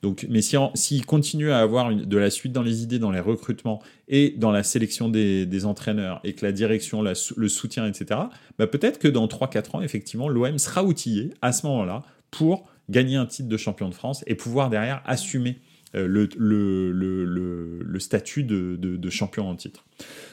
Donc, 0.01 0.25
mais 0.29 0.41
s'il 0.41 0.59
si 0.73 1.01
continue 1.01 1.51
à 1.51 1.59
avoir 1.59 1.93
de 1.93 2.17
la 2.17 2.31
suite 2.31 2.51
dans 2.51 2.63
les 2.63 2.81
idées, 2.81 2.97
dans 2.97 3.11
les 3.11 3.19
recrutements 3.19 3.81
et 4.07 4.33
dans 4.35 4.51
la 4.51 4.63
sélection 4.63 5.09
des, 5.09 5.65
entraîneurs 5.65 6.19
et 6.23 6.33
que 6.33 6.45
la 6.45 6.51
direction, 6.51 7.01
le 7.03 7.47
soutien, 7.47 7.85
etc., 7.85 8.21
bah 8.57 8.67
peut-être 8.67 8.97
que 8.97 9.07
dans 9.07 9.27
3-4 9.27 9.77
ans, 9.77 9.81
effectivement, 9.81 10.27
l'OM 10.27 10.57
sera 10.57 10.83
outillé 10.83 11.31
à 11.41 11.51
ce 11.51 11.67
moment-là 11.67 12.01
pour 12.31 12.67
gagner 12.89 13.15
un 13.15 13.27
titre 13.27 13.47
de 13.47 13.57
champion 13.57 13.89
de 13.89 13.93
France 13.93 14.23
et 14.25 14.35
pouvoir 14.35 14.69
derrière 14.69 15.01
assumer 15.05 15.59
le, 15.93 16.29
le, 16.37 17.99
statut 17.99 18.43
de, 18.43 19.09
champion 19.09 19.49
en 19.49 19.55
titre. 19.55 19.83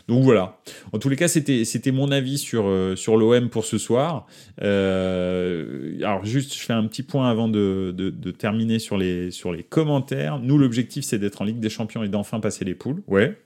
Donc 0.08 0.24
voilà. 0.24 0.60
En 0.92 0.98
tous 0.98 1.08
les 1.08 1.16
cas, 1.16 1.28
c'était 1.28 1.92
mon 1.92 2.10
avis 2.10 2.38
sur 2.38 2.70
sur 2.96 3.16
l'OM 3.16 3.50
pour 3.50 3.64
ce 3.64 3.78
soir. 3.78 4.26
alors 4.60 6.24
juste, 6.24 6.54
je 6.54 6.60
fais 6.60 6.72
un 6.72 6.86
petit 6.86 7.02
point 7.02 7.30
avant 7.30 7.48
de, 7.48 7.92
terminer 8.38 8.78
sur 8.78 8.96
les 8.96 9.30
sur 9.30 9.52
les 9.52 9.62
commentaires. 9.62 10.38
Nous, 10.38 10.58
l'objectif, 10.58 11.04
c'est 11.04 11.18
d'être 11.18 11.42
en 11.42 11.44
Ligue 11.44 11.60
des 11.60 11.70
Champions 11.70 12.02
et 12.02 12.08
d'enfin 12.08 12.40
passer 12.40 12.64
les 12.64 12.74
poules. 12.74 13.02
Ouais, 13.06 13.36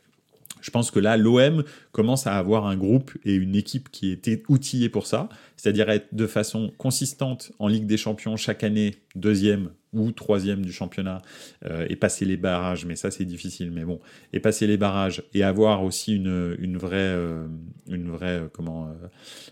je 0.62 0.70
pense 0.70 0.90
que 0.90 1.00
là, 1.00 1.18
l'OM 1.18 1.64
commence 1.90 2.26
à 2.26 2.38
avoir 2.38 2.66
un 2.66 2.76
groupe 2.76 3.12
et 3.24 3.34
une 3.34 3.54
équipe 3.54 3.90
qui 3.90 4.10
était 4.10 4.42
outillée 4.48 4.88
pour 4.88 5.06
ça, 5.06 5.28
c'est-à-dire 5.56 5.90
être 5.90 6.14
de 6.14 6.26
façon 6.26 6.72
consistante 6.78 7.52
en 7.58 7.68
Ligue 7.68 7.86
des 7.86 7.98
Champions 7.98 8.36
chaque 8.36 8.64
année, 8.64 8.94
deuxième 9.14 9.70
ou 9.92 10.12
troisième 10.12 10.64
du 10.64 10.72
championnat, 10.72 11.22
euh, 11.66 11.86
et 11.88 11.96
passer 11.96 12.24
les 12.24 12.36
barrages, 12.36 12.86
mais 12.86 12.96
ça 12.96 13.10
c'est 13.10 13.24
difficile, 13.24 13.70
mais 13.70 13.84
bon, 13.84 14.00
et 14.32 14.40
passer 14.40 14.66
les 14.66 14.76
barrages 14.76 15.22
et 15.34 15.42
avoir 15.42 15.84
aussi 15.84 16.16
une, 16.16 16.56
une 16.58 16.78
vraie, 16.78 16.96
euh, 16.96 17.46
une 17.88 18.10
vraie, 18.10 18.40
euh, 18.40 18.48
comment, 18.52 18.94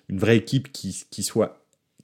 une 0.08 0.18
vraie 0.18 0.36
équipe 0.36 0.72
qui, 0.72 1.04
qui 1.10 1.22
soit 1.22 1.59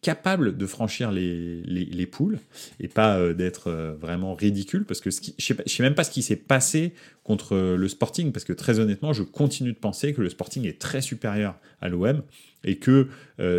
capable 0.06 0.56
de 0.56 0.66
franchir 0.66 1.10
les, 1.10 1.62
les, 1.64 2.06
poules 2.06 2.38
et 2.78 2.86
pas 2.86 3.16
euh, 3.16 3.34
d'être 3.34 3.66
euh, 3.66 3.96
vraiment 4.00 4.34
ridicule 4.34 4.84
parce 4.84 5.00
que 5.00 5.10
ce 5.10 5.20
qui, 5.20 5.34
je 5.36 5.52
ne 5.52 5.58
sais, 5.66 5.82
même 5.82 5.96
pas 5.96 6.04
ce 6.04 6.12
qui 6.12 6.22
s'est 6.22 6.36
passé 6.36 6.92
contre 7.24 7.56
euh, 7.56 7.76
le 7.76 7.88
Sporting 7.88 8.30
parce 8.30 8.44
que 8.44 8.52
très 8.52 8.78
honnêtement 8.78 9.12
je 9.12 9.24
continue 9.24 9.72
de 9.72 9.78
penser 9.78 10.14
que 10.14 10.22
le 10.22 10.28
Sporting 10.28 10.64
est 10.64 10.80
très 10.80 11.00
supérieur 11.00 11.58
à 11.80 11.88
l'OM 11.88 12.22
et 12.62 12.76
que 12.76 13.08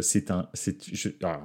c'est 0.02 0.32
un 0.32 0.48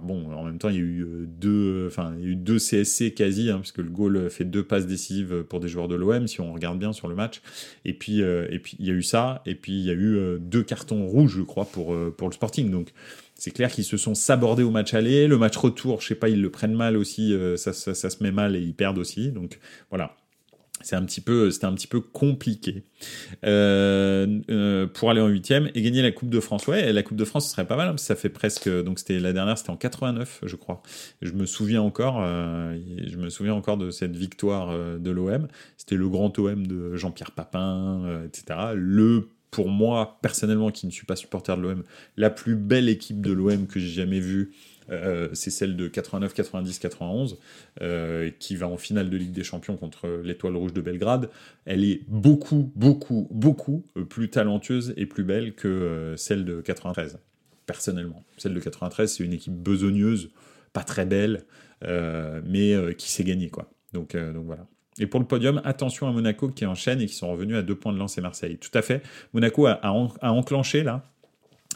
bon 0.02 0.32
en 0.32 0.44
même 0.44 0.58
temps 0.58 0.68
il 0.68 0.74
y 0.74 0.78
a 0.78 0.82
eu 0.82 1.06
deux 1.26 1.86
enfin 1.86 2.14
il 2.18 2.24
y 2.24 2.26
a 2.26 2.30
eu 2.30 2.36
deux 2.36 2.58
CSC 2.58 3.12
quasi 3.14 3.50
hein, 3.50 3.56
parce 3.56 3.72
que 3.72 3.82
le 3.82 3.90
goal 3.90 4.30
fait 4.30 4.44
deux 4.44 4.64
passes 4.64 4.86
décisives 4.86 5.44
pour 5.48 5.60
des 5.60 5.68
joueurs 5.68 5.86
de 5.86 5.94
l'OM 5.94 6.26
si 6.26 6.40
on 6.40 6.52
regarde 6.52 6.78
bien 6.78 6.92
sur 6.92 7.08
le 7.08 7.14
match. 7.14 7.40
Et 7.84 7.92
puis 7.92 8.20
et 8.20 8.58
puis 8.58 8.76
il 8.80 8.86
y 8.86 8.90
a 8.90 8.94
eu 8.94 9.02
ça 9.02 9.42
et 9.46 9.54
puis 9.54 9.72
il 9.72 9.84
y 9.84 9.90
a 9.90 9.94
eu 9.94 10.38
deux 10.40 10.64
cartons 10.64 11.06
rouges 11.06 11.36
je 11.36 11.42
crois 11.42 11.66
pour 11.66 11.94
pour 12.16 12.28
le 12.28 12.32
Sporting. 12.32 12.70
Donc 12.70 12.92
c'est 13.42 13.50
clair 13.50 13.72
qu'ils 13.72 13.82
se 13.82 13.96
sont 13.96 14.14
sabordés 14.14 14.62
au 14.62 14.70
match 14.70 14.94
aller. 14.94 15.26
Le 15.26 15.36
match 15.36 15.56
retour, 15.56 16.00
je 16.00 16.06
sais 16.06 16.14
pas, 16.14 16.28
ils 16.28 16.40
le 16.40 16.48
prennent 16.48 16.76
mal 16.76 16.96
aussi, 16.96 17.34
euh, 17.34 17.56
ça, 17.56 17.72
se 17.72 18.22
met 18.22 18.30
mal 18.30 18.54
et 18.54 18.60
ils 18.60 18.72
perdent 18.72 18.98
aussi. 18.98 19.32
Donc 19.32 19.58
voilà. 19.90 20.14
C'est 20.80 20.94
un 20.94 21.04
petit 21.04 21.20
peu, 21.20 21.50
c'était 21.50 21.64
un 21.64 21.74
petit 21.74 21.88
peu 21.88 22.00
compliqué 22.00 22.84
euh, 23.44 24.38
euh, 24.48 24.86
pour 24.86 25.10
aller 25.10 25.20
en 25.20 25.26
huitième 25.26 25.70
et 25.74 25.82
gagner 25.82 26.02
la 26.02 26.12
Coupe 26.12 26.30
de 26.30 26.38
France. 26.38 26.68
Ouais, 26.68 26.92
la 26.92 27.02
Coupe 27.02 27.16
de 27.16 27.24
France, 27.24 27.46
ce 27.46 27.50
serait 27.50 27.66
pas 27.66 27.74
mal. 27.74 27.88
Hein, 27.88 27.96
ça 27.96 28.14
fait 28.14 28.28
presque, 28.28 28.68
donc 28.68 29.00
c'était 29.00 29.18
la 29.18 29.32
dernière, 29.32 29.58
c'était 29.58 29.70
en 29.70 29.76
89, 29.76 30.42
je 30.44 30.54
crois. 30.54 30.80
Je 31.20 31.32
me 31.32 31.44
souviens 31.44 31.82
encore, 31.82 32.24
je 32.24 33.16
me 33.16 33.28
souviens 33.28 33.54
encore 33.54 33.76
de 33.76 33.90
cette 33.90 34.14
victoire 34.14 34.72
de 35.00 35.10
l'OM. 35.10 35.48
C'était 35.78 35.96
le 35.96 36.08
grand 36.08 36.36
OM 36.38 36.64
de 36.64 36.94
Jean-Pierre 36.94 37.32
Papin, 37.32 38.22
etc. 38.24 38.70
Le 38.76 39.30
pour 39.52 39.68
moi, 39.68 40.18
personnellement, 40.22 40.70
qui 40.70 40.86
ne 40.86 40.90
suis 40.90 41.04
pas 41.04 41.14
supporter 41.14 41.56
de 41.56 41.62
l'OM, 41.62 41.84
la 42.16 42.30
plus 42.30 42.56
belle 42.56 42.88
équipe 42.88 43.20
de 43.20 43.32
l'OM 43.32 43.66
que 43.66 43.78
j'ai 43.78 43.90
jamais 43.90 44.18
vue, 44.18 44.52
euh, 44.90 45.28
c'est 45.34 45.50
celle 45.50 45.76
de 45.76 45.88
89, 45.88 46.32
90, 46.32 46.78
91, 46.78 47.38
qui 48.38 48.56
va 48.56 48.66
en 48.66 48.78
finale 48.78 49.10
de 49.10 49.16
Ligue 49.16 49.32
des 49.32 49.44
Champions 49.44 49.76
contre 49.76 50.08
l'Étoile 50.24 50.56
Rouge 50.56 50.72
de 50.72 50.80
Belgrade. 50.80 51.28
Elle 51.66 51.84
est 51.84 52.00
beaucoup, 52.08 52.72
beaucoup, 52.74 53.28
beaucoup 53.30 53.84
plus 54.08 54.30
talentueuse 54.30 54.94
et 54.96 55.04
plus 55.04 55.22
belle 55.22 55.54
que 55.54 55.68
euh, 55.68 56.16
celle 56.16 56.46
de 56.46 56.62
93, 56.62 57.18
personnellement. 57.66 58.24
Celle 58.38 58.54
de 58.54 58.60
93, 58.60 59.12
c'est 59.12 59.22
une 59.22 59.34
équipe 59.34 59.54
besogneuse, 59.54 60.30
pas 60.72 60.82
très 60.82 61.04
belle, 61.04 61.44
euh, 61.84 62.40
mais 62.46 62.94
qui 62.96 63.10
s'est 63.10 63.24
gagnée, 63.24 63.50
quoi. 63.50 63.70
Donc, 63.92 64.16
donc 64.16 64.46
voilà. 64.46 64.66
Et 64.98 65.06
pour 65.06 65.20
le 65.20 65.26
podium, 65.26 65.60
attention 65.64 66.06
à 66.06 66.12
Monaco 66.12 66.48
qui 66.48 66.66
enchaîne 66.66 67.00
et 67.00 67.06
qui 67.06 67.14
sont 67.14 67.30
revenus 67.30 67.56
à 67.56 67.62
deux 67.62 67.74
points 67.74 67.92
de 67.92 67.98
lancer 67.98 68.20
Marseille. 68.20 68.58
Tout 68.58 68.76
à 68.76 68.82
fait. 68.82 69.02
Monaco 69.32 69.66
a, 69.66 69.80
enclenché 70.22 70.82
là. 70.82 71.02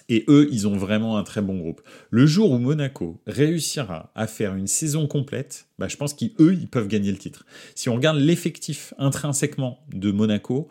Et 0.08 0.24
eux, 0.28 0.48
ils 0.52 0.68
ont 0.68 0.76
vraiment 0.76 1.18
un 1.18 1.24
très 1.24 1.42
bon 1.42 1.58
groupe. 1.58 1.82
Le 2.10 2.26
jour 2.26 2.52
où 2.52 2.58
Monaco 2.58 3.20
réussira 3.26 4.12
à 4.14 4.26
faire 4.26 4.54
une 4.54 4.68
saison 4.68 5.06
complète, 5.08 5.66
bah, 5.78 5.88
je 5.88 5.96
pense 5.96 6.14
qu'eux, 6.14 6.54
ils 6.54 6.68
peuvent 6.68 6.86
gagner 6.86 7.10
le 7.10 7.18
titre. 7.18 7.44
Si 7.74 7.88
on 7.88 7.94
regarde 7.96 8.18
l'effectif 8.18 8.94
intrinsèquement 8.98 9.80
de 9.92 10.12
Monaco, 10.12 10.68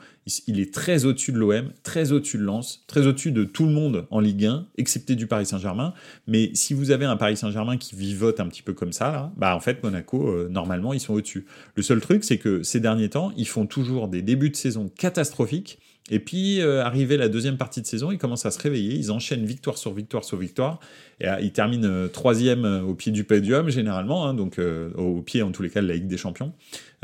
il 0.48 0.60
est 0.60 0.74
très 0.74 1.06
au-dessus 1.06 1.32
de 1.32 1.38
l'OM, 1.38 1.69
très 1.84 2.12
au-dessus 2.12 2.38
de 2.38 2.43
Lens, 2.43 2.84
très 2.88 3.06
au-dessus 3.06 3.32
de 3.32 3.43
tout 3.43 3.65
le 3.65 3.71
monde 3.71 4.08
en 4.10 4.19
Ligue 4.19 4.45
1, 4.45 4.67
excepté 4.78 5.15
du 5.15 5.28
Paris 5.28 5.45
Saint-Germain. 5.45 5.93
Mais 6.28 6.52
si 6.54 6.74
vous 6.74 6.91
avez 6.91 7.06
un 7.06 7.17
Paris 7.17 7.38
Saint-Germain 7.38 7.78
qui 7.78 7.95
vivote 7.95 8.39
un 8.39 8.48
petit 8.48 8.63
peu 8.63 8.74
comme 8.74 8.93
ça, 8.93 9.12
là, 9.12 9.34
bah 9.38 9.56
en 9.56 9.60
fait, 9.60 9.84
Monaco, 9.84 10.30
euh, 10.30 10.48
normalement, 10.50 10.93
ils 10.93 11.00
sont 11.00 11.13
au-dessus. 11.13 11.45
Le 11.76 11.84
seul 11.84 12.00
truc, 12.00 12.24
c'est 12.24 12.38
que 12.38 12.63
ces 12.63 12.80
derniers 12.80 13.10
temps, 13.10 13.32
ils 13.38 13.48
font 13.48 13.67
toujours 13.67 14.08
des 14.08 14.21
débuts 14.21 14.50
de 14.50 14.56
saison 14.56 14.89
catastrophiques 14.98 15.78
et 16.12 16.20
puis, 16.20 16.62
euh, 16.62 16.84
arrivé 16.84 17.18
la 17.18 17.30
deuxième 17.30 17.58
partie 17.58 17.82
de 17.82 17.88
saison, 17.88 18.12
ils 18.12 18.20
commencent 18.20 18.46
à 18.46 18.52
se 18.52 18.60
réveiller, 18.60 18.94
ils 18.94 19.12
enchaînent 19.12 19.46
victoire 19.46 19.80
sur 19.80 19.91
victoire 19.91 20.24
sur 20.24 20.38
victoire, 20.38 20.80
et 21.20 21.28
euh, 21.28 21.39
ils 21.41 21.52
terminent 21.52 21.88
euh, 21.88 22.08
troisième 22.08 22.63
au 22.63 22.94
pied 22.94 23.12
du 23.12 23.24
podium, 23.24 23.70
généralement, 23.70 24.28
hein, 24.28 24.36
donc 24.36 24.60
au 24.96 25.22
pied, 25.24 25.41
en 25.41 25.52
tous 25.52 25.63
les 25.63 25.72
cas, 25.72 25.82
de 25.82 25.88
la 25.88 25.96
Ligue 25.96 26.08
des 26.08 26.18
Champions, 26.18 26.54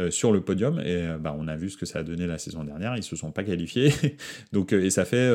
sur 0.09 0.31
le 0.31 0.41
podium, 0.41 0.79
et 0.79 1.07
bah, 1.19 1.35
on 1.37 1.47
a 1.47 1.55
vu 1.55 1.69
ce 1.69 1.77
que 1.77 1.85
ça 1.85 1.99
a 1.99 2.03
donné 2.03 2.25
la 2.25 2.37
saison 2.37 2.63
dernière, 2.63 2.95
ils 2.95 3.03
se 3.03 3.15
sont 3.15 3.31
pas 3.31 3.43
qualifiés, 3.43 3.91
donc, 4.51 4.73
et 4.73 4.89
ça 4.89 5.05
fait, 5.05 5.29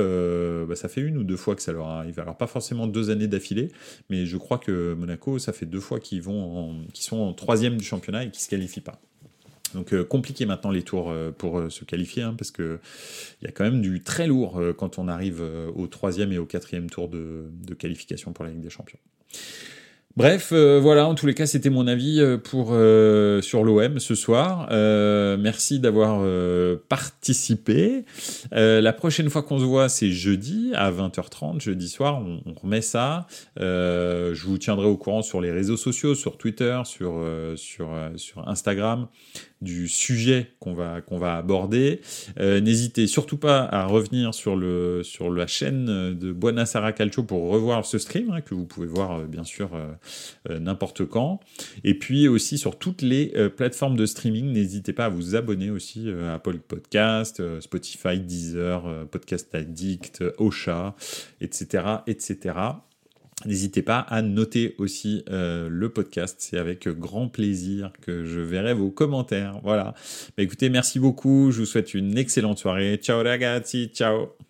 bah, 0.67 0.77
ça 0.77 0.89
fait 0.89 1.01
une 1.01 1.19
ou 1.19 1.25
deux 1.25 1.37
fois 1.37 1.57
que 1.57 1.63
ça 1.63 1.73
leur 1.73 1.87
arrive, 1.87 2.21
alors 2.21 2.37
pas 2.37 2.47
forcément 2.47 2.87
deux 2.87 3.11
années 3.11 3.29
d'affilée, 3.29 3.73
mais 4.11 4.27
je 4.27 4.37
crois 4.37 4.59
que 4.59 4.95
Monaco, 4.95 5.39
ça 5.39 5.53
fait 5.53 5.67
deux 5.67 5.81
fois 5.81 5.99
qu'ils 5.99 6.23
sont 6.23 7.17
en 7.17 7.33
troisième 7.33 7.77
du 7.77 7.85
championnat 7.85 8.25
et 8.25 8.31
qu'ils 8.31 8.43
se 8.43 8.49
qualifient 8.49 8.81
pas. 8.81 9.01
Donc 9.75 9.93
euh, 9.93 10.05
compliqué 10.05 10.47
maintenant 10.47 10.71
les 10.71 10.83
tours 10.83 11.11
euh, 11.11 11.31
pour 11.31 11.59
euh, 11.59 11.71
se 11.71 11.85
qualifier, 11.85 12.23
hein, 12.23 12.35
parce 12.37 12.51
que 12.51 12.79
il 13.41 13.47
y 13.47 13.49
a 13.49 13.53
quand 13.53 13.65
même 13.65 13.81
du 13.81 14.03
très 14.03 14.27
lourd 14.27 14.61
quand 14.79 14.99
on 14.99 15.09
arrive 15.09 15.43
au 15.75 15.87
troisième 15.87 16.33
et 16.33 16.39
au 16.39 16.47
quatrième 16.47 16.89
tour 16.89 17.09
de, 17.09 17.51
de 17.51 17.75
qualification 17.75 18.33
pour 18.33 18.45
la 18.45 18.51
Ligue 18.51 18.63
des 18.63 18.71
Champions. 18.71 18.99
Bref, 20.17 20.49
euh, 20.53 20.81
voilà, 20.81 21.07
en 21.07 21.15
tous 21.15 21.27
les 21.27 21.35
cas, 21.35 21.45
c'était 21.45 21.69
mon 21.69 21.87
avis 21.87 22.23
euh, 22.23 22.39
pour 22.39 22.71
euh, 22.71 23.43
sur 23.43 23.65
l'OM 23.65 23.99
ce 23.99 24.15
soir. 24.15 24.67
merci 25.39 25.79
d'avoir 25.79 26.27
participé. 26.89 28.05
la 28.51 28.93
prochaine 28.95 29.29
fois 29.29 29.43
qu'on 29.43 29.59
se 29.59 29.65
voit, 29.65 29.91
c'est 29.91 30.11
jeudi 30.11 30.73
à 30.75 30.91
20h30, 30.91 31.61
jeudi 31.61 31.89
soir, 31.89 32.23
on, 32.23 32.55
remet 32.63 32.81
ça. 32.81 33.27
je 33.59 34.47
vous 34.47 34.57
tiendrai 34.57 34.87
au 34.87 34.97
courant 34.97 35.21
sur 35.21 35.43
les 35.43 35.51
réseaux 35.51 35.77
sociaux, 35.77 36.15
sur 36.15 36.39
Twitter, 36.39 36.81
sur 36.85 37.23
sur 37.57 37.91
sur 38.17 38.49
Instagram 38.49 39.09
du 39.63 39.89
sujet 39.89 40.53
qu'on 40.61 40.75
va, 40.75 41.01
qu'on 41.01 41.19
va 41.19 41.37
aborder. 41.37 42.01
N'hésitez 42.39 43.07
surtout 43.07 43.39
pas 43.39 43.65
à 43.65 43.87
revenir 43.87 44.35
sur, 44.35 44.55
le, 44.55 45.03
sur 45.03 45.31
la 45.31 45.47
chaîne 45.47 45.87
de 45.87 46.33
Buonasera 46.33 46.93
Calcio 46.93 47.23
pour 47.23 47.49
revoir 47.51 47.85
ce 47.85 47.99
stream, 47.99 48.31
hein, 48.31 48.41
que 48.41 48.55
vous 48.55 48.67
pouvez 48.67 48.87
voir 48.87 49.21
bien 49.21 49.45
sûr 49.45 49.71
n'importe 50.49 51.05
quand. 51.05 51.41
Et 51.85 51.95
puis 51.95 52.29
aussi 52.29 52.59
sur 52.59 52.79
toutes 52.79 53.03
les 53.03 53.33
plateformes 53.57 53.97
de 53.97 54.07
streaming, 54.07 54.53
n'hésitez 54.53 54.93
pas 54.93 55.07
à 55.07 55.09
vous 55.09 55.37
abonner 55.37 55.71
aussi 55.71 56.11
à 56.11 56.35
Apple 56.35 56.59
Podcast, 56.59 57.43
Spotify, 57.61 58.19
Deezer, 58.21 59.07
Podcast 59.11 59.55
Addict, 59.55 60.25
Ocha, 60.39 60.95
etc. 61.41 61.85
etc. 62.07 62.55
N'hésitez 63.45 63.83
pas 63.83 63.99
à 63.99 64.23
noter 64.23 64.75
aussi 64.79 65.23
euh, 65.29 65.69
le 65.71 65.91
podcast, 65.91 66.37
c'est 66.39 66.57
avec 66.57 66.89
grand 66.89 67.29
plaisir 67.29 67.93
que 68.01 68.25
je 68.25 68.41
verrai 68.41 68.73
vos 68.73 68.91
commentaires. 68.91 69.61
Voilà. 69.63 69.95
Bah, 70.37 70.43
écoutez, 70.43 70.71
merci 70.71 70.99
beaucoup, 70.99 71.51
je 71.51 71.61
vous 71.61 71.67
souhaite 71.67 71.93
une 71.93 72.17
excellente 72.17 72.59
soirée. 72.59 72.97
Ciao 72.97 73.23
ragazzi, 73.23 73.91
ciao 73.93 74.46